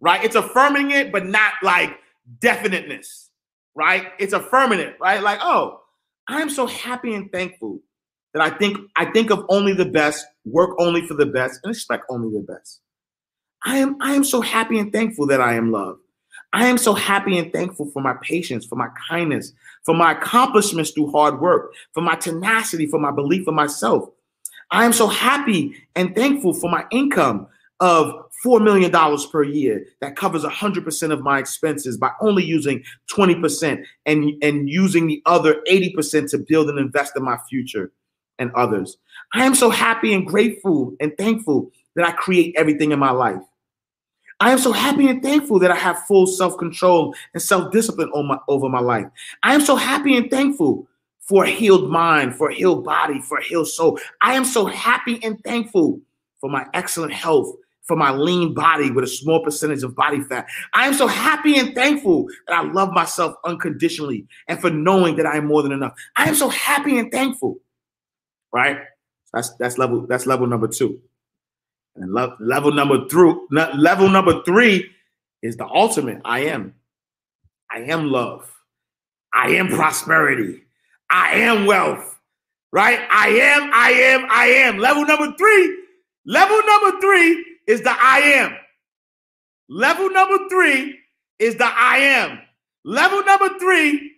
right? 0.00 0.22
It's 0.22 0.34
affirming 0.34 0.90
it, 0.90 1.12
but 1.12 1.24
not 1.24 1.54
like 1.62 1.96
definiteness, 2.40 3.30
right? 3.74 4.08
It's 4.18 4.32
affirming 4.32 4.80
it, 4.80 4.96
right? 5.00 5.22
Like, 5.22 5.38
oh, 5.40 5.80
I 6.28 6.42
am 6.42 6.50
so 6.50 6.66
happy 6.66 7.14
and 7.14 7.30
thankful 7.30 7.78
that 8.34 8.42
I 8.42 8.50
think 8.50 8.76
I 8.96 9.04
think 9.04 9.30
of 9.30 9.46
only 9.48 9.74
the 9.74 9.84
best, 9.86 10.26
work 10.44 10.70
only 10.80 11.06
for 11.06 11.14
the 11.14 11.26
best, 11.26 11.60
and 11.62 11.72
expect 11.72 12.04
only 12.10 12.34
the 12.34 12.44
best. 12.44 12.80
I 13.64 13.78
am 13.78 13.96
I 14.00 14.14
am 14.14 14.24
so 14.24 14.40
happy 14.40 14.78
and 14.80 14.92
thankful 14.92 15.28
that 15.28 15.40
I 15.40 15.54
am 15.54 15.70
loved. 15.70 16.00
I 16.54 16.66
am 16.66 16.78
so 16.78 16.94
happy 16.94 17.36
and 17.36 17.52
thankful 17.52 17.90
for 17.90 18.00
my 18.00 18.14
patience, 18.22 18.64
for 18.64 18.76
my 18.76 18.86
kindness, 19.08 19.52
for 19.82 19.92
my 19.92 20.12
accomplishments 20.12 20.92
through 20.92 21.10
hard 21.10 21.40
work, 21.40 21.74
for 21.92 22.00
my 22.00 22.14
tenacity, 22.14 22.86
for 22.86 23.00
my 23.00 23.10
belief 23.10 23.48
in 23.48 23.54
myself. 23.54 24.08
I 24.70 24.84
am 24.84 24.92
so 24.92 25.08
happy 25.08 25.74
and 25.96 26.14
thankful 26.14 26.54
for 26.54 26.70
my 26.70 26.84
income 26.92 27.48
of 27.80 28.14
$4 28.46 28.62
million 28.62 28.92
per 29.32 29.42
year 29.42 29.84
that 30.00 30.14
covers 30.14 30.44
100% 30.44 31.10
of 31.10 31.22
my 31.22 31.40
expenses 31.40 31.96
by 31.96 32.12
only 32.20 32.44
using 32.44 32.84
20% 33.10 33.84
and, 34.06 34.30
and 34.40 34.70
using 34.70 35.08
the 35.08 35.22
other 35.26 35.60
80% 35.68 36.30
to 36.30 36.38
build 36.38 36.70
and 36.70 36.78
invest 36.78 37.14
in 37.16 37.24
my 37.24 37.36
future 37.50 37.90
and 38.38 38.52
others. 38.52 38.96
I 39.32 39.44
am 39.44 39.56
so 39.56 39.70
happy 39.70 40.14
and 40.14 40.24
grateful 40.24 40.94
and 41.00 41.18
thankful 41.18 41.72
that 41.96 42.06
I 42.08 42.12
create 42.12 42.54
everything 42.56 42.92
in 42.92 43.00
my 43.00 43.10
life. 43.10 43.42
I 44.40 44.50
am 44.50 44.58
so 44.58 44.72
happy 44.72 45.08
and 45.08 45.22
thankful 45.22 45.58
that 45.60 45.70
I 45.70 45.76
have 45.76 46.04
full 46.06 46.26
self 46.26 46.58
control 46.58 47.14
and 47.32 47.42
self 47.42 47.72
discipline 47.72 48.10
over 48.48 48.68
my 48.68 48.80
life. 48.80 49.06
I 49.42 49.54
am 49.54 49.60
so 49.60 49.76
happy 49.76 50.16
and 50.16 50.30
thankful 50.30 50.86
for 51.20 51.44
a 51.44 51.50
healed 51.50 51.90
mind, 51.90 52.34
for 52.34 52.50
a 52.50 52.54
healed 52.54 52.84
body, 52.84 53.20
for 53.20 53.38
a 53.38 53.42
healed 53.42 53.68
soul. 53.68 53.98
I 54.20 54.34
am 54.34 54.44
so 54.44 54.66
happy 54.66 55.22
and 55.22 55.42
thankful 55.42 56.00
for 56.40 56.50
my 56.50 56.66
excellent 56.74 57.12
health, 57.12 57.54
for 57.82 57.96
my 57.96 58.12
lean 58.12 58.52
body 58.52 58.90
with 58.90 59.04
a 59.04 59.08
small 59.08 59.42
percentage 59.42 59.82
of 59.82 59.94
body 59.94 60.20
fat. 60.20 60.46
I 60.74 60.86
am 60.86 60.94
so 60.94 61.06
happy 61.06 61.58
and 61.58 61.74
thankful 61.74 62.26
that 62.46 62.56
I 62.56 62.62
love 62.70 62.92
myself 62.92 63.36
unconditionally 63.44 64.26
and 64.48 64.60
for 64.60 64.70
knowing 64.70 65.16
that 65.16 65.26
I 65.26 65.38
am 65.38 65.46
more 65.46 65.62
than 65.62 65.72
enough. 65.72 65.94
I 66.16 66.28
am 66.28 66.34
so 66.34 66.48
happy 66.50 66.98
and 66.98 67.10
thankful. 67.10 67.58
Right? 68.52 68.78
That's 69.32 69.54
that's 69.54 69.78
level 69.78 70.06
that's 70.06 70.26
level 70.26 70.46
number 70.46 70.68
2. 70.68 71.00
And 71.96 72.12
le- 72.12 72.36
level 72.40 72.72
number 72.72 73.08
three, 73.08 73.34
level 73.50 74.08
number 74.08 74.42
3 74.42 74.90
is 75.42 75.56
the 75.56 75.66
ultimate. 75.66 76.20
I 76.24 76.40
am. 76.46 76.74
I 77.70 77.80
am 77.82 78.10
love. 78.10 78.50
I 79.32 79.50
am 79.50 79.68
prosperity. 79.68 80.62
I 81.10 81.34
am 81.40 81.66
wealth. 81.66 82.18
Right? 82.72 83.00
I 83.10 83.28
am, 83.28 83.70
I 83.72 83.90
am, 83.90 84.26
I 84.30 84.46
am. 84.46 84.78
Level 84.78 85.06
number 85.06 85.32
3, 85.36 85.78
level 86.26 86.60
number 86.66 87.00
3 87.00 87.44
is 87.66 87.82
the 87.82 87.90
I 87.90 88.18
am. 88.18 88.56
Level 89.68 90.10
number 90.10 90.48
three 90.50 90.98
is 91.38 91.56
the 91.56 91.64
I 91.66 91.96
am. 91.98 92.38
Level 92.84 93.24
number 93.24 93.58
three 93.58 94.12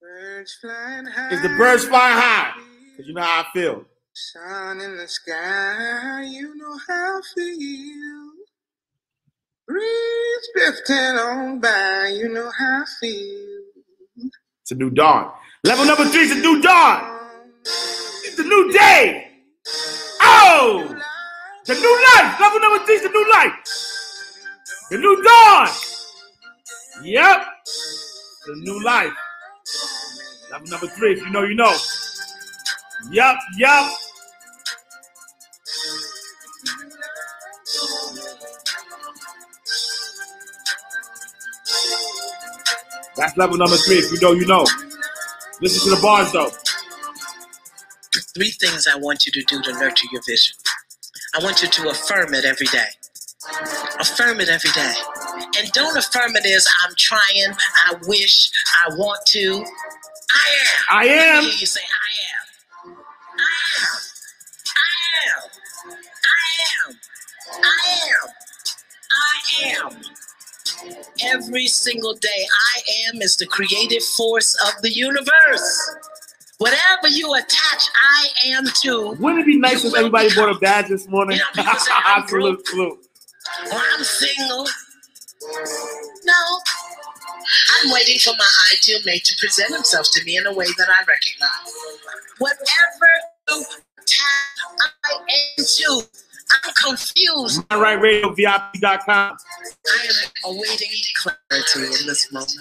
Birds 0.00 0.58
flying 0.60 1.06
high. 1.06 1.30
is 1.30 1.42
the 1.42 1.48
birds 1.50 1.84
flying 1.84 2.16
high. 2.16 2.52
Because 2.90 3.06
you 3.06 3.14
know 3.14 3.22
how 3.22 3.42
I 3.42 3.46
feel. 3.54 3.84
Sun 4.14 4.80
in 4.82 4.98
the 4.98 5.08
sky, 5.08 6.22
you 6.28 6.54
know 6.54 6.78
how 6.86 7.18
I 7.18 7.20
feel. 7.34 8.32
Breeze 9.66 10.48
drifting 10.54 11.18
on 11.18 11.60
by, 11.60 12.12
you 12.14 12.28
know 12.28 12.50
how 12.58 12.82
I 12.82 12.84
feel. 13.00 14.30
It's 14.60 14.70
a 14.70 14.74
new 14.74 14.90
dawn. 14.90 15.32
Level 15.64 15.86
number 15.86 16.04
three 16.04 16.20
is 16.20 16.32
a 16.32 16.40
new 16.40 16.60
dawn. 16.60 17.20
It's 17.64 18.38
a 18.38 18.42
new 18.42 18.70
day. 18.70 19.28
Oh! 20.20 20.94
The 21.64 21.74
new 21.74 22.04
life. 22.14 22.38
Level 22.38 22.60
number 22.60 22.84
three 22.84 22.96
is 22.96 23.02
the 23.02 23.08
new 23.08 23.30
life. 23.30 23.54
The 24.90 24.98
new 24.98 25.22
dawn. 25.22 25.68
Yep. 27.02 27.46
The 28.46 28.54
new 28.56 28.84
life. 28.84 29.12
Level 30.50 30.68
number 30.68 30.86
three. 30.88 31.14
If 31.14 31.20
you 31.20 31.30
know, 31.30 31.44
you 31.44 31.54
know. 31.54 31.74
Yep, 33.10 33.36
yep. 33.58 33.90
That's 43.16 43.36
level 43.36 43.56
number 43.56 43.76
three. 43.76 43.96
If 43.96 44.12
you 44.12 44.20
know, 44.20 44.32
you 44.32 44.46
know. 44.46 44.66
Listen 45.60 45.90
to 45.90 45.96
the 45.96 46.02
bars 46.02 46.32
though. 46.32 46.50
Three 48.34 48.50
things 48.50 48.86
I 48.86 48.98
want 48.98 49.26
you 49.26 49.32
to 49.32 49.42
do 49.42 49.62
to 49.62 49.72
nurture 49.78 50.06
your 50.12 50.22
vision. 50.26 50.56
I 51.34 51.42
want 51.42 51.62
you 51.62 51.68
to 51.68 51.88
affirm 51.90 52.34
it 52.34 52.44
every 52.44 52.66
day. 52.66 52.88
Affirm 54.00 54.40
it 54.40 54.48
every 54.48 54.70
day. 54.70 54.94
And 55.58 55.70
don't 55.72 55.96
affirm 55.96 56.36
it 56.36 56.46
as 56.46 56.66
I'm 56.84 56.94
trying, 56.96 57.54
I 57.88 57.94
wish, 58.06 58.50
I 58.86 58.94
want 58.96 59.20
to. 59.28 59.64
I 60.32 60.48
am. 60.60 60.98
I 60.98 61.04
am. 61.06 61.44
you 61.44 61.66
say, 61.66 61.80
I 61.80 62.88
am. 62.88 62.96
I 63.38 63.52
am. 63.82 63.98
I 64.76 65.28
am. 65.28 65.50
I 66.24 66.88
am. 66.88 66.96
I 67.62 67.86
am. 68.10 68.30
I 69.18 69.96
am. 69.98 70.31
Every 71.24 71.66
single 71.66 72.14
day, 72.14 72.46
I 72.76 72.80
am 73.08 73.22
is 73.22 73.36
the 73.36 73.46
creative 73.46 74.02
force 74.04 74.54
of 74.66 74.82
the 74.82 74.90
universe. 74.90 75.90
Whatever 76.58 77.08
you 77.08 77.32
attach 77.34 77.84
I 77.94 78.28
am 78.46 78.64
to, 78.82 79.16
Wouldn't 79.18 79.40
it 79.40 79.46
be 79.46 79.58
nice 79.58 79.84
if 79.84 79.94
everybody 79.94 80.34
bought 80.34 80.54
a 80.54 80.58
badge 80.58 80.88
this 80.88 81.08
morning? 81.08 81.38
Yeah, 81.38 81.44
because 81.64 81.88
I'm 82.06 82.26
salute, 82.28 82.66
salute. 82.66 82.98
or 83.72 83.78
I'm 83.78 84.04
single. 84.04 84.66
No. 86.24 86.34
I'm 87.82 87.92
waiting 87.92 88.18
for 88.20 88.32
my 88.38 88.48
ideal 88.72 89.00
mate 89.04 89.24
to 89.24 89.34
present 89.40 89.74
himself 89.74 90.06
to 90.12 90.24
me 90.24 90.36
in 90.36 90.46
a 90.46 90.52
way 90.54 90.66
that 90.66 90.88
I 90.88 91.00
recognize. 91.04 91.74
Whatever 92.38 93.10
you 93.50 93.64
attach 93.98 94.86
I 95.04 95.14
am 95.58 95.64
to, 95.64 96.02
I'm 96.64 96.72
confused. 96.84 97.62
MindRightRadioVIP.com. 97.68 99.36
I 99.86 100.06
am 100.06 100.54
awaiting 100.54 100.88
clarity 101.22 102.00
in 102.00 102.06
this 102.06 102.32
moment. 102.32 102.52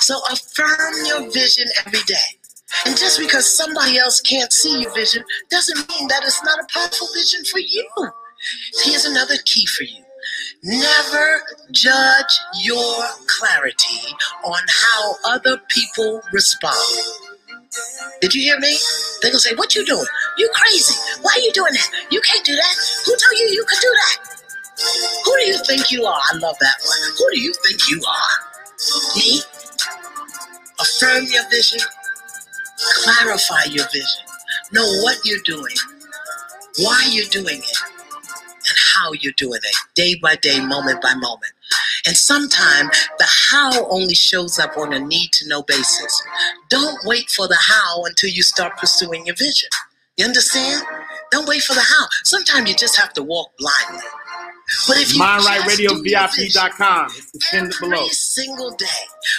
So 0.00 0.18
affirm 0.30 0.94
your 1.06 1.30
vision 1.32 1.66
every 1.84 2.02
day. 2.06 2.14
And 2.84 2.96
just 2.96 3.18
because 3.18 3.56
somebody 3.56 3.98
else 3.98 4.20
can't 4.20 4.52
see 4.52 4.82
your 4.82 4.94
vision 4.94 5.24
doesn't 5.50 5.88
mean 5.88 6.08
that 6.08 6.22
it's 6.24 6.42
not 6.44 6.58
a 6.58 6.66
powerful 6.72 7.08
vision 7.14 7.44
for 7.44 7.58
you. 7.58 7.88
Here's 8.84 9.04
another 9.04 9.34
key 9.44 9.66
for 9.66 9.84
you. 9.84 10.02
Never 10.62 11.42
judge 11.72 12.38
your 12.62 13.04
clarity 13.26 14.14
on 14.44 14.60
how 14.68 15.14
other 15.24 15.58
people 15.68 16.20
respond. 16.32 17.35
Did 18.20 18.34
you 18.34 18.42
hear 18.42 18.58
me? 18.60 18.76
They're 19.22 19.30
gonna 19.30 19.40
say, 19.40 19.54
What 19.56 19.74
you 19.74 19.84
doing? 19.86 20.06
You 20.38 20.50
crazy. 20.54 20.94
Why 21.22 21.32
are 21.36 21.40
you 21.40 21.52
doing 21.52 21.72
that? 21.74 21.88
You 22.10 22.20
can't 22.22 22.44
do 22.44 22.54
that. 22.56 22.74
Who 23.06 23.12
told 23.12 23.38
you 23.38 23.46
you 23.48 23.64
could 23.68 23.80
do 23.80 23.92
that? 23.92 24.18
Who 25.24 25.36
do 25.36 25.48
you 25.48 25.58
think 25.66 25.90
you 25.90 26.04
are? 26.04 26.20
I 26.32 26.36
love 26.38 26.56
that 26.60 26.76
one. 26.86 26.98
Who 27.18 27.30
do 27.32 27.40
you 27.40 27.52
think 27.66 27.88
you 27.90 28.02
are? 28.08 29.16
Me? 29.16 29.42
Affirm 30.80 31.24
your 31.30 31.48
vision. 31.50 31.80
Clarify 33.04 33.64
your 33.70 33.86
vision. 33.86 34.24
Know 34.72 34.86
what 35.02 35.18
you're 35.24 35.42
doing, 35.44 35.76
why 36.78 37.06
you're 37.10 37.26
doing 37.30 37.58
it, 37.58 37.78
and 38.52 38.78
how 38.96 39.12
you're 39.20 39.34
doing 39.36 39.60
it, 39.62 39.76
day 39.94 40.16
by 40.22 40.36
day, 40.36 40.60
moment 40.60 41.02
by 41.02 41.14
moment. 41.14 41.52
And 42.06 42.16
sometimes 42.16 43.08
the 43.18 43.26
how 43.50 43.88
only 43.88 44.14
shows 44.14 44.58
up 44.58 44.76
on 44.78 44.92
a 44.92 45.00
need 45.00 45.32
to 45.32 45.48
know 45.48 45.62
basis. 45.62 46.22
Don't 46.70 46.98
wait 47.04 47.30
for 47.30 47.48
the 47.48 47.58
how 47.60 48.04
until 48.04 48.30
you 48.30 48.42
start 48.42 48.76
pursuing 48.78 49.26
your 49.26 49.36
vision. 49.36 49.68
You 50.16 50.24
understand? 50.24 50.82
Don't 51.30 51.48
wait 51.48 51.62
for 51.62 51.74
the 51.74 51.80
how. 51.80 52.06
Sometimes 52.24 52.68
you 52.68 52.76
just 52.76 52.96
have 52.96 53.12
to 53.14 53.22
walk 53.22 53.52
blindly. 53.58 54.04
But 54.88 54.98
if 54.98 55.14
you 55.14 55.20
just 55.20 55.76
do 55.76 55.82
your 55.82 56.32
vision, 56.34 56.62
MindRightRadioVIP.com. 56.62 57.06
It's 57.06 57.30
the 57.32 57.76
below. 57.80 57.96
every 57.98 58.08
single 58.08 58.70
day, 58.72 58.86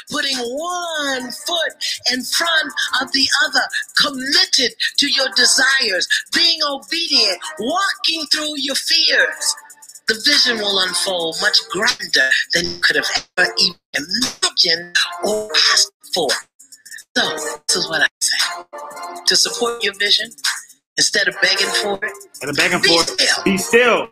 putting 0.10 0.38
one 0.38 1.32
foot 1.32 1.74
in 2.14 2.24
front 2.24 2.74
of 3.02 3.12
the 3.12 3.28
other, 3.46 3.62
committed 3.98 4.72
to 4.98 5.10
your 5.10 5.28
desires, 5.36 6.08
being 6.34 6.60
obedient, 6.70 7.40
walking 7.60 8.26
through 8.28 8.54
your 8.58 8.76
fears. 8.76 9.56
The 10.08 10.22
vision 10.26 10.58
will 10.60 10.80
unfold 10.80 11.36
much 11.42 11.58
grander 11.70 12.30
than 12.54 12.66
you 12.66 12.80
could 12.82 12.96
have 12.96 13.06
ever 13.38 13.54
even 13.60 13.76
imagined 13.94 14.96
or 15.26 15.52
asked 15.74 15.92
for. 16.14 16.30
So, 17.18 17.30
this 17.68 17.76
is 17.76 17.90
what 17.90 18.02
I 18.02 18.08
say. 18.22 18.64
To 19.26 19.36
support 19.36 19.84
your 19.84 19.94
vision, 20.00 20.32
instead 20.98 21.28
of 21.28 21.36
begging 21.42 21.68
for 21.82 22.00
it, 22.02 22.12
And 22.42 22.58
and 22.58 22.82
Be 22.82 22.90
forth. 22.90 23.10
still. 23.10 23.44
Be 23.44 23.58
still. 23.58 24.08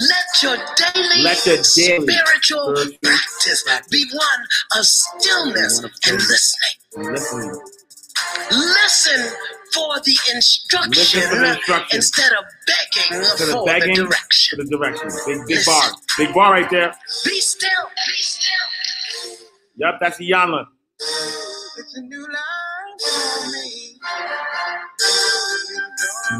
Let 0.00 0.42
your 0.42 0.56
daily 0.76 1.22
Let 1.22 1.46
your 1.46 1.56
daily 1.56 2.06
spiritual 2.06 2.74
practice 3.02 3.64
be 3.90 4.04
one 4.12 4.78
of 4.78 4.86
stillness 4.86 5.82
One 5.82 5.84
of 5.86 5.90
and 6.06 6.16
listening. 6.16 7.60
Listen. 8.50 9.20
Listen 9.20 9.32
for 9.74 10.00
the 10.04 10.16
instruction, 10.34 11.20
for 11.28 11.36
the 11.36 11.48
instruction. 11.50 11.96
instead 11.96 12.32
of 12.32 12.44
begging 12.66 13.22
To 13.36 13.46
the 13.46 13.52
for 13.52 13.64
begging, 13.66 13.94
the 13.96 14.02
to 14.02 14.08
direction. 14.08 14.58
the 14.58 14.64
direction. 14.76 15.08
Big, 15.26 15.46
big 15.46 15.56
Listen. 15.58 15.72
bar. 15.74 15.92
Big 16.18 16.34
bar 16.34 16.52
right 16.52 16.70
there. 16.70 16.94
Be 17.24 17.40
still. 17.40 17.70
Be 18.06 18.12
still. 18.22 19.38
Yep, 19.76 19.94
that's 20.00 20.16
the 20.16 20.30
Iyanla. 20.30 20.66
It's 21.00 21.94
a 21.96 22.00
new 22.00 22.20
life 22.22 23.02
for 23.02 23.46
me. 23.50 23.98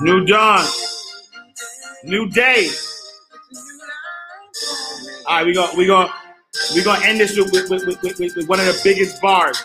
New 0.03 0.25
dawn. 0.27 0.67
New 2.05 2.29
day. 2.31 2.71
All 5.27 5.37
right, 5.37 5.47
we 5.47 5.53
go. 5.55 5.69
We 5.77 5.87
go. 5.87 6.09
We 6.75 6.83
gonna 6.83 7.05
end 7.05 7.21
this 7.21 7.37
with, 7.37 7.53
with, 7.53 7.69
with, 7.71 7.87
with, 7.87 8.19
with, 8.19 8.37
with 8.37 8.49
one 8.49 8.59
of 8.61 8.67
the 8.67 8.81
biggest 8.83 9.21
bars. 9.23 9.63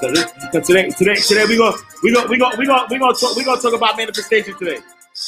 So 0.00 0.06
today, 0.12 0.90
today, 0.90 1.16
today 1.16 1.44
we 1.46 1.56
go, 1.56 1.74
we 2.04 2.12
go, 2.12 2.24
we 2.28 2.38
go, 2.38 2.50
we 2.56 2.66
go, 2.66 2.86
we 2.88 2.98
gonna 2.98 3.14
talk, 3.14 3.34
we 3.34 3.42
gonna 3.42 3.60
talk 3.60 3.74
about 3.74 3.96
manifestation 3.96 4.56
today. 4.56 4.78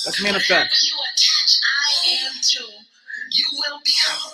Let's 0.07 0.23
manifest. 0.23 0.49
Whatever 0.49 0.71
you 0.87 0.97
attach 1.11 1.61
I 1.66 2.27
am 2.27 2.33
to, 2.41 2.64
you 3.33 3.47
will 3.55 3.81
become. 3.85 4.33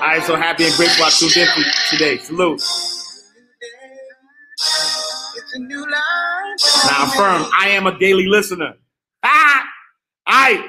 I 0.00 0.16
am 0.16 0.22
so 0.22 0.36
happy 0.36 0.66
and 0.66 0.74
grateful 0.74 1.04
I 1.04 1.10
tuned 1.10 1.36
in 1.36 1.48
today. 1.90 2.18
Salute. 2.18 2.62
It's 5.34 5.54
a 5.54 5.58
new 5.58 5.80
life. 5.80 6.84
Now 6.86 7.06
affirm 7.06 7.50
I 7.58 7.70
am 7.70 7.88
a 7.88 7.98
daily 7.98 8.26
listener. 8.28 8.74
Ah, 9.24 9.64
I. 10.28 10.64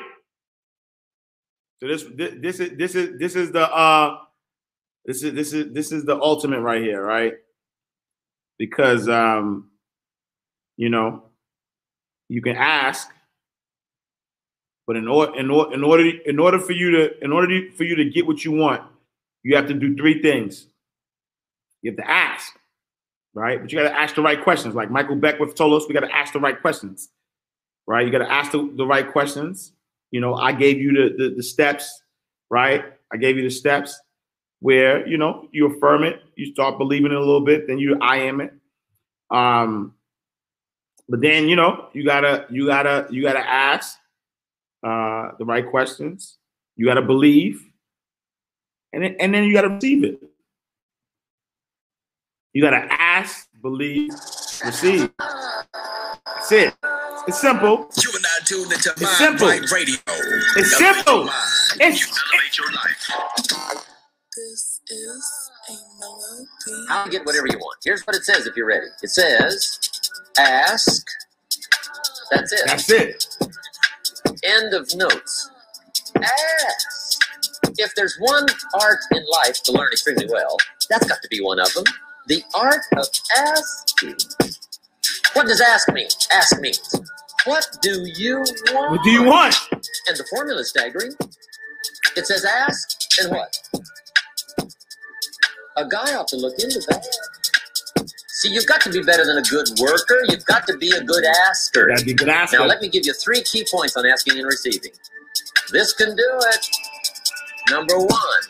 So 1.79 1.87
this 1.87 2.03
this 2.15 2.33
this 2.41 2.59
is 2.59 2.77
this 2.77 2.95
is 2.95 3.19
this 3.19 3.35
is 3.35 3.51
the 3.51 3.71
uh 3.71 4.17
this 5.05 5.23
is 5.23 5.33
this 5.33 5.53
is 5.53 5.73
this 5.73 5.91
is 5.91 6.05
the 6.05 6.19
ultimate 6.19 6.61
right 6.61 6.81
here, 6.81 7.03
right? 7.03 7.33
Because 8.57 9.09
um 9.09 9.69
you 10.77 10.89
know 10.89 11.23
you 12.29 12.41
can 12.41 12.55
ask, 12.55 13.09
but 14.87 14.95
in 14.95 15.07
order 15.07 15.37
in 15.37 15.49
order 15.51 15.73
in 15.73 15.83
order 15.83 16.09
in 16.25 16.39
order 16.39 16.59
for 16.59 16.71
you 16.71 16.91
to 16.91 17.23
in 17.23 17.31
order 17.31 17.69
for 17.75 17.83
you 17.83 17.95
to 17.95 18.05
get 18.05 18.25
what 18.25 18.45
you 18.45 18.51
want, 18.53 18.81
you 19.43 19.55
have 19.55 19.67
to 19.67 19.73
do 19.73 19.95
three 19.95 20.21
things. 20.21 20.67
You 21.81 21.91
have 21.91 21.97
to 21.97 22.09
ask, 22.09 22.53
right? 23.33 23.61
But 23.61 23.71
you 23.71 23.77
got 23.79 23.89
to 23.89 23.99
ask 23.99 24.15
the 24.15 24.21
right 24.21 24.41
questions. 24.41 24.73
Like 24.73 24.89
Michael 24.89 25.17
Beckwith 25.17 25.53
told 25.53 25.73
us, 25.73 25.85
we 25.85 25.93
got 25.93 26.05
to 26.05 26.15
ask 26.15 26.31
the 26.31 26.39
right 26.39 26.59
questions, 26.61 27.09
right? 27.85 28.05
You 28.05 28.11
got 28.11 28.19
to 28.19 28.31
ask 28.31 28.53
the, 28.53 28.71
the 28.77 28.85
right 28.85 29.11
questions. 29.11 29.73
You 30.11 30.21
know, 30.21 30.33
I 30.35 30.53
gave 30.53 30.79
you 30.79 30.93
the, 30.93 31.15
the 31.17 31.35
the 31.35 31.43
steps, 31.43 32.03
right? 32.49 32.85
I 33.11 33.17
gave 33.17 33.35
you 33.35 33.43
the 33.43 33.49
steps 33.49 33.99
where 34.63 35.05
you 35.05 35.17
know 35.17 35.49
you 35.51 35.65
affirm 35.65 36.05
it, 36.05 36.21
you 36.37 36.45
start 36.45 36.77
believing 36.77 37.11
it 37.11 37.17
a 37.17 37.19
little 37.19 37.41
bit, 37.41 37.67
then 37.67 37.79
you 37.79 37.97
I 38.01 38.19
am 38.19 38.39
it. 38.39 38.53
Um, 39.29 39.93
but 41.09 41.19
then 41.19 41.49
you 41.49 41.57
know 41.57 41.89
you 41.91 42.05
gotta 42.05 42.45
you 42.49 42.65
gotta 42.65 43.05
you 43.11 43.21
gotta 43.21 43.45
ask 43.45 43.97
uh, 44.81 45.31
the 45.37 45.43
right 45.43 45.69
questions. 45.69 46.37
You 46.77 46.85
gotta 46.85 47.01
believe, 47.01 47.61
and 48.93 49.03
then, 49.03 49.17
and 49.19 49.33
then 49.33 49.43
you 49.43 49.53
gotta 49.53 49.67
receive 49.67 50.05
it. 50.05 50.21
You 52.53 52.61
gotta 52.61 52.87
ask, 52.89 53.49
believe, 53.61 54.11
receive. 54.11 55.11
That's 55.19 56.51
it. 56.53 56.73
It's 57.27 57.41
simple. 57.41 57.89
You 58.01 58.11
tuned 58.45 58.71
into 58.71 58.93
It's 58.97 59.17
simple. 59.17 59.47
Right 59.47 59.71
Radio. 59.71 59.95
It's 60.55 60.77
simple. 60.77 61.15
your 61.15 61.25
mind. 61.25 61.33
It's 61.79 61.99
This 64.35 64.81
is 64.89 65.51
a 65.69 65.73
melody. 65.99 66.87
I'll 66.89 67.07
get 67.07 67.23
whatever 67.23 67.45
you 67.47 67.59
want. 67.59 67.77
Here's 67.85 68.01
what 68.07 68.15
it 68.15 68.23
says 68.23 68.47
if 68.47 68.55
you're 68.55 68.65
ready. 68.65 68.87
It 69.03 69.09
says, 69.09 69.79
ask. 70.39 71.05
That's 72.31 72.51
it. 72.51 72.61
that's 72.65 72.89
it. 72.89 73.37
End 74.43 74.73
of 74.73 74.89
notes. 74.95 75.51
Ask. 76.17 77.21
If 77.77 77.93
there's 77.95 78.17
one 78.19 78.47
art 78.81 78.99
in 79.11 79.23
life 79.45 79.61
to 79.63 79.71
learn 79.71 79.91
extremely 79.91 80.27
well, 80.27 80.57
that's 80.89 81.07
got 81.07 81.21
to 81.21 81.27
be 81.29 81.39
one 81.39 81.59
of 81.59 81.71
them. 81.73 81.83
The 82.27 82.41
art 82.55 82.81
of 82.97 83.05
asking. 83.37 84.15
What 85.33 85.45
does 85.45 85.61
ask 85.61 85.91
mean? 85.91 86.07
Ask 86.33 86.59
means, 86.59 86.79
what 87.45 87.67
do 87.83 88.03
you 88.15 88.37
want? 88.71 88.91
What 88.91 89.03
do 89.03 89.11
you 89.11 89.23
want? 89.25 89.55
And 89.71 90.17
the 90.17 90.25
formula 90.31 90.61
is 90.61 90.69
staggering. 90.69 91.11
It 92.15 92.25
says 92.25 92.45
ask 92.45 92.97
and 93.21 93.31
what? 93.31 93.55
A 95.75 95.87
guy 95.87 96.15
ought 96.15 96.27
to 96.27 96.37
look 96.37 96.53
into 96.59 96.79
that. 96.87 97.03
See, 98.27 98.49
you've 98.53 98.67
got 98.67 98.81
to 98.81 98.91
be 98.91 99.01
better 99.01 99.25
than 99.25 99.37
a 99.37 99.41
good 99.41 99.69
worker. 99.79 100.19
You've 100.27 100.45
got 100.45 100.67
to 100.67 100.77
be 100.77 100.91
a 100.91 101.01
good 101.01 101.23
asker. 101.23 101.87
Gotta 101.87 102.05
be 102.05 102.11
a 102.11 102.15
good 102.15 102.29
asker. 102.29 102.59
Now, 102.59 102.65
let 102.65 102.81
me 102.81 102.89
give 102.89 103.05
you 103.05 103.13
three 103.13 103.41
key 103.43 103.65
points 103.71 103.95
on 103.95 104.05
asking 104.05 104.37
and 104.37 104.45
receiving. 104.45 104.91
This 105.71 105.93
can 105.93 106.15
do 106.15 106.29
it. 106.53 106.67
Number 107.69 107.97
one, 107.97 108.41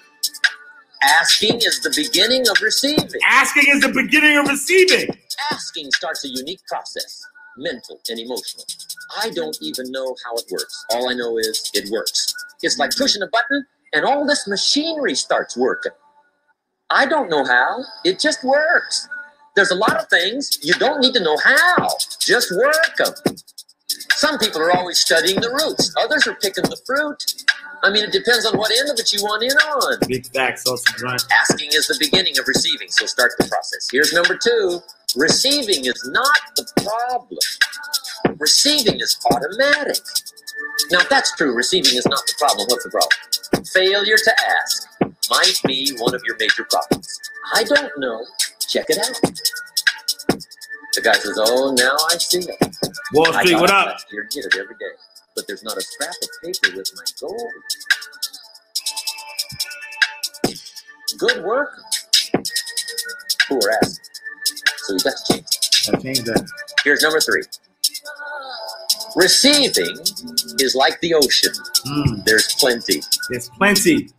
asking 1.03 1.57
is 1.57 1.79
the 1.81 1.93
beginning 1.95 2.47
of 2.49 2.59
receiving. 2.61 3.21
Asking 3.29 3.65
is 3.67 3.81
the 3.81 3.93
beginning 3.93 4.37
of 4.37 4.47
receiving. 4.47 5.15
Asking 5.51 5.91
starts 5.91 6.25
a 6.25 6.29
unique 6.29 6.61
process, 6.67 7.23
mental 7.57 7.99
and 8.09 8.19
emotional. 8.19 8.65
I 9.21 9.29
don't 9.29 9.57
even 9.61 9.91
know 9.91 10.15
how 10.25 10.33
it 10.35 10.45
works. 10.51 10.85
All 10.91 11.09
I 11.09 11.13
know 11.13 11.37
is 11.37 11.69
it 11.73 11.89
works. 11.91 12.33
It's 12.63 12.77
like 12.77 12.91
pushing 12.97 13.21
a 13.21 13.27
button 13.27 13.65
and 13.93 14.05
all 14.05 14.25
this 14.25 14.47
machinery 14.47 15.15
starts 15.15 15.55
working. 15.55 15.91
I 16.93 17.07
don't 17.07 17.27
know 17.27 17.43
how, 17.43 17.83
it 18.05 18.19
just 18.19 18.43
works. 18.43 19.09
There's 19.55 19.71
a 19.71 19.75
lot 19.75 19.95
of 19.99 20.07
things 20.09 20.59
you 20.61 20.75
don't 20.75 21.01
need 21.01 21.15
to 21.15 21.23
know 21.23 21.37
how, 21.43 21.89
just 22.19 22.51
work 22.55 22.95
them. 22.97 23.13
Some 24.11 24.37
people 24.37 24.61
are 24.61 24.71
always 24.77 24.99
studying 24.99 25.41
the 25.41 25.49
roots, 25.49 25.91
others 25.97 26.27
are 26.27 26.35
picking 26.35 26.65
the 26.65 26.79
fruit. 26.85 27.17
I 27.81 27.89
mean, 27.89 28.03
it 28.03 28.11
depends 28.11 28.45
on 28.45 28.57
what 28.57 28.71
end 28.77 28.89
of 28.91 28.99
it 28.99 29.11
you 29.11 29.23
want 29.23 29.43
in 29.43 29.51
on. 29.51 29.97
Big 30.07 30.27
facts, 30.27 30.67
also 30.67 30.93
grunt. 30.93 31.23
Asking 31.31 31.69
is 31.73 31.87
the 31.87 31.97
beginning 31.99 32.37
of 32.37 32.47
receiving, 32.47 32.89
so 32.89 33.07
start 33.07 33.31
the 33.39 33.47
process. 33.47 33.89
Here's 33.91 34.13
number 34.13 34.37
two 34.37 34.79
receiving 35.15 35.85
is 35.85 36.09
not 36.13 36.39
the 36.55 36.65
problem, 36.83 38.37
receiving 38.37 38.99
is 39.01 39.17
automatic. 39.31 39.97
Now, 40.91 40.99
if 40.99 41.09
that's 41.09 41.35
true, 41.35 41.55
receiving 41.55 41.95
is 41.95 42.05
not 42.05 42.21
the 42.27 42.35
problem. 42.37 42.67
What's 42.69 42.83
the 42.83 42.91
problem? 42.91 43.65
Failure 43.65 44.17
to 44.17 44.33
ask 44.61 44.87
might 45.33 45.59
be 45.65 45.91
one 45.97 46.13
of 46.15 46.21
your 46.25 46.35
major 46.39 46.65
problems. 46.69 47.19
I 47.53 47.63
don't 47.63 47.91
know. 47.97 48.25
Check 48.69 48.85
it 48.89 48.97
out. 48.99 49.19
The 50.93 51.01
guy 51.01 51.13
says, 51.13 51.37
Oh, 51.41 51.73
now 51.77 51.95
I 52.11 52.17
see 52.17 52.39
it. 52.39 52.75
Wall 53.13 53.33
Street, 53.33 53.55
what 53.55 53.69
up 53.71 53.87
up? 53.87 53.87
last 53.93 54.05
year 54.11 54.21
and 54.21 54.29
did 54.31 54.45
it 54.45 54.55
every 54.57 54.75
day, 54.75 54.93
but 55.35 55.47
there's 55.47 55.63
not 55.63 55.75
a 55.77 55.81
scrap 55.81 56.13
of 56.21 56.29
paper 56.43 56.77
with 56.77 56.91
my 56.95 57.03
gold. 57.19 57.41
Good 61.17 61.43
work. 61.43 61.69
Poor 63.47 63.61
ass. 63.81 63.99
So 64.77 64.93
you 64.93 64.99
got 64.99 65.13
to 65.25 65.33
change 65.33 65.45
that. 65.85 65.95
I 65.95 66.01
changed 66.01 66.25
that. 66.25 66.49
Here's 66.83 67.01
number 67.01 67.19
three. 67.21 67.43
Receiving 69.15 69.95
is 70.59 70.75
like 70.75 70.99
the 71.01 71.13
ocean. 71.13 71.51
Mm, 71.85 72.25
There's 72.25 72.53
plenty. 72.55 73.01
there's 73.29 73.49
plenty. 73.49 74.09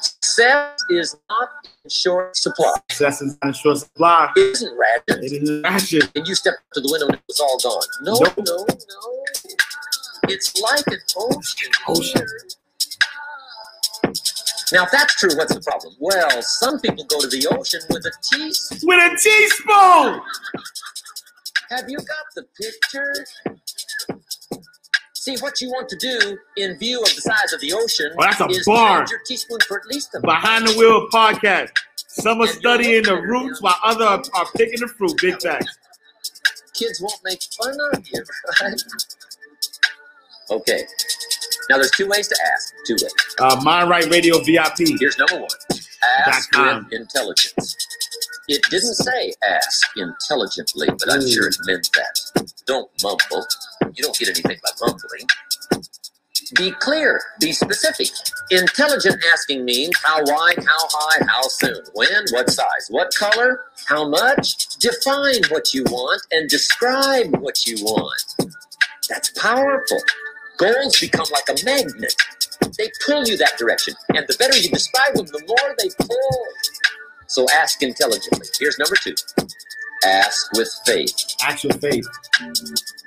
Success 0.00 0.76
is 0.90 1.16
not 1.30 1.48
in 1.84 1.90
short 1.90 2.36
supply. 2.36 2.72
Success 2.90 3.22
is 3.22 3.38
not 3.42 3.48
in 3.48 3.54
short 3.54 3.78
supply. 3.78 4.30
It 4.36 4.40
isn't 4.40 4.78
rationed. 4.78 5.24
It 5.24 5.32
is 5.32 5.60
fashion. 5.62 6.02
and 6.14 6.26
you 6.28 6.34
step 6.34 6.54
up 6.54 6.60
to 6.74 6.80
the 6.80 6.88
window 6.90 7.06
and 7.08 7.20
it's 7.28 7.40
all 7.40 7.58
gone. 7.62 7.82
No, 8.02 8.12
Nope. 8.20 8.36
no, 8.38 8.66
no. 8.66 8.66
It's 10.28 10.60
like 10.60 10.86
an 10.88 10.98
ocean. 11.16 11.70
Ocean. 11.88 12.22
Now, 14.72 14.82
if 14.84 14.90
that's 14.90 15.14
true, 15.14 15.30
what's 15.36 15.54
the 15.54 15.60
problem? 15.60 15.94
Well, 16.00 16.42
some 16.42 16.80
people 16.80 17.04
go 17.04 17.20
to 17.20 17.28
the 17.28 17.46
ocean 17.56 17.80
with 17.88 18.04
a 18.04 18.12
teaspoon. 18.20 18.78
With 18.82 19.12
a 19.12 19.16
teaspoon. 19.16 20.20
Have 21.70 21.88
you 21.88 21.98
got 21.98 22.26
the 22.34 22.44
picture? 22.60 23.14
See, 25.26 25.34
what 25.40 25.60
you 25.60 25.70
want 25.70 25.88
to 25.88 25.96
do 25.96 26.38
in 26.56 26.78
view 26.78 27.00
of 27.02 27.12
the 27.12 27.20
size 27.20 27.52
of 27.52 27.60
the 27.60 27.72
ocean 27.72 28.12
Oh, 28.16 28.22
that's 28.22 28.40
a 28.40 28.46
is 28.46 28.64
bar. 28.64 28.98
change 28.98 29.10
your 29.10 29.20
teaspoon 29.26 29.58
for 29.66 29.80
at 29.80 29.86
least 29.86 30.14
a 30.14 30.20
Behind 30.20 30.68
the 30.68 30.78
Wheel 30.78 31.08
podcast. 31.12 31.70
Some 32.06 32.40
are 32.42 32.46
studying 32.46 33.02
the 33.02 33.20
roots 33.20 33.60
while 33.60 33.74
others 33.82 34.30
are, 34.32 34.40
are 34.40 34.46
picking 34.56 34.78
the 34.78 34.86
fruit. 34.86 35.18
Big 35.20 35.42
facts. 35.42 35.78
kids 36.74 37.00
won't 37.00 37.18
make 37.24 37.40
fun 37.60 37.76
of 37.92 38.04
you, 38.08 38.22
right? 38.62 38.80
Okay. 40.52 40.84
Now, 41.70 41.78
there's 41.78 41.90
two 41.90 42.06
ways 42.06 42.28
to 42.28 42.36
ask. 42.54 42.72
Two 42.86 42.94
ways. 42.94 43.12
Uh, 43.40 43.60
Mind 43.64 43.90
Right 43.90 44.08
Radio 44.08 44.38
VIP. 44.44 44.96
Here's 45.00 45.18
number 45.18 45.38
one 45.40 45.48
ask 46.28 46.56
with 46.56 46.92
intelligence. 46.92 47.76
It 48.48 48.62
didn't 48.70 48.94
say 48.94 49.32
ask 49.48 49.82
intelligently, 49.96 50.88
but 50.98 51.12
I'm 51.12 51.26
sure 51.28 51.48
it 51.48 51.56
meant 51.66 51.90
that. 51.94 52.48
Don't 52.66 52.90
mumble. 53.02 53.46
You 53.94 54.04
don't 54.04 54.18
get 54.18 54.28
anything 54.28 54.58
by 54.62 54.70
mumbling. 54.86 55.26
Be 56.56 56.72
clear, 56.72 57.20
be 57.40 57.52
specific. 57.52 58.08
Intelligent 58.50 59.16
asking 59.32 59.64
means 59.64 59.94
how 60.04 60.18
wide, 60.24 60.58
how 60.58 60.88
high, 60.90 61.26
how 61.28 61.42
soon, 61.48 61.82
when, 61.94 62.24
what 62.30 62.50
size, 62.50 62.86
what 62.90 63.12
color, 63.18 63.62
how 63.86 64.08
much. 64.08 64.68
Define 64.78 65.42
what 65.50 65.74
you 65.74 65.84
want 65.84 66.22
and 66.32 66.48
describe 66.48 67.36
what 67.38 67.66
you 67.66 67.76
want. 67.84 68.22
That's 69.08 69.30
powerful. 69.38 69.98
Goals 70.58 71.00
become 71.00 71.26
like 71.32 71.48
a 71.48 71.64
magnet. 71.64 72.14
They 72.78 72.90
pull 73.06 73.24
you 73.26 73.36
that 73.38 73.58
direction. 73.58 73.94
And 74.14 74.26
the 74.28 74.36
better 74.38 74.56
you 74.56 74.70
describe 74.70 75.14
them, 75.14 75.26
the 75.26 75.42
more 75.46 75.74
they 75.78 75.90
pull. 76.06 76.46
So 77.26 77.46
ask 77.54 77.82
intelligently. 77.82 78.46
Here's 78.58 78.78
number 78.78 78.96
two 78.96 79.14
ask 80.04 80.52
with 80.52 80.72
faith. 80.84 81.14
Actual 81.42 81.72
faith. 81.72 82.06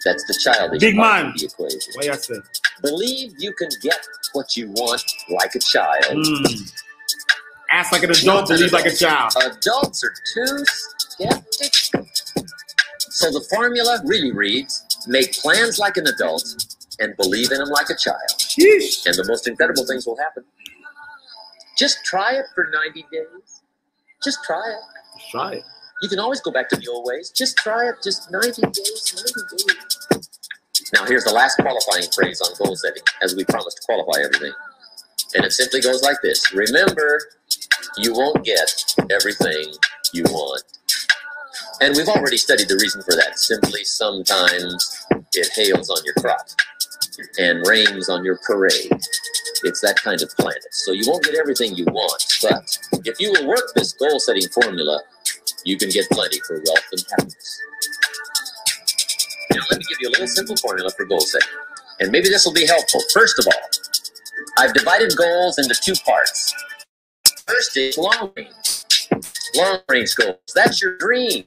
That's 0.06 0.24
the 0.26 0.40
childish 0.44 0.82
Big 0.82 0.96
part 0.96 1.24
man. 1.24 1.34
of 1.34 1.40
the 1.40 1.46
equation. 1.46 1.80
What 1.96 2.06
y'all 2.06 2.16
say? 2.16 2.36
Believe 2.82 3.34
you 3.38 3.54
can 3.54 3.70
get 3.82 4.00
what 4.34 4.56
you 4.58 4.70
want 4.72 5.04
like 5.30 5.56
a 5.56 5.60
child. 5.60 6.04
Mm. 6.12 6.72
Ask 7.72 7.92
like 7.92 8.04
an 8.04 8.12
adult, 8.12 8.48
believe 8.48 8.74
like 8.74 8.86
a 8.86 8.96
child. 8.96 9.34
Adults 9.38 10.04
are 10.04 10.14
too 10.34 10.66
skeptic. 10.98 11.74
So 13.12 13.32
the 13.32 13.46
formula 13.50 14.02
really 14.06 14.32
reads 14.32 14.86
make 15.08 15.34
plans 15.34 15.78
like 15.80 15.98
an 15.98 16.08
adult 16.08 16.44
and 17.00 17.16
believe 17.18 17.52
in 17.52 17.60
them 17.60 17.70
like 17.70 17.90
a 17.90 17.96
child. 17.96 18.30
Sheesh. 18.38 19.06
And 19.06 19.16
the 19.16 19.26
most 19.28 19.48
incredible 19.48 19.86
things 19.86 20.06
will 20.06 20.18
happen. 20.18 20.44
Just 21.78 22.04
try 22.04 22.34
it 22.34 22.46
for 22.54 22.70
90 22.72 23.06
days. 23.12 23.59
Just 24.24 24.44
try 24.44 24.58
it. 24.58 24.80
Let's 25.14 25.30
try 25.30 25.54
it. 25.54 25.64
You 26.02 26.10
can 26.10 26.20
always 26.20 26.42
go 26.42 26.52
back 26.52 26.70
to 26.70 26.76
the 26.76 26.88
old 26.88 27.06
ways. 27.06 27.30
Just 27.30 27.58
try 27.58 27.88
it. 27.90 27.96
Just 28.04 28.32
90 28.32 28.62
days, 28.62 29.14
90 29.16 29.66
days. 30.14 30.30
Now, 30.94 31.06
here's 31.06 31.24
the 31.24 31.32
last 31.32 31.56
qualifying 31.58 32.10
phrase 32.14 32.42
on 32.42 32.52
goal 32.58 32.76
setting, 32.76 33.04
as 33.22 33.36
we 33.36 33.46
promised 33.46 33.78
to 33.78 33.84
qualify 33.86 34.24
everything. 34.24 34.54
And 35.36 35.46
it 35.46 35.54
simply 35.54 35.82
goes 35.82 36.02
like 36.02 36.18
this 36.24 36.54
Remember, 36.54 37.20
you 37.98 38.14
won't 38.14 38.44
get 38.44 38.96
everything 39.12 39.74
you 40.14 40.24
want. 40.24 40.64
And 41.82 41.96
we've 41.96 42.10
already 42.10 42.38
studied 42.38 42.68
the 42.68 42.78
reason 42.82 43.02
for 43.04 43.16
that. 43.16 43.38
Simply, 43.38 43.84
sometimes 43.84 45.06
it 45.34 45.50
hails 45.56 45.90
on 45.90 46.04
your 46.04 46.16
crop 46.16 46.48
and 47.38 47.66
rains 47.68 48.10
on 48.10 48.24
your 48.24 48.40
parade. 48.46 48.92
It's 49.64 49.82
that 49.82 49.98
kind 50.04 50.22
of 50.22 50.30
planet. 50.38 50.66
So 50.72 50.92
you 50.92 51.04
won't 51.08 51.24
get 51.24 51.36
everything 51.36 51.76
you 51.76 51.86
want, 51.86 52.24
but 52.42 52.78
if 53.06 53.20
you 53.20 53.32
will 53.32 53.48
work 53.48 53.74
this 53.76 53.94
goal 53.94 54.20
setting 54.20 54.48
formula, 54.50 55.02
you 55.66 55.78
can 55.78 55.90
get 55.90 56.10
plenty 56.10 56.40
for 56.48 56.56
wealth 56.66 56.86
and 56.92 57.04
happiness. 57.12 57.62
Now, 59.52 59.62
let 59.70 59.80
me 59.80 59.86
give 59.90 59.98
you 60.00 60.10
a 60.10 60.12
little 60.12 60.28
simple 60.28 60.56
formula 60.58 60.90
for 60.92 61.06
goal 61.06 61.20
setting. 61.20 61.50
And 62.00 62.12
maybe 62.12 62.30
this 62.30 62.46
will 62.46 62.54
be 62.54 62.66
helpful. 62.66 63.02
First 63.14 63.40
of 63.40 63.48
all, 63.48 63.62
I've 64.58 64.74
divided 64.74 65.16
goals 65.18 65.58
into 65.60 65.76
two 65.76 65.94
parts. 66.06 66.54
First 67.46 67.76
is 67.76 67.98
long 67.98 68.32
range. 68.38 68.86
Long 69.56 69.80
range 69.90 70.16
goals. 70.16 70.38
That's 70.56 70.82
your 70.82 70.98
dreams. 70.98 71.46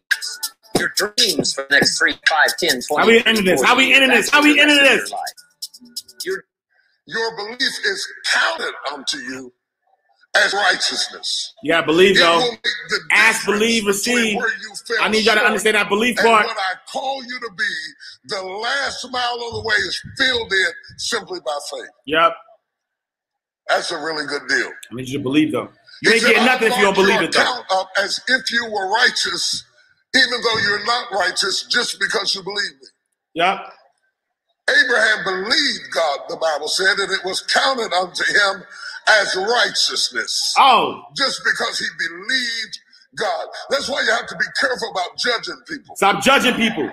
Your 0.79 0.93
dreams 0.97 1.55
for 1.55 1.67
the 1.69 1.77
next 1.77 1.99
three, 1.99 2.15
five, 2.29 2.57
ten, 2.59 2.81
twenty. 2.87 3.03
How 3.03 3.07
we 3.07 3.23
ending 3.25 3.45
this? 3.45 3.63
How 3.63 3.77
we 3.77 3.95
ending 3.95 4.11
this? 4.11 4.31
How 4.31 4.43
we 4.43 4.61
ending 4.61 4.77
this? 4.79 5.13
Your, 6.25 6.45
your 7.07 7.37
belief 7.37 7.61
is 7.63 8.09
counted 8.33 8.73
unto 8.93 9.19
you 9.19 9.53
as 10.37 10.53
righteousness. 10.55 11.55
Yeah, 11.63 11.83
believe 11.83 12.17
It 12.17 12.21
though. 12.21 12.39
will 12.39 12.51
make 12.53 12.63
the 12.91 13.01
Ask, 13.13 13.47
believe, 13.47 13.87
receive. 13.87 14.39
I 15.01 15.09
need 15.09 15.25
y'all 15.27 15.35
to 15.37 15.43
understand 15.45 15.77
that 15.77 15.89
belief 15.89 16.19
and 16.19 16.27
part. 16.27 16.47
what 16.47 16.57
I 16.59 16.75
call 16.93 17.23
you 17.25 17.41
to 17.41 17.51
be, 17.57 17.65
the 18.27 18.43
last 18.43 19.07
mile 19.13 19.35
of 19.35 19.55
the 19.55 19.63
way 19.67 19.77
is 19.77 20.03
filled 20.19 20.53
in 20.53 20.67
simply 20.99 21.41
by 21.45 21.59
faith. 21.71 21.91
Yep. 22.07 22.33
That's 23.69 23.91
a 23.93 23.99
really 23.99 24.27
good 24.27 24.43
deal. 24.49 24.71
I 24.93 24.95
need 24.95 25.09
you 25.09 25.19
to 25.19 25.23
believe 25.23 25.53
though. 25.53 25.71
You 26.03 26.11
He 26.11 26.15
ain't 26.17 26.23
said, 26.23 26.29
getting 26.33 26.47
nothing 26.47 26.69
if 26.73 26.79
you 26.79 26.85
don't 26.85 26.95
believe 26.95 27.23
it 27.23 27.33
though. 27.33 27.41
up 27.81 27.89
as 27.99 28.21
if 28.29 28.51
you 28.53 28.65
were 28.67 28.93
righteous, 28.93 29.65
even 30.17 30.41
though 30.43 30.59
you're 30.61 30.85
not 30.87 31.13
righteous, 31.13 31.67
just 31.71 31.99
because 32.01 32.35
you 32.35 32.43
believe 32.43 32.73
me. 32.81 32.89
Yep. 33.35 33.59
Abraham 34.71 35.25
believed 35.25 35.91
God, 35.93 36.21
the 36.29 36.37
Bible 36.37 36.69
said, 36.69 36.99
and 36.99 37.11
it 37.11 37.25
was 37.25 37.43
counted 37.43 37.93
unto 37.93 38.25
him 38.25 38.63
as 39.09 39.37
righteousness. 39.37 40.55
Oh. 40.59 41.03
Just 41.17 41.43
because 41.45 41.79
he 41.79 41.87
believed 41.99 42.79
God. 43.17 43.47
That's 43.71 43.89
why 43.89 44.03
you 44.03 44.11
have 44.11 44.27
to 44.27 44.37
be 44.37 44.45
careful 44.61 44.91
about 44.91 45.19
judging 45.19 45.61
people. 45.69 45.97
Stop 45.97 46.23
judging 46.23 46.55
people. 46.55 46.91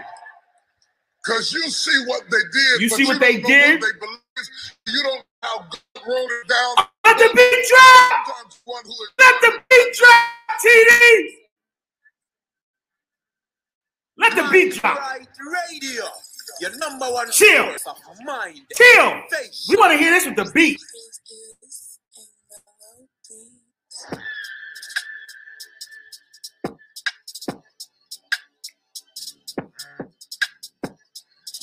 Because 1.23 1.53
you 1.53 1.69
see 1.69 2.05
what 2.07 2.23
they 2.31 2.37
did. 2.51 2.81
You 2.81 2.89
see 2.89 3.05
what 3.05 3.13
you 3.13 3.19
they 3.19 3.41
know 3.41 3.47
did? 3.47 3.81
What 3.81 3.93
they 3.93 3.99
believed. 3.99 4.21
You 4.87 5.03
don't 5.03 5.17
know 5.17 5.23
how 5.43 5.59
God 5.59 6.07
wrote 6.07 6.31
it 6.31 6.47
down. 6.47 6.87
Let 7.05 7.17
the 7.17 7.29
beat 7.35 7.67
drop. 7.69 8.25
Sometimes 8.25 8.61
one 8.65 8.83
who 8.83 8.91
is 8.91 9.11
Let 9.19 9.41
the 9.41 9.61
beat 9.69 9.93
drop. 9.93 10.23
TD. 10.63 11.25
Let 14.17 14.35
the 14.35 14.49
beat 14.51 14.73
drop. 14.73 14.97
Right 14.99 15.27
Radio, 15.81 16.03
your 16.61 16.77
number 16.77 17.05
one 17.11 17.31
Chill. 17.31 17.65
source 17.77 17.87
of 17.87 18.17
mind. 18.25 18.59
Chill. 18.75 19.21
Face. 19.31 19.67
We 19.69 19.77
want 19.77 19.93
to 19.93 19.97
hear 19.97 20.11
this 20.11 20.25
with 20.25 20.35
the 20.35 20.51
beat. 20.53 20.79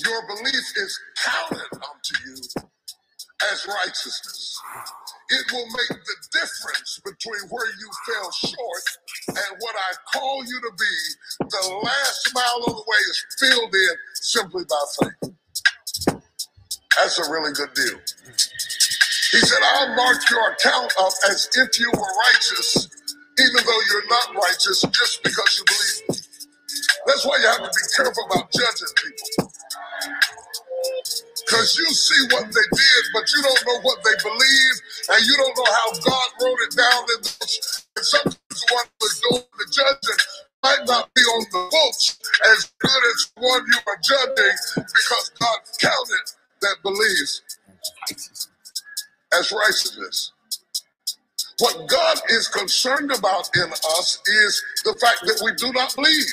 Your 0.05 0.26
belief 0.28 0.55
is 0.76 1.01
counted 1.24 1.72
unto 1.74 2.14
you 2.26 2.34
as 3.53 3.66
righteousness. 3.66 4.61
It 5.31 5.47
will 5.53 5.66
make 5.66 5.89
the 6.05 6.16
difference 6.33 7.01
between 7.05 7.51
where 7.51 7.66
you 7.66 7.91
fell 8.07 8.31
short 8.33 8.87
and 9.29 9.57
what 9.61 9.74
I 9.77 9.93
call 10.18 10.45
you 10.45 10.61
to 10.62 10.72
be. 10.79 10.97
The 11.51 11.81
last 11.83 12.31
mile 12.35 12.64
of 12.68 12.77
the 12.77 12.85
way 12.87 13.03
is 13.11 13.27
filled 13.41 13.74
in 13.74 13.97
simply 14.14 14.64
by 14.68 14.83
faith. 15.03 15.35
That's 16.99 17.18
a 17.20 17.31
really 17.33 17.53
good 17.55 17.74
deal. 17.74 17.99
He 19.33 19.39
said, 19.41 19.59
I'll 19.64 19.97
mark 19.97 20.18
your 20.31 20.53
account 20.53 20.93
up 21.01 21.12
as 21.31 21.49
if 21.57 21.81
you 21.81 21.91
were 21.95 22.12
righteous, 22.33 22.89
even 23.41 23.64
though 23.66 23.83
you're 23.91 24.09
not 24.09 24.35
righteous, 24.37 24.83
just 24.93 25.22
because 25.24 25.59
you 25.59 25.64
believe. 25.66 26.22
That's 27.07 27.27
why 27.27 27.39
you 27.41 27.47
have 27.49 27.59
to 27.59 27.64
be 27.70 27.87
careful 27.97 28.24
about 28.31 28.53
judging 28.53 28.95
people. 29.05 29.29
Because 31.47 31.78
you 31.78 31.86
see 31.86 32.24
what 32.34 32.44
they 32.47 32.68
did, 32.76 33.03
but 33.14 33.24
you 33.32 33.42
don't 33.42 33.66
know 33.66 33.80
what 33.82 33.99
they 34.05 34.16
believe, 34.22 34.74
and 35.11 35.26
you 35.26 35.36
don't 35.38 35.57
know 35.57 35.72
how 35.72 35.92
God 35.94 36.28
wrote 36.42 36.59
it 36.66 36.76
down 36.76 37.03
in 37.16 37.22
those. 37.22 37.86
And 37.97 38.07
sometimes 38.07 38.38
the 38.51 38.74
one 38.74 38.86
who's 39.01 39.20
doing 39.30 39.44
the 39.59 39.66
judging 39.72 40.26
might 40.64 40.86
not 40.86 41.14
be 41.14 41.22
on 41.22 41.47
the 41.53 41.68
books 41.70 42.18
as 42.53 42.72
good 42.80 43.03
as 43.14 43.30
the 43.36 43.42
one 43.42 43.62
you 43.68 43.78
are 43.86 43.99
judging 44.03 44.57
because 44.76 45.32
God 45.40 45.59
counted 45.80 46.26
that 46.62 46.76
believes 46.82 47.42
as 49.38 49.53
righteousness. 49.53 50.32
What 51.61 51.88
God 51.88 52.18
is 52.30 52.49
concerned 52.49 53.12
about 53.12 53.49
in 53.57 53.72
us 53.72 54.20
is 54.26 54.62
the 54.84 54.94
fact 55.01 55.20
that 55.22 55.40
we 55.44 55.55
do 55.55 55.72
not 55.72 55.94
believe. 55.94 56.26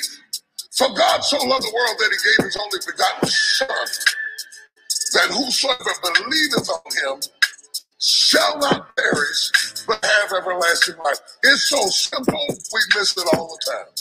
For 0.76 0.88
God 0.92 1.24
so 1.24 1.38
loved 1.38 1.62
the 1.62 1.72
world 1.74 1.96
that 1.98 2.10
he 2.10 2.18
gave 2.28 2.46
his 2.46 2.56
only 2.56 2.78
begotten 2.84 3.28
Son, 3.28 3.68
that 5.14 5.30
whosoever 5.30 5.94
believeth 6.02 6.68
on 6.70 7.14
him 7.14 7.22
shall 8.00 8.58
not 8.58 8.94
perish, 8.96 9.50
but 9.86 10.04
have 10.04 10.32
everlasting 10.32 10.96
life. 11.04 11.18
It's 11.44 11.70
so 11.70 11.80
simple, 11.88 12.46
we 12.48 12.80
miss 12.96 13.16
it 13.16 13.24
all 13.34 13.48
the 13.48 13.72
time. 13.72 13.92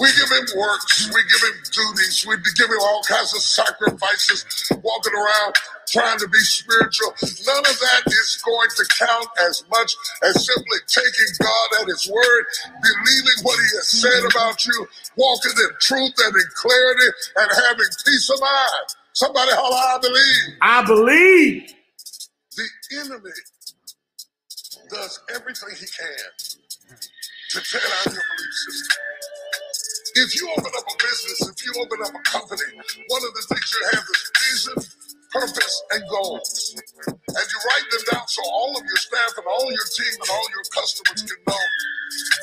We 0.00 0.08
give 0.16 0.30
him 0.30 0.46
works, 0.56 1.10
we 1.12 1.20
give 1.20 1.42
him 1.42 1.62
duties, 1.70 2.24
we 2.26 2.36
give 2.56 2.70
him 2.70 2.80
all 2.80 3.02
kinds 3.04 3.34
of 3.34 3.42
sacrifices, 3.42 4.46
walking 4.82 5.12
around 5.12 5.54
trying 5.88 6.18
to 6.18 6.28
be 6.28 6.38
spiritual. 6.38 7.12
None 7.20 7.66
of 7.68 7.78
that 7.78 8.02
is 8.06 8.42
going 8.44 8.70
to 8.76 8.84
count 8.98 9.28
as 9.48 9.64
much 9.70 9.92
as 10.24 10.46
simply 10.46 10.78
taking 10.88 11.32
God 11.42 11.82
at 11.82 11.88
his 11.88 12.08
word, 12.08 12.44
believing 12.80 13.38
what 13.44 13.58
he 13.60 13.68
has 13.76 13.88
said 14.00 14.24
about 14.32 14.64
you, 14.64 14.88
walking 15.16 15.52
in 15.52 15.70
truth 15.80 16.14
and 16.24 16.34
in 16.36 16.48
clarity, 16.56 17.08
and 17.36 17.50
having 17.68 17.92
peace 18.06 18.30
of 18.32 18.40
mind. 18.40 18.88
Somebody 19.14 19.52
holler, 19.54 19.76
I 19.76 19.98
believe. 20.00 20.58
I 20.62 20.84
believe. 20.86 21.74
The 22.56 22.68
enemy 23.00 23.30
does 24.90 25.20
everything 25.34 25.70
he 25.78 25.86
can 25.86 26.30
to 27.50 27.60
tear 27.60 27.80
down 27.80 28.14
your 28.14 28.24
belief 28.24 28.54
system. 28.54 28.98
If 30.16 30.36
you 30.40 30.50
open 30.58 30.72
up 30.76 30.84
a 30.84 30.96
business, 31.02 31.40
if 31.48 31.66
you 31.66 31.72
open 31.82 31.98
up 32.04 32.12
a 32.14 32.22
company, 32.30 32.68
one 33.08 33.22
of 33.24 33.32
the 33.34 33.44
things 33.48 33.66
you 33.72 33.82
have 33.92 34.04
is 34.04 34.32
vision, 34.44 34.76
purpose, 35.32 35.84
and 35.92 36.02
goals. 36.10 36.76
And 37.08 37.16
you 37.48 37.58
write 37.66 37.88
them 37.92 38.02
down 38.12 38.28
so 38.28 38.42
all 38.52 38.76
of 38.76 38.84
your 38.84 38.98
staff 38.98 39.32
and 39.38 39.46
all 39.48 39.70
your 39.70 39.88
team 39.96 40.14
and 40.20 40.30
all 40.30 40.46
your 40.50 40.66
customers 40.74 41.22
can 41.24 41.38
know 41.48 41.62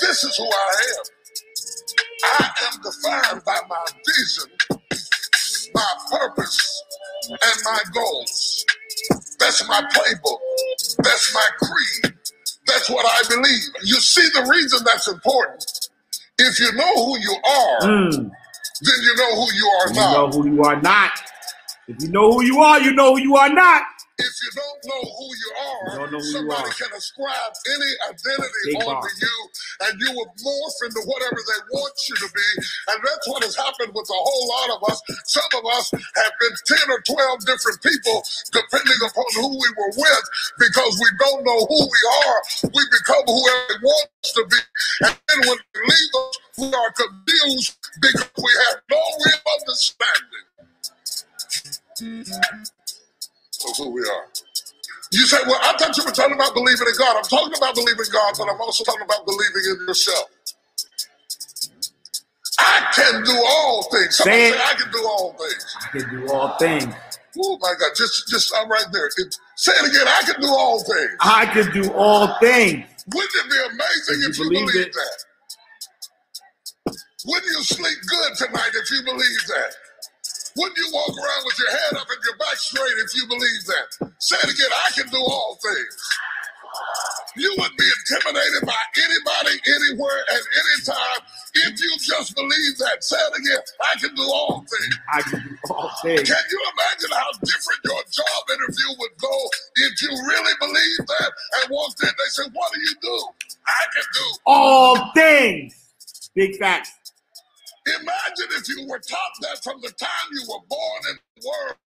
this 0.01 0.23
is 0.25 0.37
who 0.37 0.45
I 0.45 0.83
am. 0.97 1.05
I 2.23 2.51
am 2.67 2.81
defined 2.81 3.45
by 3.45 3.59
my 3.69 3.85
vision, 4.07 4.78
my 5.73 5.93
purpose, 6.11 6.83
and 7.29 7.39
my 7.65 7.79
goals. 7.93 8.65
That's 9.39 9.67
my 9.67 9.81
playbook. 9.81 10.39
That's 11.03 11.33
my 11.33 11.47
creed. 11.61 12.15
That's 12.67 12.89
what 12.89 13.05
I 13.05 13.27
believe. 13.29 13.63
You 13.83 13.95
see 13.95 14.27
the 14.33 14.47
reason 14.49 14.79
that's 14.85 15.07
important. 15.07 15.65
If 16.37 16.59
you 16.59 16.71
know 16.73 17.05
who 17.05 17.19
you 17.19 17.37
are, 17.47 17.79
Mm. 17.81 18.11
then 18.81 18.95
you 19.03 19.15
know 19.15 19.35
who 19.35 19.53
you 19.53 19.67
are 19.81 19.87
You 19.89 19.95
not. 19.95 20.13
know 20.13 20.29
who 20.41 20.49
you 20.55 20.63
are 20.63 20.81
not. 20.81 21.11
If 21.87 22.01
you 22.03 22.09
know 22.09 22.31
who 22.33 22.43
you 22.43 22.61
are, 22.61 22.79
you 22.79 22.93
know 22.93 23.15
who 23.15 23.21
you 23.21 23.35
are 23.37 23.49
not. 23.49 23.83
If 24.39 24.55
you 24.55 24.61
don't 24.63 24.81
know 24.87 25.03
who 25.03 25.27
you 25.35 25.51
are, 25.59 26.07
who 26.07 26.15
you 26.15 26.31
somebody 26.31 26.71
are. 26.71 26.79
can 26.79 26.91
ascribe 26.95 27.53
any 27.75 27.91
identity 28.07 28.71
Big 28.71 28.87
onto 28.87 29.03
boss. 29.03 29.19
you, 29.19 29.35
and 29.83 29.93
you 29.99 30.09
will 30.15 30.31
morph 30.31 30.79
into 30.87 31.01
whatever 31.03 31.35
they 31.43 31.59
want 31.75 31.95
you 32.07 32.15
to 32.15 32.29
be. 32.31 32.47
And 32.87 32.97
that's 33.03 33.25
what 33.27 33.43
has 33.43 33.55
happened 33.59 33.91
with 33.91 34.07
a 34.07 34.15
whole 34.15 34.45
lot 34.47 34.79
of 34.79 34.81
us. 34.87 34.99
Some 35.27 35.51
of 35.59 35.63
us 35.75 35.91
have 35.91 36.33
been 36.39 36.55
10 36.55 36.87
or 36.87 37.01
12 37.03 37.51
different 37.51 37.83
people, 37.83 38.23
depending 38.55 38.99
upon 39.03 39.27
who 39.43 39.59
we 39.59 39.69
were 39.75 39.93
with, 40.07 40.25
because 40.55 40.93
we 41.03 41.09
don't 41.19 41.43
know 41.43 41.59
who 41.67 41.79
we 41.83 42.01
are. 42.23 42.39
We 42.71 42.83
become 42.95 43.23
whoever 43.27 43.75
we 43.75 43.77
want 43.83 44.07
us 44.23 44.31
to 44.39 44.43
be. 44.47 44.59
And 45.03 45.15
then 45.27 45.39
when 45.51 45.59
we 45.59 45.79
leave 45.83 46.13
us, 46.15 46.35
we 46.63 46.67
are 46.71 46.91
confused 46.95 47.75
because 47.99 48.31
we 48.39 48.51
have 48.71 48.79
no 48.87 49.03
real 49.19 49.43
understanding 49.59 50.47
of 53.67 53.77
who 53.77 53.91
we 53.91 54.01
are. 54.01 54.25
You 55.11 55.25
say, 55.27 55.37
well, 55.47 55.59
I 55.63 55.75
thought 55.77 55.97
you 55.97 56.05
were 56.05 56.11
talking 56.11 56.35
about 56.35 56.53
believing 56.53 56.87
in 56.87 56.93
God. 56.97 57.17
I'm 57.17 57.23
talking 57.23 57.53
about 57.57 57.75
believing 57.75 58.05
in 58.05 58.11
God, 58.13 58.33
but 58.37 58.49
I'm 58.49 58.61
also 58.61 58.83
talking 58.85 59.03
about 59.05 59.25
believing 59.25 59.63
in 59.81 59.87
yourself. 59.87 60.29
I 62.59 62.87
can 62.95 63.23
do 63.23 63.33
all 63.47 63.83
things. 63.91 64.17
Say 64.17 64.51
say. 64.51 64.57
I 64.59 64.73
can 64.75 64.91
do 64.91 64.99
all 65.07 65.35
things. 65.39 65.65
I 65.81 65.87
can 65.99 66.09
do 66.11 66.33
all 66.33 66.57
things. 66.57 66.93
Oh 67.39 67.57
my 67.61 67.73
God, 67.79 67.91
just 67.95 68.29
just 68.29 68.53
I'm 68.57 68.69
right 68.69 68.85
there. 68.93 69.07
It- 69.17 69.35
say 69.57 69.73
it 69.73 69.89
again. 69.89 70.07
I 70.07 70.23
can 70.25 70.41
do 70.41 70.47
all 70.49 70.83
things. 70.83 71.11
I 71.21 71.45
can 71.47 71.71
do 71.73 71.93
all 71.93 72.27
things. 72.41 72.85
Wouldn't 73.13 73.33
it 73.35 73.49
be 73.51 73.57
amazing 73.75 74.29
If 74.29 74.31
if 74.31 74.39
you 74.39 74.45
you 74.45 74.51
believe 74.51 74.67
believed 74.73 74.87
it. 74.89 74.93
that? 74.93 75.25
Wouldn't 77.25 77.45
you 77.47 77.63
sleep 77.63 77.97
good 78.09 78.35
tonight 78.37 78.71
if 78.75 78.91
you 78.91 79.03
believe 79.05 79.47
that? 79.49 79.75
Wouldn't 80.59 80.75
you 80.77 80.91
walk 80.91 81.15
around 81.15 81.43
with 81.47 81.55
your 81.55 81.71
head 81.71 81.93
up 81.95 82.07
and 82.11 82.19
your 82.19 82.35
back 82.35 82.59
straight 82.59 82.99
if 82.99 83.15
you 83.15 83.23
believe 83.31 83.63
that? 83.71 84.11
Say 84.19 84.35
it 84.43 84.51
again. 84.51 84.71
I 84.75 84.91
can 84.91 85.07
do 85.07 85.23
all 85.23 85.57
things. 85.63 85.95
You 87.37 87.55
wouldn't 87.57 87.79
be 87.79 87.87
intimidated 87.87 88.67
by 88.67 88.81
anybody, 88.99 89.55
anywhere, 89.71 90.19
at 90.35 90.43
any 90.43 90.77
time 90.83 91.21
if 91.63 91.79
you 91.79 91.91
just 92.03 92.35
believe 92.35 92.75
that. 92.83 92.99
Say 93.03 93.15
it 93.15 93.39
again. 93.39 93.63
I 93.79 93.99
can 94.03 94.13
do 94.15 94.23
all 94.23 94.65
things. 94.67 94.99
I 95.07 95.21
can 95.21 95.39
do 95.47 95.55
all 95.71 95.91
things. 96.03 96.27
Can 96.27 96.43
you 96.51 96.59
imagine 96.75 97.11
how 97.15 97.31
different 97.39 97.79
your 97.87 98.03
job 98.11 98.41
interview 98.51 98.99
would 98.99 99.15
go 99.15 99.35
if 99.87 100.01
you 100.01 100.11
really 100.11 100.55
believed 100.59 101.07
that 101.07 101.31
and 101.63 101.71
walked 101.71 102.03
in? 102.03 102.09
They 102.11 102.29
said, 102.35 102.51
What 102.51 102.73
do 102.73 102.81
you 102.81 102.95
do? 103.01 103.15
I 103.63 103.83
can 103.95 104.03
do. 104.11 104.27
All 104.45 105.11
things. 105.15 106.29
Big 106.35 106.57
facts. 106.57 106.98
Imagine 107.89 108.49
if 108.57 108.69
you 108.69 108.87
were 108.87 108.99
taught 108.99 109.33
that 109.41 109.63
from 109.63 109.81
the 109.81 109.91
time 109.91 110.27
you 110.33 110.43
were 110.49 110.63
born 110.69 111.01
in 111.11 111.17
the 111.37 111.49
world. 111.49 111.77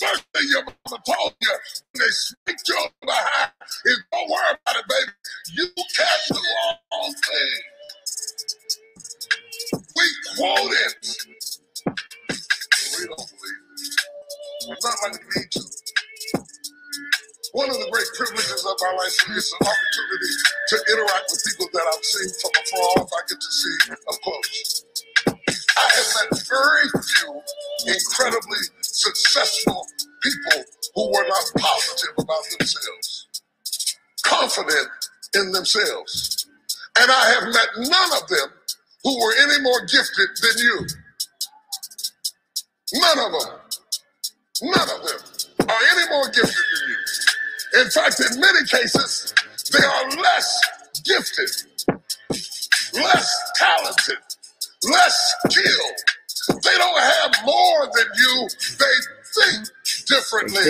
First 0.00 0.24
thing 0.34 0.48
your 0.50 0.64
mama 0.64 1.02
told 1.06 1.34
you 1.40 1.50
when 1.92 2.00
they 2.00 2.10
smacked 2.12 2.68
you 2.68 2.74
on 2.76 2.90
the 3.00 3.06
behind 3.06 3.52
is 3.86 3.98
don't 4.12 4.30
worry 4.30 4.50
about 4.52 4.76
it, 4.76 4.86
baby. 4.88 5.12
You 5.54 5.66
can 5.74 6.18
do 6.30 6.40
all. 6.64 7.14
We 9.96 10.04
quote 10.36 10.72
it. 10.72 11.06
We 12.98 13.06
don't 13.06 13.18
believe 13.18 13.62
it. 13.78 14.78
Not 14.84 14.94
like 15.02 15.12
we 15.20 15.40
need 15.42 15.50
to. 15.52 15.62
One 17.52 17.70
of 17.70 17.76
the 17.76 17.90
great 17.90 18.06
privileges 18.16 18.62
of 18.64 18.76
my 18.80 18.92
life 18.94 19.18
is 19.34 19.54
an 19.60 19.66
opportunity 19.66 20.32
to 20.70 20.76
interact 20.94 21.26
with 21.34 21.42
people 21.50 21.68
that 21.74 21.86
I've 21.90 22.04
seen 22.06 22.30
from 22.38 22.52
afar 22.62 23.02
off. 23.02 23.10
I 23.10 23.22
get 23.28 23.40
to 23.42 23.52
see 23.52 23.76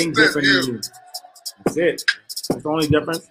Think 0.01 0.15
than 0.17 0.25
different 0.27 0.49
you. 0.49 0.63
than 0.63 0.75
you. 0.75 0.81
That's 1.65 1.77
it. 1.77 2.05
That's 2.49 2.63
the 2.63 2.69
only 2.69 2.89
difference. 2.89 3.29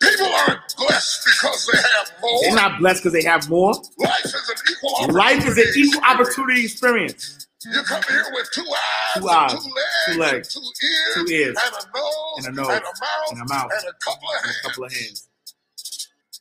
People 0.00 0.26
aren't 0.26 0.60
blessed 0.76 1.26
because 1.26 1.66
they 1.66 1.78
have 1.78 2.12
more. 2.22 2.40
They're 2.42 2.54
not 2.54 2.78
blessed 2.78 3.02
because 3.02 3.12
they 3.12 3.28
have 3.28 3.48
more. 3.48 3.74
Life 3.98 4.24
is 4.24 4.48
an 4.48 4.56
equal 4.70 4.94
opportunity. 4.94 5.18
Life 5.18 5.46
is 5.46 5.58
an 5.58 5.82
equal 5.82 6.04
opportunity 6.04 6.64
experience. 6.64 7.46
You 7.64 7.82
come 7.82 8.02
here 8.08 8.24
with 8.32 8.48
two 8.54 8.62
eyes, 8.62 9.20
Two 9.20 9.28
eyes, 9.28 9.50
two 9.50 9.56
legs, 9.56 10.06
two 10.06 10.20
legs, 10.20 10.54
two 10.54 10.60
ears, 10.60 11.14
two 11.28 11.34
ears, 11.34 11.56
and 11.58 11.74
a 11.74 11.98
nose, 11.98 12.46
and 12.46 12.46
a 12.46 12.62
nose, 12.62 12.68
and 12.70 12.84
a 12.84 12.86
mouth, 12.86 13.30
and 13.30 13.40
a 13.40 13.54
mouth, 13.54 13.70
and 13.72 13.88
a 13.88 13.92
couple 14.04 14.28
of 14.28 14.34
and 14.36 14.46
hands. 14.46 14.58
a 14.62 14.68
couple 14.68 14.84
of 14.84 14.92
hands. 14.92 15.28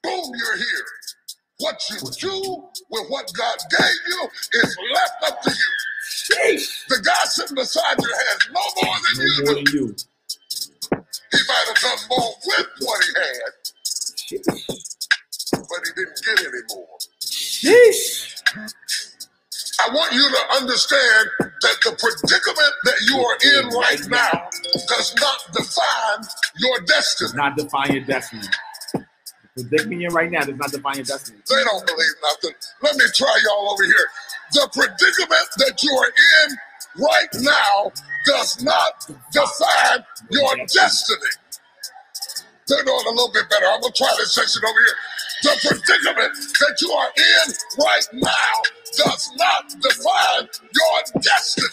Boom, 0.04 0.32
you're 0.38 0.58
here. 0.58 0.86
What 1.60 1.82
you 1.90 1.98
do 2.22 2.64
with 2.92 3.10
what 3.10 3.32
God 3.34 3.58
gave 3.72 3.96
you 4.08 4.30
is 4.62 4.78
left 4.94 5.24
up 5.26 5.42
to 5.42 5.50
you. 5.50 5.87
The 6.30 7.02
guy 7.04 7.26
sitting 7.26 7.56
beside 7.56 7.96
you 8.00 8.10
has 8.14 8.50
no 8.52 8.62
more 8.84 8.96
than 8.96 9.18
No 9.18 9.26
you 9.26 9.46
more 9.46 9.64
do. 9.64 9.78
you. 9.78 9.96
He 11.32 11.40
might 11.48 11.66
have 11.68 11.78
done 11.82 12.08
more 12.10 12.32
with 12.46 12.68
what 12.82 13.04
he 13.04 13.12
had, 13.18 13.54
but 15.52 15.82
he 15.86 15.92
didn't 15.96 16.22
get 16.26 16.40
any 16.48 16.64
more. 16.74 16.98
Sheesh. 17.22 18.42
I 19.80 19.90
want 19.94 20.12
you 20.14 20.30
to 20.30 20.56
understand 20.58 21.30
that 21.40 21.78
the 21.84 21.92
predicament 22.00 22.74
that 22.86 23.02
you 23.10 23.20
are 23.20 23.38
in 23.62 23.70
right 23.78 24.10
now 24.10 24.50
does 24.88 25.16
not 25.22 25.40
define 25.54 26.28
your 26.58 26.80
destiny. 26.82 27.28
Does 27.28 27.36
not 27.36 27.58
define 27.58 27.94
your 27.94 28.06
destiny. 28.06 28.44
The 29.56 29.64
predicament 29.64 30.02
you're 30.02 30.10
in 30.12 30.16
right 30.16 30.32
now 30.32 30.42
does 30.42 30.58
not 30.58 30.72
define 30.72 30.96
your 30.98 31.06
destiny. 31.06 31.40
They 31.50 31.64
don't 31.64 31.86
believe 31.86 32.14
nothing. 32.24 32.56
Let 32.84 32.96
me 32.98 33.06
try 33.16 33.40
y'all 33.46 33.72
over 33.72 33.84
here. 33.84 34.08
The 34.54 34.70
predicament 34.74 35.50
that 35.58 35.84
you 35.84 35.92
are 35.98 36.08
in 36.08 36.58
right 37.04 37.34
now 37.42 37.92
does 38.26 38.64
not 38.64 39.08
define 39.32 40.04
your 40.32 40.56
destiny. 40.68 41.32
Turn 42.68 42.88
on 42.88 43.08
a 43.08 43.12
little 43.12 43.32
bit 43.34 43.50
better. 43.50 43.66
I'm 43.68 43.82
gonna 43.82 43.94
try 43.96 44.14
this 44.18 44.34
section 44.36 44.64
over 44.66 44.80
here. 44.80 44.98
The 45.44 45.54
predicament 45.70 46.34
that 46.34 46.78
you 46.82 46.92
are 46.92 47.12
in 47.16 47.54
right 47.80 48.08
now 48.14 48.54
does 48.98 49.32
not 49.38 49.70
define 49.82 50.50
your 50.74 51.22
destiny. 51.22 51.68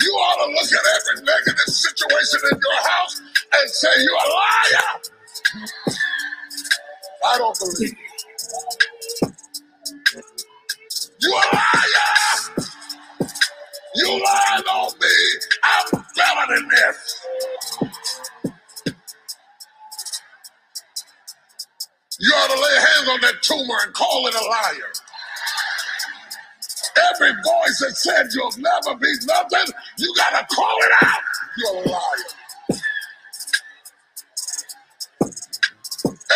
You 0.00 0.12
ought 0.12 0.46
to 0.46 0.52
look 0.52 0.72
at 0.72 0.84
every 0.96 1.24
negative 1.24 1.74
situation 1.74 2.40
in 2.52 2.58
your 2.58 2.82
house 2.90 3.20
and 3.20 3.70
say, 3.70 3.88
You're 3.98 4.14
a 4.14 4.28
liar. 4.28 5.00
I 7.26 7.38
don't 7.38 7.58
believe 7.58 7.96
You 11.22 11.32
a 11.32 11.44
liar! 11.56 12.66
You 13.96 14.08
lied 14.24 14.64
on 14.66 14.92
me! 15.00 15.08
I'm 15.64 16.04
better 16.16 16.56
than 16.56 16.68
this! 16.68 17.26
You 22.20 22.32
ought 22.34 22.48
to 22.48 22.60
lay 22.60 22.80
hands 22.80 23.08
on 23.10 23.20
that 23.22 23.42
tumor 23.42 23.76
and 23.84 23.94
call 23.94 24.26
it 24.28 24.34
a 24.34 24.44
liar. 24.44 24.92
Every 27.12 27.32
voice 27.32 27.80
that 27.80 27.96
said 27.96 28.28
you'll 28.34 28.52
never 28.58 28.98
be 28.98 29.12
nothing, 29.26 29.74
you 29.98 30.14
gotta 30.16 30.46
call 30.54 30.76
it 30.80 31.04
out. 31.06 31.20
You're 31.58 31.84
a 31.84 31.88
liar. 31.88 32.41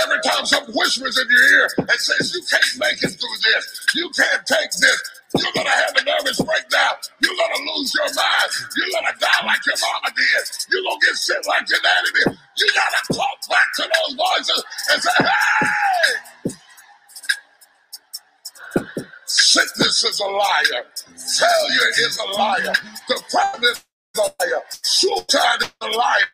Every 0.05 0.21
time 0.25 0.47
something 0.47 0.75
whispers 0.75 1.19
in 1.19 1.27
your 1.31 1.45
ear 1.61 1.69
and 1.79 1.91
says 2.01 2.35
you 2.35 2.43
can't 2.51 2.73
make 2.79 3.03
it 3.03 3.13
through 3.17 3.39
this, 3.43 3.65
you 3.95 4.11
can't 4.17 4.47
take 4.47 4.71
this, 4.73 5.01
you're 5.39 5.53
gonna 5.55 5.71
have 5.71 5.95
a 5.97 6.05
nervous 6.05 6.41
breakdown. 6.41 6.95
You're 7.23 7.37
gonna 7.37 7.63
lose 7.73 7.95
your 7.95 8.11
mind. 8.15 8.51
You're 8.77 8.93
gonna 8.93 9.17
die 9.21 9.47
like 9.47 9.65
your 9.67 9.77
mama 9.81 10.15
did. 10.17 10.45
You're 10.71 10.85
gonna 10.85 11.01
get 11.05 11.17
sick 11.17 11.43
like 11.49 11.69
your 11.71 11.81
daddy 11.83 12.11
did. 12.15 12.39
You 12.59 12.69
gotta 12.75 13.15
talk 13.15 13.39
back 13.51 13.69
to 13.77 13.83
those 13.85 14.17
voices 14.17 14.65
and 14.93 15.03
say, 15.03 15.19
hey! 15.25 16.15
Sickness 19.27 20.05
is 20.05 20.21
a 20.21 20.27
liar. 20.27 20.85
Failure 21.17 21.91
is 22.01 22.19
a 22.19 22.33
liar. 22.39 22.75
the 23.09 23.15
Depression 23.15 23.65
is 23.65 23.85
a 24.17 24.23
liar. 24.23 24.63
Suicide 24.83 25.63
is 25.63 25.73
a 25.83 25.89
liar. 25.89 26.29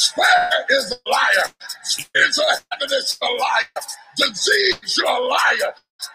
Despair 0.00 0.50
is 0.70 0.92
a 0.92 1.10
liar. 1.10 1.52
Spiritual 1.82 2.44
happiness 2.70 3.12
is 3.12 3.18
a 3.20 3.26
liar. 3.26 3.84
Disease, 4.16 4.96
you're 4.96 5.06
a 5.06 5.20
liar. 5.20 5.74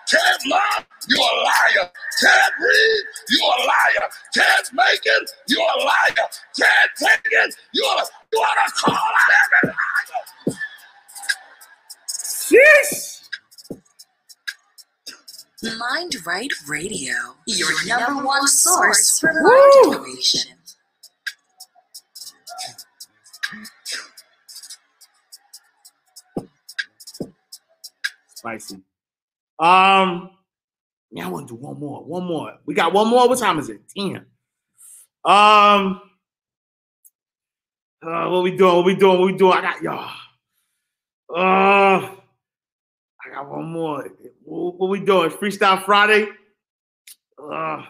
Can't 0.10 0.46
love, 0.48 0.86
you're 1.08 1.20
a 1.20 1.44
liar. 1.44 1.92
Can't 2.20 2.54
read, 2.60 3.04
you're 3.30 3.44
a 3.44 3.62
liar. 3.62 4.10
Can't 4.34 4.74
make 4.74 5.02
it, 5.06 5.32
you're 5.48 5.62
a 5.62 5.84
liar. 5.84 6.28
Can't 6.58 6.92
take 6.98 7.32
it, 7.32 7.56
you're 7.74 7.86
a, 7.86 8.06
you 8.34 8.40
ought 8.40 8.66
to 8.66 8.74
call 8.74 8.96
out 8.96 9.14
every 9.64 9.70
liar. 9.70 10.58
Sheesh. 12.10 13.22
Mind 15.78 16.16
Right 16.26 16.52
Radio, 16.68 17.14
your 17.46 17.86
number 17.86 18.26
one 18.26 18.48
source 18.48 19.20
for 19.20 19.32
Woo! 19.44 20.06
Spicy. 28.46 28.76
Um, 29.58 30.30
yeah, 31.12 31.26
I 31.26 31.30
want 31.30 31.48
to 31.48 31.56
do 31.56 31.60
one 31.60 31.80
more. 31.80 32.04
One 32.04 32.26
more. 32.26 32.54
We 32.66 32.76
got 32.76 32.94
one 32.94 33.08
more. 33.08 33.28
What 33.28 33.40
time 33.40 33.58
is 33.58 33.70
it? 33.70 33.82
Ten. 33.90 34.26
Um, 35.24 36.02
uh, 38.06 38.28
what 38.30 38.44
we 38.44 38.56
doing? 38.56 38.76
What 38.76 38.86
we 38.86 38.96
doing? 38.96 39.20
What 39.20 39.26
we 39.26 39.38
doing? 39.38 39.58
I 39.58 39.62
got 39.62 39.82
y'all. 39.82 40.12
Uh, 41.36 42.12
I 43.26 43.34
got 43.34 43.50
one 43.50 43.72
more. 43.72 44.08
What, 44.44 44.76
what 44.78 44.90
we 44.92 45.00
doing? 45.00 45.32
Freestyle 45.32 45.84
Friday? 45.84 46.28
Ugh. 47.42 47.84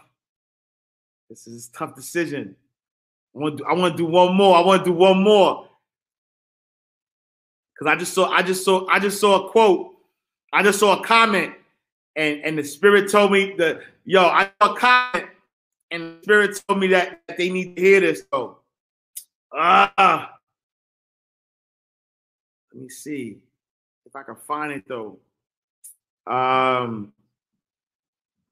This 1.29 1.47
is 1.47 1.69
a 1.69 1.77
tough 1.77 1.95
decision. 1.95 2.55
I 3.35 3.39
want 3.39 3.57
to 3.57 3.65
I 3.65 3.73
want 3.73 3.93
to 3.93 3.97
do 3.97 4.05
one 4.05 4.33
more. 4.35 4.55
I 4.55 4.61
want 4.61 4.85
to 4.85 4.91
do 4.91 4.95
one 4.95 5.21
more. 5.21 5.67
Cause 7.77 7.89
I 7.89 7.97
just 7.97 8.13
saw 8.13 8.29
I 8.29 8.41
just 8.41 8.63
saw 8.63 8.87
I 8.87 8.99
just 8.99 9.19
saw 9.19 9.47
a 9.47 9.51
quote. 9.51 9.94
I 10.55 10.63
just 10.63 10.79
saw 10.79 11.01
a 11.01 11.03
comment 11.03 11.53
and 12.15 12.39
and 12.45 12.57
the 12.57 12.63
spirit 12.63 13.11
told 13.11 13.33
me 13.33 13.55
that 13.57 13.81
yo, 14.05 14.23
I 14.23 14.49
saw 14.61 14.73
a 14.73 14.79
comment 14.79 15.29
and 15.91 16.17
the 16.17 16.23
spirit 16.23 16.63
told 16.65 16.79
me 16.79 16.87
that, 16.87 17.21
that 17.27 17.37
they 17.37 17.49
need 17.49 17.75
to 17.75 17.81
hear 17.81 17.99
this 17.99 18.23
though. 18.31 18.59
Ah. 19.53 20.37
Let 22.73 22.83
me 22.83 22.87
see 22.89 23.39
if 24.05 24.15
I 24.15 24.23
can 24.23 24.37
find 24.47 24.71
it 24.71 24.85
though. 24.87 25.19
Um 26.25 27.11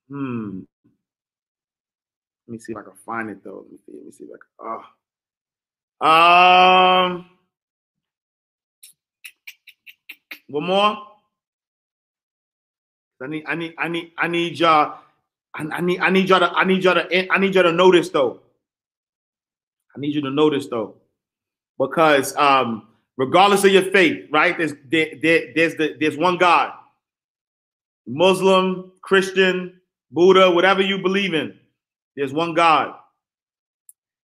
hmm. 0.09 0.59
Let 2.47 2.51
me 2.51 2.59
see 2.59 2.73
if 2.73 2.77
I 2.79 2.81
can 2.81 2.97
find 3.05 3.29
it 3.29 3.41
though. 3.45 3.63
Let 3.63 3.71
me 3.71 3.77
see. 3.85 3.93
Let 3.95 4.05
me 4.05 4.11
see 4.11 4.23
if 4.25 4.29
I 4.29 4.39
can. 4.67 4.83
Oh. 6.01 7.15
Um. 7.15 7.25
One 10.49 10.65
more. 10.65 11.12
I 13.23 13.27
need. 13.27 13.43
I 13.47 13.55
need. 13.55 13.73
I 13.77 13.87
need. 13.87 14.11
I 14.17 14.27
need 14.27 14.59
y'all. 14.59 14.97
I, 15.55 15.63
I 15.71 15.81
need. 15.81 15.99
I 16.01 16.09
need 16.09 16.27
y'all 16.29 16.39
to. 16.39 16.51
I 16.51 16.65
need 16.65 16.83
y'all 16.83 16.95
to. 16.95 17.31
I 17.33 17.37
need 17.39 17.55
y'all 17.55 17.63
to 17.63 17.71
notice 17.71 18.09
though. 18.09 18.41
I 19.95 19.99
need 19.99 20.13
you 20.13 20.21
to 20.21 20.31
notice 20.31 20.67
though, 20.67 20.95
because 21.79 22.35
um, 22.35 22.87
regardless 23.17 23.63
of 23.63 23.71
your 23.71 23.83
faith, 23.83 24.27
right? 24.31 24.57
There's 24.57 24.73
there, 24.89 25.07
there, 25.21 25.53
there's 25.55 25.75
the 25.75 25.95
there's 25.99 26.17
one 26.17 26.37
God. 26.37 26.73
Muslim, 28.05 28.91
Christian, 29.01 29.79
Buddha, 30.11 30.51
whatever 30.51 30.81
you 30.81 30.97
believe 30.97 31.33
in. 31.33 31.57
There's 32.17 32.33
one 32.33 32.53
God. 32.53 32.93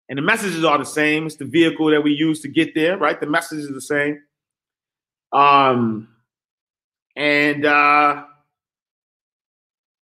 And 0.10 0.18
the 0.18 0.24
messages 0.24 0.64
are 0.64 0.80
the 0.80 0.86
same. 0.86 1.28
It's 1.28 1.36
the 1.36 1.46
vehicle 1.46 1.92
that 1.92 2.02
we 2.02 2.12
use 2.12 2.42
to 2.42 2.48
get 2.48 2.74
there, 2.74 2.98
right? 2.98 3.20
The 3.20 3.28
message 3.28 3.60
is 3.60 3.70
the 3.70 3.82
same. 3.82 4.22
Um, 5.32 6.08
and 7.16 7.66
uh 7.66 8.24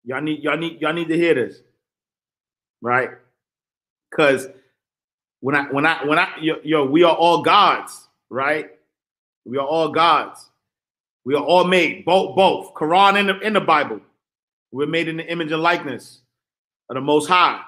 y'all 0.04 0.22
need 0.22 0.44
y'all 0.44 0.58
need 0.58 0.82
y'all 0.82 0.94
need 0.94 1.08
to 1.08 1.18
hear 1.18 1.34
this, 1.34 1.62
right? 2.82 3.10
Because 4.10 4.48
when 5.40 5.56
I 5.56 5.64
when 5.72 5.86
I 5.86 6.06
when 6.06 6.20
I 6.20 6.30
yo, 6.42 6.56
yo, 6.64 6.86
we 6.86 7.04
are 7.04 7.16
all 7.16 7.42
gods, 7.42 8.08
right? 8.30 8.70
We 9.46 9.58
are 9.58 9.66
all 9.66 9.90
gods. 9.90 10.50
We 11.24 11.36
are 11.36 11.44
all 11.44 11.66
made 11.66 12.06
both 12.06 12.36
both 12.36 12.74
Quran 12.74 13.20
and 13.20 13.30
the, 13.30 13.40
in 13.40 13.54
the 13.54 13.62
Bible. 13.62 14.02
We're 14.72 14.88
made 14.88 15.08
in 15.08 15.18
the 15.18 15.30
image 15.30 15.52
and 15.52 15.62
likeness 15.62 16.22
of 16.90 16.96
the 16.96 17.02
Most 17.02 17.28
High 17.28 17.62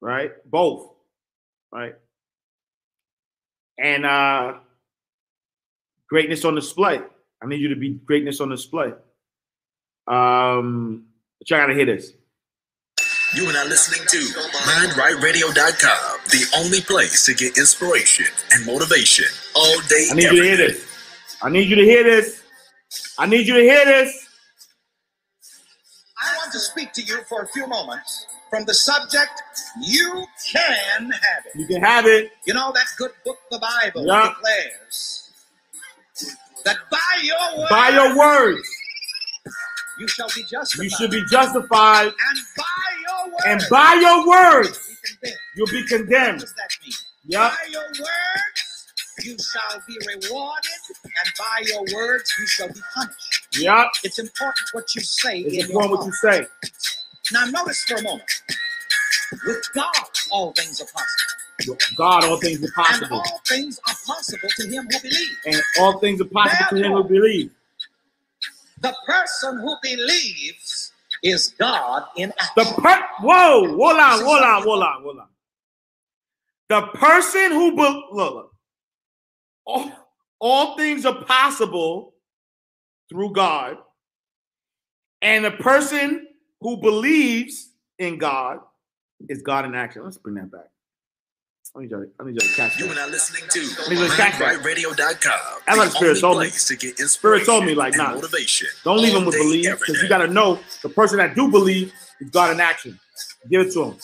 right? 0.00 0.30
Both, 0.44 0.90
right? 1.72 1.94
And 3.78 4.04
uh 4.04 4.54
greatness 6.08 6.44
on 6.44 6.54
display. 6.54 7.00
I 7.42 7.46
need 7.46 7.60
you 7.60 7.68
to 7.68 7.76
be 7.76 7.90
greatness 7.90 8.40
on 8.40 8.48
display. 8.48 8.92
Um, 10.06 11.04
but 11.38 11.50
y'all 11.50 11.60
gotta 11.60 11.74
hear 11.74 11.86
this. 11.86 12.12
You 13.34 13.46
are 13.48 13.52
now 13.52 13.64
listening 13.64 14.00
to 14.08 14.16
MindRightRadio.com, 14.18 16.18
the 16.30 16.46
only 16.56 16.80
place 16.80 17.26
to 17.26 17.34
get 17.34 17.58
inspiration 17.58 18.24
and 18.52 18.64
motivation 18.64 19.26
all 19.54 19.80
day. 19.82 20.08
I 20.10 20.14
need 20.14 20.22
you 20.24 20.30
to 20.30 20.36
hear 20.42 20.56
day. 20.56 20.66
this. 20.68 20.86
I 21.42 21.50
need 21.50 21.68
you 21.68 21.76
to 21.76 21.84
hear 21.84 22.02
this. 22.04 22.42
I 23.18 23.26
need 23.26 23.46
you 23.46 23.54
to 23.54 23.60
hear 23.60 23.84
this. 23.84 24.26
I 26.20 26.36
want 26.38 26.52
to 26.52 26.58
speak 26.58 26.92
to 26.94 27.02
you 27.02 27.18
for 27.28 27.42
a 27.42 27.48
few 27.48 27.66
moments 27.66 28.26
from 28.50 28.64
the 28.64 28.72
subject, 28.74 29.42
You 29.82 30.24
Can 30.50 31.10
Have 31.10 31.44
It. 31.54 31.58
You 31.60 31.66
can 31.66 31.82
have 31.82 32.06
it. 32.06 32.30
You 32.46 32.54
know, 32.54 32.72
that 32.74 32.86
good 32.96 33.10
book, 33.26 33.36
the 33.50 33.58
Bible, 33.58 34.06
Yeah. 34.06 34.28
declares 34.30 35.30
that 36.64 36.78
by 36.90 36.98
your 37.22 37.58
word, 37.58 37.68
By 37.68 37.90
your 37.90 38.16
words, 38.16 38.68
you 39.98 40.08
shall 40.08 40.28
be 40.34 40.42
justified. 40.44 40.84
you 40.84 40.90
should 40.90 41.10
be 41.10 41.22
justified, 41.30 42.06
And 42.06 42.38
by 42.56 42.64
your 43.06 43.32
word, 43.32 43.40
and 43.46 43.62
by 43.70 43.94
your 44.00 44.26
words, 44.26 44.96
you'll 45.56 45.66
be 45.66 45.84
condemned. 45.86 46.40
What 46.40 46.40
does 46.40 46.54
that 46.54 46.70
mean? 46.84 46.92
Yep. 47.26 47.40
By 47.40 47.70
your 47.70 47.82
words, 47.82 48.86
you 49.24 49.36
shall 49.38 49.82
be 49.86 49.98
rewarded, 50.06 50.70
and 51.04 51.32
by 51.38 51.62
your 51.66 51.84
words, 51.94 52.32
you 52.38 52.46
shall 52.46 52.68
be 52.68 52.80
punished. 52.94 53.48
Yep. 53.58 53.88
It's 54.04 54.18
important 54.18 54.68
what 54.72 54.94
you 54.94 55.00
say 55.02 55.40
It's 55.40 55.68
important 55.68 55.98
what 55.98 56.06
you 56.06 56.12
say. 56.12 56.46
Now, 57.32 57.44
notice 57.46 57.82
for 57.84 57.96
a 57.96 58.02
moment. 58.02 58.30
With 59.46 59.68
God, 59.74 59.92
all 60.30 60.52
things 60.52 60.80
are 60.80 60.86
possible. 60.86 61.76
God, 61.96 62.24
all 62.24 62.38
things 62.40 62.64
are 62.64 62.72
possible. 62.72 63.04
And 63.04 63.10
possible. 63.10 63.16
all 63.18 63.40
things 63.46 63.80
are 63.86 63.94
possible 64.06 64.48
to 64.56 64.68
him 64.68 64.88
who 64.90 65.00
believes. 65.00 65.36
And 65.44 65.62
all 65.80 65.98
things 65.98 66.20
are 66.20 66.24
possible 66.24 66.78
to 66.78 66.84
him 66.84 66.92
who 66.92 67.04
believes. 67.04 67.52
The 68.82 68.94
person 69.06 69.58
who 69.60 69.76
believes 69.82 70.92
is 71.22 71.54
God 71.58 72.04
in 72.16 72.32
action. 72.38 72.54
The 72.56 72.82
per- 72.82 73.08
whoa, 73.20 73.68
hold 73.76 73.98
on, 73.98 74.20
hold 74.24 74.42
on, 74.42 74.62
hold 74.62 74.82
on, 74.82 75.02
hold 75.02 75.18
on. 75.18 75.28
The 76.68 76.82
person 76.98 77.52
who 77.52 77.76
be- 77.76 78.04
look, 78.12 78.34
look, 78.34 78.52
all, 79.66 79.92
all 80.40 80.76
things 80.76 81.06
are 81.06 81.24
possible 81.24 82.14
through 83.10 83.32
God, 83.32 83.78
and 85.22 85.44
the 85.44 85.52
person 85.52 86.28
who 86.60 86.78
believes 86.78 87.70
in 87.98 88.18
God 88.18 88.60
is 89.28 89.42
God 89.42 89.64
in 89.66 89.74
action. 89.74 90.04
Let's 90.04 90.18
bring 90.18 90.36
that 90.36 90.50
back. 90.52 90.70
I 91.78 91.82
need 91.82 91.90
y'all, 91.92 92.06
I 92.18 92.24
need 92.24 92.32
y'all 92.32 92.48
to 92.48 92.54
catch 92.56 92.78
You 92.80 92.86
are 92.86 92.88
that. 92.88 92.94
now 92.96 93.06
listening 93.06 93.44
to 93.50 93.60
Let 93.82 93.90
me 93.90 93.96
just 93.96 94.16
catch 94.16 94.36
that. 94.40 94.56
MindRightRadio.com, 94.62 95.60
That's 95.64 95.78
what 95.78 95.84
the 95.84 95.90
Spirit 95.92 96.14
the 96.14 96.20
told 96.20 96.38
me. 96.38 96.44
place 96.46 96.64
to 96.66 96.76
get 96.76 96.98
Spirit 96.98 97.46
told 97.46 97.64
me 97.66 97.74
like, 97.76 97.92
and 97.94 98.02
nah, 98.02 98.14
motivation 98.14 98.66
don't 98.84 99.00
leave 99.00 99.12
all 99.14 99.20
him 99.20 99.26
with 99.26 99.36
day, 99.36 99.40
believe 99.42 99.78
because 99.78 100.02
you 100.02 100.08
got 100.08 100.18
to 100.18 100.26
know 100.26 100.58
the 100.82 100.88
person 100.88 101.18
that 101.18 101.36
do 101.36 101.48
believe 101.48 101.92
is 102.20 102.30
God 102.30 102.50
in 102.50 102.60
action. 102.60 102.98
Give 103.48 103.60
it 103.60 103.72
to 103.74 103.84
him. 103.84 103.96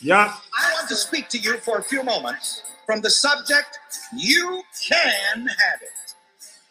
Yeah. 0.00 0.34
I 0.58 0.72
want 0.72 0.88
to 0.88 0.94
speak 0.94 1.28
to 1.28 1.38
you 1.38 1.58
for 1.58 1.76
a 1.78 1.82
few 1.82 2.02
moments 2.02 2.62
from 2.86 3.02
the 3.02 3.10
subject, 3.10 3.78
You 4.16 4.62
Can 4.88 5.40
Have 5.40 5.82
It. 5.82 6.14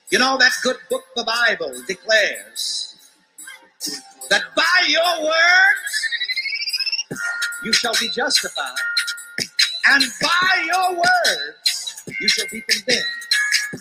You 0.10 0.18
know, 0.18 0.36
that 0.40 0.52
good 0.64 0.78
book, 0.90 1.04
the 1.16 1.24
Bible, 1.24 1.74
declares 1.88 2.96
that 4.32 4.42
by 4.56 4.64
your 4.88 5.24
words 5.24 6.08
you 7.64 7.72
shall 7.72 7.94
be 8.00 8.10
justified, 8.10 8.76
and 9.88 10.04
by 10.22 10.66
your 10.66 10.96
words 10.96 12.04
you 12.20 12.28
shall 12.28 12.46
be 12.52 12.62
condemned. 12.68 13.06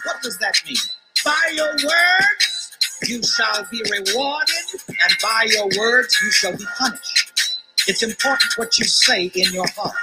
What 0.04 0.22
does 0.22 0.38
that 0.38 0.54
mean? 0.66 0.76
By 1.24 1.52
your 1.54 1.72
words 1.72 2.76
you 3.06 3.22
shall 3.22 3.66
be 3.70 3.82
rewarded, 3.90 4.80
and 4.88 5.12
by 5.22 5.46
your 5.48 5.68
words 5.78 6.18
you 6.22 6.30
shall 6.30 6.56
be 6.56 6.64
punished. 6.78 7.32
It's 7.88 8.02
important 8.02 8.52
what 8.56 8.78
you 8.78 8.84
say 8.84 9.30
in 9.34 9.52
your 9.52 9.66
heart. 9.76 9.94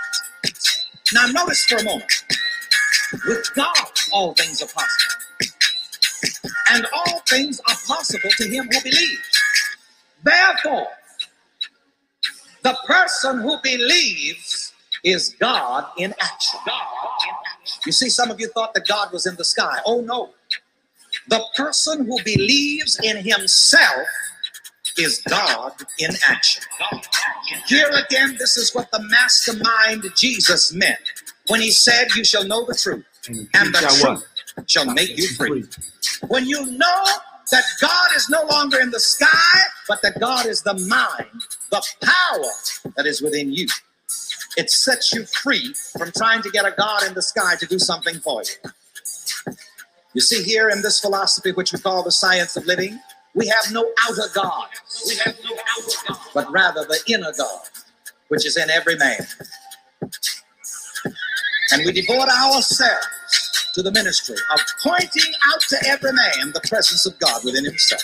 Now, 1.14 1.28
notice 1.28 1.64
for 1.66 1.78
a 1.78 1.84
moment. 1.84 2.12
With 3.26 3.54
God, 3.56 3.92
all 4.12 4.34
things 4.34 4.62
are 4.62 4.68
possible. 4.68 5.16
And 6.72 6.86
all 6.94 7.22
things 7.30 7.62
are 7.62 7.76
possible 7.88 8.30
to 8.38 8.44
him 8.50 8.66
who 8.66 8.82
believes. 8.82 9.44
Therefore, 10.24 10.88
the 12.64 12.78
person 12.86 13.40
who 13.42 13.58
believes 13.64 14.47
is 15.08 15.36
God 15.40 15.86
in 15.98 16.14
action. 16.20 16.60
You 17.86 17.92
see, 17.94 18.10
some 18.10 18.30
of 18.30 18.40
you 18.42 18.50
thought 18.50 18.74
that 18.74 18.86
God 18.88 19.14
was 19.14 19.26
in 19.26 19.36
the 19.36 19.46
sky. 19.46 19.80
Oh, 19.86 20.02
no. 20.02 20.32
The 21.30 21.42
person 21.56 22.06
who 22.06 22.22
believes 22.24 23.00
in 23.02 23.18
himself 23.18 24.08
is 24.98 25.22
God 25.30 25.74
in 26.00 26.12
action. 26.28 26.64
Here 27.68 27.90
again, 28.06 28.36
this 28.38 28.58
is 28.58 28.76
what 28.76 28.92
the 28.92 29.02
mastermind 29.10 30.04
Jesus 30.16 30.74
meant 30.74 31.00
when 31.48 31.62
he 31.62 31.72
said, 31.72 32.08
You 32.16 32.26
shall 32.26 32.46
know 32.46 32.66
the 32.66 32.76
truth, 32.76 33.06
and 33.54 33.74
the 33.74 33.80
truth 34.00 34.26
shall 34.68 34.86
make 34.94 35.18
you 35.18 35.28
free. 35.36 35.64
When 36.28 36.46
you 36.46 36.66
know 36.66 37.04
that 37.52 37.64
God 37.80 38.10
is 38.16 38.30
no 38.30 38.44
longer 38.46 38.80
in 38.82 38.92
the 38.92 39.00
sky, 39.00 39.60
but 39.88 40.02
that 40.02 40.20
God 40.20 40.46
is 40.46 40.64
the 40.64 40.74
mind, 40.74 41.42
the 41.72 41.82
power 42.02 42.92
that 42.96 43.06
is 43.06 43.22
within 43.22 43.54
you. 43.54 43.68
It 44.58 44.72
sets 44.72 45.14
you 45.14 45.26
free 45.26 45.76
from 45.98 46.12
trying 46.18 46.42
to 46.44 46.52
get 46.52 46.66
a 46.66 46.74
God 46.78 47.04
in 47.08 47.14
the 47.14 47.22
sky 47.22 47.56
to 47.58 47.68
do 47.68 47.80
something 47.80 48.20
for 48.22 48.44
you. 48.44 48.72
You 50.14 50.22
see, 50.22 50.44
here 50.44 50.70
in 50.70 50.82
this 50.82 51.00
philosophy, 51.00 51.52
which 51.54 51.74
we 51.74 51.80
call 51.80 52.04
the 52.04 52.12
science 52.12 52.58
of 52.58 52.66
living, 52.66 53.00
we 53.36 53.48
have 53.48 53.72
no 53.72 53.88
outer 54.08 54.30
God. 54.34 54.68
We 55.08 55.16
have 55.18 55.38
no 55.44 55.52
outer 55.56 55.98
God, 56.08 56.20
but 56.34 56.52
rather 56.52 56.86
the 56.86 57.00
inner 57.08 57.34
God, 57.38 57.62
which 58.30 58.46
is 58.46 58.58
in 58.58 58.70
every 58.70 58.98
man. 58.98 59.20
And 61.72 61.86
we 61.86 61.94
devote 61.94 62.30
ourselves 62.30 63.08
to 63.76 63.84
the 63.84 63.92
ministry 63.92 64.38
of 64.54 64.62
pointing 64.84 65.34
out 65.54 65.62
to 65.70 65.78
every 65.88 66.14
man 66.14 66.52
the 66.54 66.62
presence 66.68 67.06
of 67.06 67.20
God 67.20 67.44
within 67.46 67.66
himself. 67.66 68.02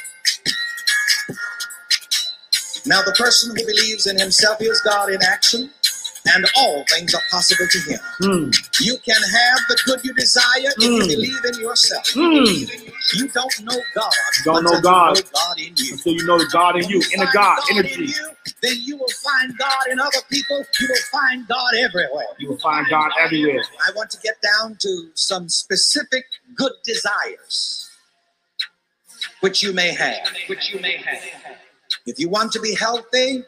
Now, 2.85 3.01
the 3.01 3.13
person 3.13 3.55
who 3.55 3.65
believes 3.65 4.07
in 4.07 4.19
himself 4.19 4.57
is 4.61 4.81
God 4.81 5.11
in 5.11 5.23
action, 5.23 5.71
and 6.25 6.45
all 6.57 6.85
things 6.89 7.13
are 7.13 7.21
possible 7.29 7.67
to 7.69 7.79
him. 7.79 7.99
Hmm. 8.19 8.49
You 8.79 8.97
can 9.05 9.15
have 9.21 9.59
the 9.67 9.77
good 9.85 9.99
you 10.05 10.13
desire 10.13 10.43
if 10.77 10.81
you 10.81 11.03
Mm. 11.03 11.07
believe 11.07 11.45
in 11.45 11.59
yourself. 11.59 12.05
Mm. 12.13 12.91
You 13.15 13.27
don't 13.27 13.59
know 13.61 13.81
God. 13.93 14.13
You 14.37 14.43
don't 14.45 14.63
know 14.63 14.81
God. 14.81 15.17
You 15.17 15.23
know 15.23 15.29
God 15.33 15.59
in 15.59 15.73
you. 15.75 15.93
Until 15.93 16.13
you 16.13 16.25
know 16.25 16.37
the 16.37 16.45
God 16.51 16.75
in 16.77 16.89
you, 16.89 16.99
When 16.99 17.11
inner 17.13 17.25
find 17.25 17.33
God, 17.33 17.59
in 17.71 17.77
energy. 17.79 18.05
you, 18.05 18.29
then 18.61 18.75
you 18.79 18.97
will 18.97 19.11
find 19.23 19.57
God 19.57 19.87
in 19.91 19.99
other 19.99 20.21
people. 20.29 20.63
You 20.79 20.87
will 20.87 21.05
find 21.11 21.47
God 21.47 21.75
everywhere. 21.75 22.25
You 22.37 22.49
will 22.49 22.59
find 22.59 22.87
God 22.89 23.11
everywhere. 23.19 23.63
I 23.85 23.91
want 23.95 24.09
to 24.11 24.17
get 24.19 24.35
down 24.41 24.77
to 24.79 25.11
some 25.15 25.49
specific 25.49 26.25
good 26.55 26.71
desires 26.85 27.89
which 29.41 29.61
you 29.61 29.73
may 29.73 29.91
have. 29.93 30.25
Which 30.47 30.73
you 30.73 30.79
may 30.79 30.97
have. 30.97 31.21
If 32.05 32.17
you 32.19 32.29
want 32.29 32.51
to 32.53 32.59
be 32.61 32.73
healthy, 32.75 33.43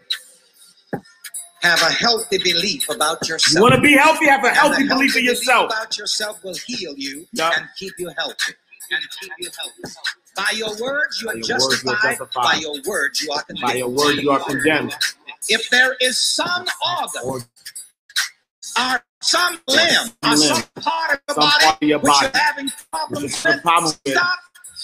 have 1.66 1.82
a 1.82 1.92
healthy 1.94 2.38
belief 2.40 2.90
about 2.90 3.28
yourself. 3.28 3.56
You 3.56 3.62
want 3.64 3.76
to 3.76 3.82
be 3.82 3.94
healthy? 3.94 4.28
Have 4.28 4.44
a 4.46 4.48
And 4.50 4.58
healthy 4.58 4.88
belief 4.88 5.18
in 5.18 5.26
yourself. 5.26 5.72
about 5.72 5.98
yourself 5.98 6.44
will 6.44 6.56
heal 6.56 6.94
you 6.98 7.28
Yup. 7.34 7.58
and 7.58 7.68
keep 7.78 7.94
you 8.00 8.12
healthy. 8.18 8.54
And 8.92 9.04
keep 9.22 9.32
you 9.40 9.50
healthy. 9.58 9.96
By 10.36 10.52
your 10.56 10.70
words, 10.82 11.22
you 11.22 11.28
By 11.28 11.34
are 11.34 11.36
words, 11.38 11.48
justified. 11.48 11.98
justified. 12.04 12.44
By 12.44 12.56
your 12.62 12.76
words, 12.88 13.22
you 13.22 13.32
are 13.34 13.44
condemned. 13.44 13.68
By 13.68 13.74
your 13.76 13.90
word, 13.90 14.18
you 14.18 14.32
are 14.32 14.40
condemned. 14.46 14.96
If 15.50 15.70
there 15.70 15.96
is 16.02 16.20
some 16.20 16.66
organ 17.26 17.42
Or 18.80 19.04
some 19.22 19.60
limb 19.68 20.10
or 20.24 20.38
some 20.38 20.64
part 20.82 21.22
of 21.30 21.36
your 21.36 21.36
some 21.36 21.44
body 21.44 21.66
part 21.66 21.76
of 21.82 21.88
your 21.90 22.00
which 22.00 22.12
body 22.14 22.26
you're 22.34 22.42
having 22.44 22.72
problems 22.92 23.46
with, 23.46 23.62
problem 23.64 23.94
with, 24.06 24.16
stop 24.16 24.40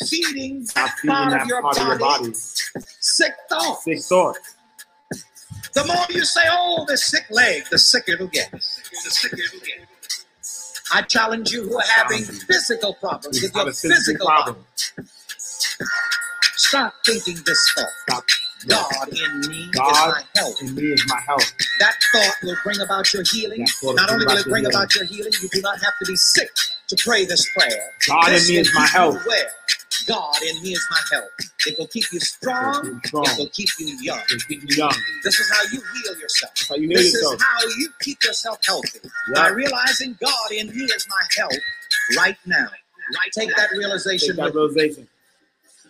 feeding 0.07 0.65
stop 0.65 0.87
that 0.87 0.99
feeding 0.99 1.15
part 1.15 1.31
that 1.31 1.41
of 1.43 1.47
your 1.47 1.61
part 1.61 1.77
of 1.77 1.87
your 1.87 1.99
body 1.99 2.23
body. 2.25 2.33
sick 2.33 3.33
thoughts. 3.49 3.83
Sick 3.85 4.01
thoughts. 4.03 4.55
The 5.73 5.85
more 5.85 6.05
you 6.09 6.25
say, 6.25 6.41
oh, 6.51 6.85
the 6.87 6.97
sick 6.97 7.25
leg, 7.31 7.63
the 7.71 7.79
sicker 7.79 8.13
it'll 8.13 8.27
get. 8.27 8.51
The 8.51 8.59
sicker 8.59 9.37
it'll 9.37 9.59
get. 9.61 9.87
I 10.93 11.01
challenge 11.03 11.51
you 11.51 11.63
who 11.69 11.77
are 11.77 11.83
having 11.95 12.23
physical 12.25 12.93
problems 12.95 13.41
You 13.41 13.47
with 13.47 13.55
have 13.55 13.65
your 13.65 13.71
a 13.71 13.75
physical 13.75 14.27
problem. 14.27 14.57
Stop 16.55 16.93
thinking 17.05 17.37
this 17.45 17.73
thought. 17.75 17.87
Stop. 18.09 18.23
God 18.67 19.09
in 19.09 19.39
me 19.49 19.57
is 19.69 19.75
God 19.75 20.09
my 20.09 20.23
health. 20.35 20.61
in 20.61 20.75
me 20.75 20.83
is 20.83 21.05
my 21.07 21.19
health. 21.27 21.53
That 21.79 21.95
thought 22.13 22.35
will 22.43 22.57
bring 22.63 22.79
about 22.81 23.13
your 23.13 23.23
healing. 23.23 23.61
That 23.61 23.69
thought 23.69 23.87
will 23.87 23.95
Not 23.95 24.11
only 24.11 24.25
will 24.27 24.37
it 24.37 24.45
bring 24.47 24.65
about 24.67 24.95
your 24.95 25.05
healing, 25.05 25.33
you 25.41 25.49
do 25.49 25.61
not 25.61 25.79
have 25.81 25.93
to 25.99 26.05
be 26.05 26.15
sick 26.15 26.49
to 26.89 26.97
pray 27.03 27.25
this 27.25 27.47
prayer. 27.57 27.91
God 28.07 28.27
in 28.29 28.33
me 28.47 28.57
is 28.59 28.71
my 28.75 28.81
keep 28.85 28.93
you 28.93 28.99
health. 28.99 29.23
well. 29.25 29.45
God 30.07 30.41
in 30.41 30.61
me 30.61 30.73
is 30.73 30.87
my 30.89 31.01
help. 31.11 31.29
It 31.67 31.77
will 31.77 31.87
keep 31.87 32.05
you 32.11 32.19
strong. 32.19 33.01
Strong. 33.05 33.25
It 33.25 33.37
will 33.37 33.49
keep 33.49 33.69
you 33.79 33.87
young. 34.01 34.19
Keep 34.47 34.63
you 34.63 34.75
young. 34.75 34.93
This 35.23 35.39
is 35.39 35.51
how 35.51 35.63
you 35.71 35.81
heal 35.81 36.19
yourself. 36.19 36.53
How 36.67 36.75
you 36.75 36.87
heal 36.87 36.97
this 36.97 37.13
yourself. 37.13 37.35
is 37.35 37.43
how 37.43 37.67
you 37.77 37.89
keep 38.01 38.23
yourself 38.23 38.59
healthy. 38.65 38.99
Yeah. 39.03 39.35
By 39.35 39.47
realizing 39.49 40.17
God 40.19 40.51
in 40.51 40.67
me 40.67 40.83
is 40.85 41.07
my 41.09 41.21
help 41.37 41.51
right 42.17 42.37
now. 42.45 42.67
Right, 43.13 43.31
take 43.33 43.55
that 43.57 43.71
realization. 43.71 44.35
Take 44.35 44.37
that 44.37 44.53
realization. 44.53 45.07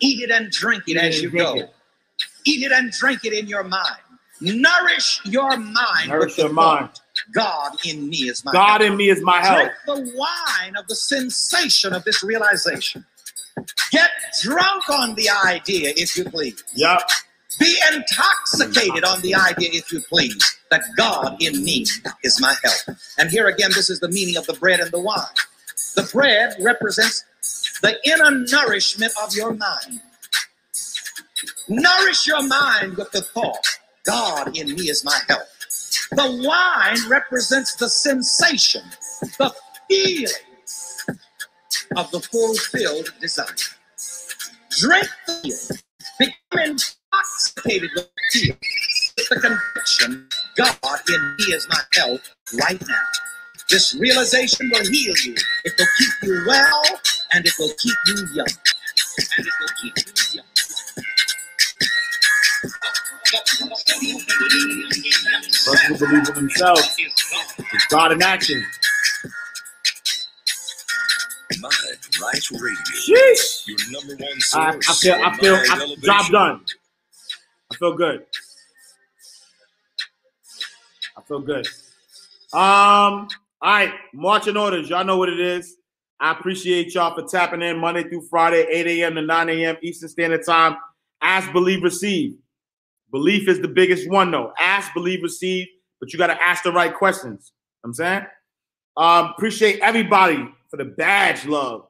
Eat 0.00 0.22
it 0.22 0.30
and 0.30 0.50
drink 0.50 0.84
it 0.88 0.92
Eat 0.92 0.98
as 0.98 1.22
you 1.22 1.30
go. 1.30 1.54
it. 1.54 1.74
Eat 2.44 2.64
it 2.64 2.72
and 2.72 2.90
drink 2.90 3.24
it 3.24 3.32
in 3.32 3.46
your 3.46 3.62
mind. 3.62 4.00
Nourish 4.40 5.20
your 5.24 5.56
mind. 5.56 6.08
Nourish 6.08 6.36
your 6.38 6.52
mind. 6.52 6.88
thought, 6.88 7.00
God 7.32 7.86
in 7.86 8.08
me 8.08 8.28
is 8.28 8.44
my 8.44 8.52
God 8.52 8.80
health. 8.80 8.90
in 8.90 8.96
me 8.96 9.10
is 9.10 9.22
my 9.22 9.40
health. 9.40 9.70
Drink 9.86 10.08
the 10.08 10.18
wine 10.18 10.76
of 10.76 10.88
the 10.88 10.96
sensation 10.96 11.92
of 11.92 12.02
this 12.02 12.24
realization. 12.24 13.04
Get 13.90 14.10
drunk 14.42 14.88
on 14.88 15.14
the 15.14 15.28
idea, 15.30 15.92
if 15.96 16.16
you 16.16 16.24
please. 16.24 16.62
Yep. 16.74 17.02
Be 17.60 17.76
intoxicated 17.92 19.04
on 19.04 19.20
the 19.20 19.34
idea, 19.34 19.70
if 19.72 19.92
you 19.92 20.00
please, 20.00 20.58
that 20.70 20.82
God 20.96 21.36
in 21.40 21.62
me 21.62 21.84
is 22.24 22.40
my 22.40 22.54
help. 22.62 22.96
And 23.18 23.30
here 23.30 23.46
again, 23.46 23.70
this 23.74 23.90
is 23.90 24.00
the 24.00 24.08
meaning 24.08 24.36
of 24.36 24.46
the 24.46 24.54
bread 24.54 24.80
and 24.80 24.90
the 24.90 25.00
wine. 25.00 25.20
The 25.94 26.08
bread 26.12 26.56
represents 26.60 27.24
the 27.82 27.98
inner 28.04 28.30
nourishment 28.30 29.12
of 29.22 29.34
your 29.34 29.52
mind. 29.52 30.00
Nourish 31.68 32.26
your 32.26 32.46
mind 32.46 32.96
with 32.96 33.10
the 33.12 33.20
thought, 33.20 33.66
God 34.04 34.56
in 34.56 34.74
me 34.74 34.88
is 34.88 35.04
my 35.04 35.18
help. 35.28 35.42
The 36.12 36.42
wine 36.46 37.08
represents 37.08 37.76
the 37.76 37.88
sensation, 37.88 38.82
the 39.38 39.54
feeling 39.88 40.26
of 41.96 42.10
the 42.10 42.20
fulfilled 42.20 43.12
desire. 43.20 43.46
Drink 44.78 45.08
the 45.26 45.34
feeling, 45.42 45.82
become 46.18 46.76
intoxicated 47.12 47.90
with 47.94 48.08
the 48.14 48.22
feeling, 48.32 48.58
with 49.16 49.28
the 49.28 49.40
conviction, 49.40 50.28
God 50.56 50.76
in 51.08 51.36
me 51.38 51.44
is 51.54 51.66
my 51.68 51.80
health 51.94 52.34
right 52.66 52.80
now. 52.88 53.04
This 53.70 53.94
realization 53.94 54.70
will 54.72 54.84
heal 54.84 55.14
you. 55.24 55.34
It 55.64 55.74
will 55.78 55.86
keep 55.98 56.14
you 56.22 56.44
well, 56.46 56.82
and 57.34 57.46
it 57.46 57.52
will 57.58 57.72
keep 57.78 57.94
you 58.06 58.26
young. 58.34 58.46
And 59.18 59.46
it 59.46 59.54
will 59.60 59.68
keep 59.82 59.96
you 59.98 60.12
young. 60.34 60.46
Who 65.88 65.98
believes 65.98 66.28
in 66.30 66.36
himself 66.36 66.80
is 66.98 67.86
God 67.90 68.12
in 68.12 68.22
action. 68.22 68.64
Mind 71.60 71.74
Right 72.20 72.50
Radio. 72.50 72.76
Sheesh. 72.94 73.66
Your 73.66 73.78
number 73.90 74.16
one 74.16 74.32
I, 74.36 74.40
source. 74.40 74.90
I 74.90 74.94
feel, 74.94 75.14
I 75.14 75.36
feel, 75.36 75.54
I, 75.54 75.76
elevation. 75.76 76.02
job 76.02 76.26
done. 76.30 76.60
I 77.70 77.74
feel 77.76 77.94
good. 77.94 78.24
I 81.16 81.22
feel 81.22 81.40
good. 81.40 81.66
Um, 82.52 82.60
all 82.60 83.28
right, 83.62 83.92
marching 84.12 84.56
orders. 84.56 84.90
Y'all 84.90 85.04
know 85.04 85.16
what 85.16 85.28
it 85.28 85.40
is. 85.40 85.76
I 86.20 86.32
appreciate 86.32 86.94
y'all 86.94 87.14
for 87.14 87.26
tapping 87.26 87.62
in 87.62 87.78
Monday 87.78 88.04
through 88.04 88.26
Friday, 88.28 88.64
8 88.68 88.86
a.m. 88.86 89.14
to 89.16 89.22
9 89.22 89.48
a.m. 89.48 89.76
Eastern 89.82 90.08
Standard 90.08 90.44
Time. 90.46 90.76
Ask, 91.20 91.52
believe, 91.52 91.82
receive. 91.82 92.36
Belief 93.10 93.48
is 93.48 93.60
the 93.60 93.68
biggest 93.68 94.08
one, 94.08 94.30
though. 94.30 94.52
Ask, 94.58 94.94
believe, 94.94 95.22
receive, 95.22 95.66
but 96.00 96.12
you 96.12 96.18
got 96.18 96.28
to 96.28 96.42
ask 96.42 96.62
the 96.62 96.72
right 96.72 96.94
questions. 96.94 97.52
You 97.84 97.88
know 97.88 97.90
I'm 97.90 97.94
saying? 97.94 98.26
Um, 98.96 99.32
appreciate 99.36 99.80
everybody 99.80 100.48
for 100.72 100.78
the 100.78 100.86
badge 100.86 101.44
love. 101.44 101.86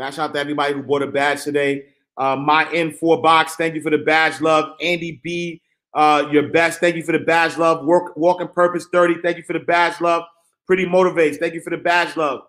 Shout 0.00 0.18
out 0.18 0.32
to 0.32 0.40
everybody 0.40 0.72
who 0.72 0.82
bought 0.82 1.02
a 1.02 1.06
badge 1.06 1.44
today. 1.44 1.88
Uh, 2.16 2.36
my 2.36 2.64
N4 2.64 3.22
box, 3.22 3.54
thank 3.56 3.74
you 3.74 3.82
for 3.82 3.90
the 3.90 3.98
badge 3.98 4.40
love. 4.40 4.74
Andy 4.80 5.20
B, 5.22 5.60
uh, 5.92 6.26
your 6.32 6.48
best, 6.48 6.80
thank 6.80 6.96
you 6.96 7.02
for 7.02 7.12
the 7.12 7.18
badge 7.18 7.58
love. 7.58 7.84
Work, 7.84 8.16
Walking 8.16 8.48
Purpose 8.48 8.86
30, 8.90 9.20
thank 9.22 9.36
you 9.36 9.42
for 9.42 9.52
the 9.52 9.60
badge 9.60 10.00
love. 10.00 10.22
Pretty 10.66 10.86
Motivates, 10.86 11.38
thank 11.38 11.52
you 11.52 11.60
for 11.60 11.68
the 11.68 11.76
badge 11.76 12.16
love. 12.16 12.40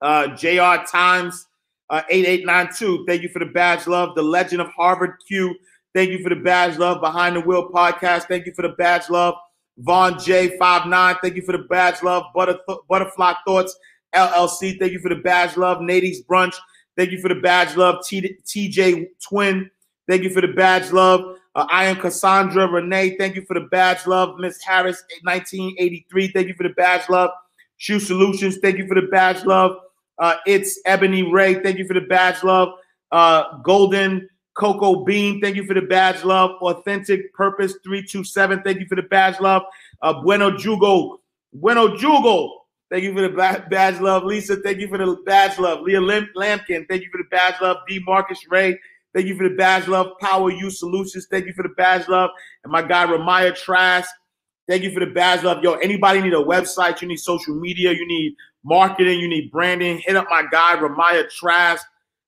Uh, 0.00 0.34
JR 0.34 0.84
Times 0.90 1.46
uh, 1.88 2.02
8892, 2.10 3.04
thank 3.06 3.22
you 3.22 3.28
for 3.28 3.38
the 3.38 3.46
badge 3.46 3.86
love. 3.86 4.16
The 4.16 4.22
Legend 4.22 4.62
of 4.62 4.68
Harvard 4.72 5.14
Q, 5.28 5.54
thank 5.94 6.10
you 6.10 6.20
for 6.24 6.30
the 6.30 6.36
badge 6.36 6.76
love. 6.76 7.00
Behind 7.00 7.36
the 7.36 7.40
Wheel 7.40 7.70
Podcast, 7.70 8.24
thank 8.24 8.46
you 8.46 8.52
for 8.52 8.62
the 8.62 8.70
badge 8.70 9.08
love. 9.08 9.34
Vaughn 9.78 10.14
J59, 10.14 11.18
thank 11.22 11.36
you 11.36 11.42
for 11.42 11.52
the 11.52 11.64
badge 11.70 12.02
love. 12.02 12.24
Butter, 12.34 12.58
Butterfly 12.88 13.34
Thoughts 13.46 13.76
LLC, 14.14 14.78
thank 14.78 14.92
you 14.92 14.98
for 14.98 15.08
the 15.08 15.16
badge 15.16 15.56
love. 15.56 15.80
Natives 15.80 16.22
Brunch, 16.22 16.54
thank 16.96 17.10
you 17.10 17.20
for 17.20 17.28
the 17.28 17.36
badge 17.36 17.76
love. 17.76 18.04
T- 18.06 18.36
TJ 18.44 19.06
Twin, 19.26 19.70
thank 20.08 20.22
you 20.22 20.30
for 20.30 20.40
the 20.40 20.48
badge 20.48 20.92
love. 20.92 21.38
Uh, 21.54 21.66
I 21.70 21.84
am 21.84 21.96
Cassandra 21.96 22.66
Renee, 22.66 23.16
thank 23.18 23.36
you 23.36 23.42
for 23.42 23.54
the 23.54 23.66
badge 23.70 24.06
love. 24.06 24.38
Miss 24.38 24.62
Harris 24.62 25.02
1983, 25.22 26.28
thank 26.28 26.48
you 26.48 26.54
for 26.54 26.62
the 26.62 26.74
badge 26.74 27.08
love. 27.08 27.30
Shoe 27.76 28.00
Solutions, 28.00 28.58
thank 28.58 28.78
you 28.78 28.86
for 28.86 28.94
the 28.94 29.08
badge 29.08 29.44
love. 29.44 29.76
Uh, 30.18 30.36
it's 30.46 30.80
Ebony 30.86 31.22
Ray, 31.22 31.62
thank 31.62 31.78
you 31.78 31.86
for 31.86 31.94
the 31.94 32.00
badge 32.02 32.42
love. 32.42 32.74
Uh, 33.10 33.58
Golden 33.58 34.28
Cocoa 34.54 35.04
Bean, 35.04 35.40
thank 35.40 35.56
you 35.56 35.64
for 35.66 35.74
the 35.74 35.82
badge 35.82 36.24
love. 36.24 36.52
Authentic 36.62 37.32
Purpose 37.34 37.72
327, 37.82 38.62
thank 38.62 38.80
you 38.80 38.86
for 38.86 38.96
the 38.96 39.02
badge 39.02 39.40
love. 39.40 39.62
Uh, 40.00 40.22
bueno 40.22 40.56
Jugo, 40.56 41.18
Bueno 41.52 41.96
Jugo, 41.96 42.61
thank 42.92 43.04
you 43.04 43.14
for 43.14 43.22
the 43.22 43.64
badge 43.70 44.00
love. 44.00 44.22
Lisa, 44.24 44.56
thank 44.56 44.78
you 44.78 44.86
for 44.86 44.98
the 44.98 45.16
badge 45.24 45.58
love. 45.58 45.80
Leah 45.80 45.98
Lampkin, 45.98 46.86
thank 46.88 47.02
you 47.02 47.10
for 47.10 47.16
the 47.18 47.28
badge 47.30 47.54
love. 47.62 47.78
D. 47.88 48.00
Marcus 48.06 48.38
Ray, 48.50 48.78
thank 49.14 49.26
you 49.26 49.34
for 49.34 49.48
the 49.48 49.54
badge 49.54 49.88
love. 49.88 50.08
Power 50.20 50.50
U 50.50 50.70
Solutions, 50.70 51.26
thank 51.30 51.46
you 51.46 51.54
for 51.54 51.62
the 51.62 51.70
badge 51.70 52.06
love. 52.06 52.28
And 52.62 52.70
my 52.70 52.82
guy 52.82 53.06
Remiah 53.06 53.56
Trask, 53.56 54.10
thank 54.68 54.82
you 54.82 54.92
for 54.92 55.00
the 55.00 55.10
badge 55.10 55.42
love. 55.42 55.64
Yo, 55.64 55.72
anybody 55.76 56.20
need 56.20 56.34
a 56.34 56.36
website, 56.36 57.00
you 57.00 57.08
need 57.08 57.16
social 57.16 57.54
media, 57.54 57.92
you 57.92 58.06
need 58.06 58.36
marketing, 58.62 59.18
you 59.18 59.28
need 59.28 59.50
branding, 59.50 60.02
hit 60.04 60.14
up 60.14 60.26
my 60.28 60.44
guy 60.52 60.76
Remiah 60.76 61.30
Trask. 61.30 61.84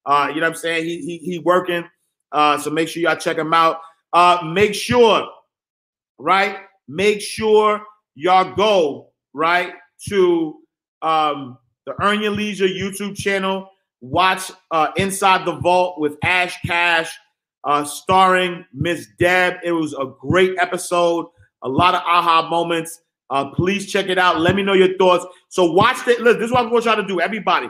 Uh, 0.06 0.28
you 0.30 0.36
know 0.36 0.46
what 0.46 0.54
I'm 0.54 0.54
saying? 0.54 0.84
He 0.86 1.00
he, 1.02 1.18
he 1.18 1.38
working. 1.40 1.84
Uh, 2.32 2.56
so 2.56 2.70
make 2.70 2.88
sure 2.88 3.02
y'all 3.02 3.16
check 3.16 3.36
him 3.36 3.52
out. 3.52 3.80
Uh, 4.14 4.38
make 4.42 4.74
sure, 4.74 5.28
right? 6.18 6.56
Make 6.88 7.20
sure 7.20 7.82
y'all 8.14 8.54
go 8.54 9.10
right 9.34 9.74
to 10.08 10.60
um, 11.02 11.58
the 11.86 11.94
Earn 12.02 12.22
Your 12.22 12.32
Leisure 12.32 12.66
YouTube 12.66 13.16
channel. 13.16 13.68
Watch 14.00 14.50
uh, 14.70 14.88
Inside 14.96 15.46
the 15.46 15.52
Vault 15.56 16.00
with 16.00 16.16
Ash 16.22 16.60
Cash. 16.62 17.10
uh, 17.64 17.84
starring 17.84 18.64
Miss 18.72 19.08
Deb. 19.18 19.54
It 19.64 19.72
was 19.72 19.94
a 19.94 20.12
great 20.20 20.56
episode, 20.60 21.26
a 21.62 21.68
lot 21.68 21.94
of 21.94 22.02
aha 22.04 22.48
moments. 22.48 23.00
Uh, 23.30 23.50
please 23.50 23.90
check 23.90 24.08
it 24.08 24.18
out. 24.18 24.40
Let 24.40 24.54
me 24.54 24.62
know 24.62 24.74
your 24.74 24.96
thoughts. 24.98 25.24
So 25.48 25.72
watch 25.72 26.04
the. 26.04 26.16
Look, 26.20 26.38
this 26.38 26.46
is 26.46 26.52
what 26.52 26.66
I 26.66 26.70
want 26.70 26.84
y'all 26.84 26.96
to 26.96 27.06
do. 27.06 27.20
Everybody, 27.20 27.68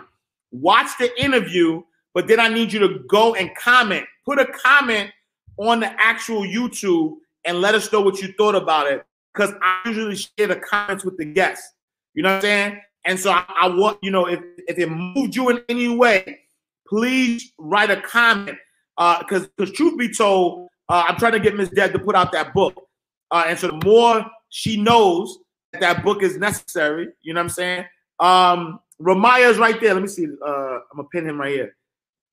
watch 0.51 0.91
the 0.99 1.11
interview, 1.23 1.83
but 2.13 2.27
then 2.27 2.41
I 2.41 2.49
need 2.49 2.73
you 2.73 2.81
to 2.81 2.99
go 3.09 3.35
and 3.35 3.55
comment. 3.57 4.05
Put 4.25 4.41
a 4.41 4.47
comment 4.47 5.11
on 5.59 5.81
the 5.81 5.93
actual 6.01 6.43
YouTube 6.43 7.17
and 7.47 7.61
let 7.61 7.75
us 7.75 7.93
know 7.93 8.01
what 8.01 8.21
you 8.21 8.35
thought 8.37 8.57
about 8.57 8.91
it. 8.91 9.07
Because 9.33 9.55
I 9.63 9.81
usually 9.89 10.17
share 10.17 10.49
the 10.49 10.57
comments 10.57 11.05
with 11.05 11.17
the 11.17 11.25
guests. 11.25 11.74
You 12.15 12.23
know 12.23 12.31
what 12.31 12.37
I'm 12.37 12.43
saying? 12.43 12.81
And 13.05 13.19
so 13.19 13.31
I, 13.31 13.45
I 13.63 13.69
want, 13.69 13.99
you 14.03 14.11
know, 14.11 14.27
if, 14.27 14.41
if 14.69 14.79
it 14.79 14.89
moved 14.91 15.37
you 15.37 15.51
in 15.51 15.63
any 15.69 15.89
way, 15.89 16.41
please 16.89 17.53
write 17.59 17.91
a 17.91 18.01
comment. 18.01 18.59
Because 18.97 19.45
uh, 19.45 19.49
because 19.57 19.73
truth 19.73 19.99
be 19.99 20.09
told, 20.13 20.69
uh, 20.89 21.05
I'm 21.09 21.17
trying 21.17 21.33
to 21.33 21.41
get 21.41 21.57
Miss 21.57 21.69
Deb 21.69 21.93
to 21.93 21.99
put 21.99 22.15
out 22.15 22.31
that 22.33 22.55
book. 22.55 22.87
Uh, 23.31 23.45
and 23.49 23.59
so 23.59 23.69
the 23.69 23.85
more 23.85 24.25
she 24.51 24.81
knows 24.81 25.39
that 25.73 25.81
that 25.81 26.05
book 26.05 26.23
is 26.23 26.39
necessary, 26.39 27.09
you 27.23 27.35
know 27.35 27.41
what 27.41 27.45
I'm 27.45 27.51
saying? 27.51 27.85
Um, 28.21 28.81
Remiah 29.01 29.51
is 29.51 29.59
right 29.59 29.81
there. 29.81 29.95
Let 29.95 30.03
me 30.03 30.09
see. 30.09 30.27
Uh, 30.27 30.49
I'm 30.49 30.97
gonna 30.97 31.09
pin 31.09 31.29
him 31.29 31.41
right 31.41 31.53
here. 31.53 31.77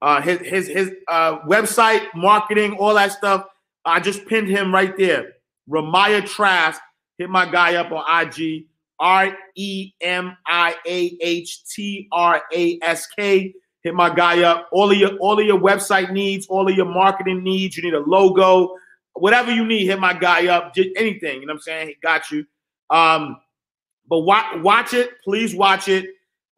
Uh, 0.01 0.21
his 0.21 0.39
his 0.39 0.67
his 0.67 0.91
uh, 1.07 1.39
website, 1.39 2.05
marketing, 2.13 2.75
all 2.77 2.93
that 2.93 3.11
stuff. 3.11 3.45
I 3.83 3.99
just 3.99 4.27
pinned 4.27 4.47
him 4.47 4.73
right 4.73 4.95
there. 4.95 5.33
Remiah 5.67 6.25
Trask. 6.25 6.79
Hit 7.17 7.29
my 7.29 7.49
guy 7.49 7.75
up 7.75 7.91
on 7.91 8.03
IG. 8.25 8.65
R 9.01 9.35
E 9.55 9.91
M 9.99 10.37
I 10.45 10.75
A 10.85 11.17
H 11.19 11.65
T 11.65 12.07
R 12.11 12.41
A 12.53 12.79
S 12.83 13.07
K. 13.07 13.53
Hit 13.83 13.95
my 13.95 14.13
guy 14.13 14.43
up. 14.43 14.69
All 14.71 14.91
of 14.91 14.97
your 14.97 15.17
all 15.17 15.39
of 15.39 15.45
your 15.45 15.59
website 15.59 16.11
needs, 16.11 16.45
all 16.47 16.69
of 16.69 16.75
your 16.77 16.85
marketing 16.85 17.43
needs. 17.43 17.75
You 17.75 17.83
need 17.83 17.95
a 17.95 17.99
logo, 17.99 18.75
whatever 19.13 19.51
you 19.51 19.65
need. 19.65 19.87
Hit 19.87 19.99
my 19.99 20.13
guy 20.13 20.47
up. 20.47 20.75
Just 20.75 20.89
anything. 20.95 21.41
You 21.41 21.47
know 21.47 21.53
what 21.53 21.57
I'm 21.57 21.61
saying? 21.61 21.87
He 21.87 21.95
got 22.01 22.29
you. 22.29 22.45
Um, 22.91 23.41
but 24.07 24.19
watch 24.19 24.45
watch 24.57 24.93
it. 24.93 25.09
Please 25.23 25.55
watch 25.55 25.87
it. 25.87 26.05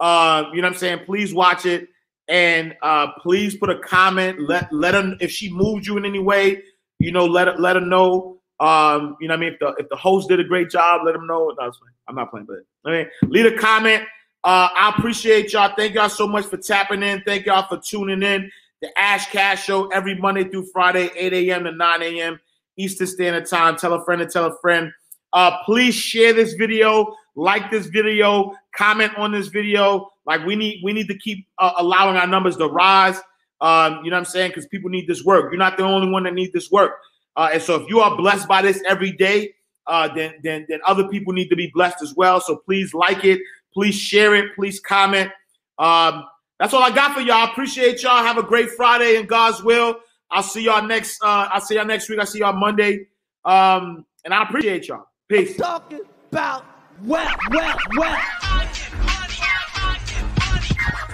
Uh, 0.01 0.43
you 0.51 0.61
know 0.61 0.67
what 0.67 0.73
I'm 0.73 0.79
saying? 0.79 0.99
Please 1.05 1.33
watch 1.33 1.65
it. 1.65 1.87
And 2.27 2.75
uh, 2.81 3.07
please 3.21 3.55
put 3.55 3.69
a 3.69 3.79
comment. 3.79 4.41
Let 4.49 4.71
let 4.73 4.95
her 4.95 5.15
if 5.21 5.31
she 5.31 5.49
moved 5.49 5.85
you 5.85 5.95
in 5.95 6.03
any 6.03 6.19
way, 6.19 6.61
you 6.99 7.11
know, 7.11 7.25
let 7.25 7.59
let 7.59 7.77
her 7.77 7.81
know. 7.81 8.41
Um, 8.64 9.18
you 9.20 9.28
know 9.28 9.34
what 9.34 9.39
I 9.39 9.41
mean? 9.41 9.53
If 9.53 9.59
the 9.59 9.68
if 9.78 9.89
the 9.89 9.97
host 9.97 10.30
did 10.30 10.39
a 10.39 10.43
great 10.43 10.70
job, 10.70 11.01
let 11.03 11.11
them 11.11 11.28
know. 11.28 11.53
No, 11.59 11.72
I'm 12.07 12.16
not 12.16 12.32
playing, 12.32 12.45
but 12.45 12.59
I 12.86 12.91
mean, 12.95 13.07
leave 13.24 13.45
a 13.45 13.57
comment. 13.57 14.03
Uh, 14.45 14.70
I 14.74 14.93
appreciate 14.95 15.51
y'all. 15.51 15.74
Thank 15.76 15.95
y'all 15.95 16.07
so 16.07 16.26
much 16.26 16.45
for 16.45 16.55
tapping 16.55 17.03
in. 17.03 17.22
Thank 17.26 17.45
y'all 17.45 17.68
for 17.68 17.82
tuning 17.86 18.24
in. 18.24 18.49
The 18.82 18.97
Ash 18.97 19.30
Cash 19.32 19.66
Show 19.66 19.88
every 19.88 20.16
Monday 20.16 20.45
through 20.45 20.68
Friday, 20.72 21.09
8 21.14 21.34
a.m. 21.34 21.66
to 21.66 21.74
9 21.74 22.01
a.m. 22.03 22.39
Eastern 22.78 23.07
Standard 23.07 23.47
Time. 23.47 23.76
Tell 23.76 23.93
a 23.93 24.03
friend 24.05 24.26
tell 24.30 24.45
a 24.45 24.57
friend. 24.61 24.93
Uh, 25.34 25.57
please 25.66 25.95
share 25.95 26.32
this 26.32 26.53
video, 26.53 27.14
like 27.36 27.70
this 27.70 27.88
video, 27.88 28.53
comment 28.76 29.11
on 29.18 29.34
this 29.34 29.47
video. 29.47 30.09
Like 30.26 30.45
we 30.45 30.55
need, 30.55 30.82
we 30.84 30.93
need 30.93 31.07
to 31.09 31.18
keep 31.18 31.47
uh, 31.57 31.74
allowing 31.78 32.16
our 32.16 32.28
numbers 32.28 32.55
to 32.57 32.68
rise. 32.68 33.20
Um, 33.59 34.01
you 34.03 34.11
know 34.11 34.16
what 34.16 34.20
I'm 34.20 34.26
saying? 34.26 34.51
Because 34.51 34.68
people 34.68 34.89
need 34.89 35.07
this 35.07 35.24
work. 35.26 35.51
You're 35.51 35.59
not 35.59 35.76
the 35.76 35.84
only 35.84 36.09
one 36.09 36.24
that 36.24 36.34
need 36.34 36.53
this 36.53 36.72
work. 36.72 36.93
Uh, 37.36 37.49
and 37.53 37.61
so 37.61 37.81
if 37.81 37.89
you 37.89 37.99
are 37.99 38.15
blessed 38.15 38.47
by 38.47 38.61
this 38.61 38.81
every 38.88 39.11
day, 39.11 39.53
uh, 39.88 40.13
then 40.13 40.34
then 40.43 40.65
then 40.69 40.79
other 40.86 41.07
people 41.07 41.34
need 41.34 41.49
to 41.49 41.55
be 41.55 41.71
blessed 41.73 42.01
as 42.01 42.13
well. 42.15 42.39
So 42.39 42.57
please 42.57 42.93
like 42.93 43.25
it, 43.25 43.41
please 43.73 43.95
share 43.95 44.36
it, 44.36 44.55
please 44.55 44.79
comment. 44.79 45.31
Um, 45.79 46.25
that's 46.59 46.73
all 46.73 46.84
I 46.84 46.91
got 46.91 47.13
for 47.13 47.21
y'all. 47.21 47.47
I 47.47 47.51
appreciate 47.51 48.03
y'all. 48.03 48.23
Have 48.23 48.38
a 48.38 48.43
great 48.43 48.69
Friday 48.71 49.17
in 49.17 49.25
God's 49.25 49.63
will. 49.63 49.97
I'll 50.31 50.43
see 50.43 50.63
y'all 50.63 50.86
next. 50.86 51.21
Uh, 51.21 51.49
I'll 51.51 51.61
see 51.61 51.75
y'all 51.75 51.86
next 51.86 52.09
week. 52.09 52.19
I'll 52.19 52.25
see 52.25 52.39
y'all 52.39 52.53
Monday. 52.53 53.07
Um, 53.43 54.05
and 54.23 54.34
I 54.34 54.43
appreciate 54.43 54.88
y'all. 54.88 55.07
Peace. 55.27 55.57
Talking 55.57 56.01
about 56.31 56.65
well, 57.03 57.36
well, 57.51 57.77
well. 57.97 58.17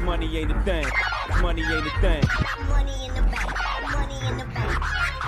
Money 0.01 0.37
ain't 0.37 0.51
a 0.51 0.61
thing. 0.63 0.85
Money 1.41 1.63
ain't 1.63 1.85
a 1.85 2.01
thing. 2.01 2.23
Money 2.69 3.05
in 3.05 3.15
the 3.15 3.21
bank. 3.31 3.48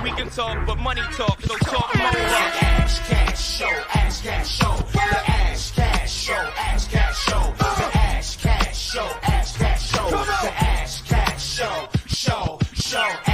We 0.04 0.10
can 0.12 0.30
talk, 0.30 0.66
but 0.66 0.80
money 0.80 1.02
talk, 1.16 1.40
so 1.42 1.56
talk 1.58 1.96
more. 1.96 2.08
Ash 2.08 3.00
Cash 3.08 3.58
Show, 3.58 3.66
Ash 3.94 4.22
Cash 4.22 4.58
Show, 4.58 4.76
the 4.92 5.00
Ash 5.00 5.72
Cash 5.72 6.12
Show, 6.12 6.34
Ash 6.34 6.88
Cash 6.88 7.18
Show, 7.26 7.54
the 7.58 7.98
Ash 7.98 8.38
Cash 8.38 8.78
Show, 8.78 9.10
Ash 9.22 9.58
Cash 9.58 9.92
Show, 9.92 10.10
the 10.10 10.54
Ash 10.54 11.02
Cash 11.04 11.44
Show, 11.44 11.90
show, 12.08 12.60
show. 12.74 13.31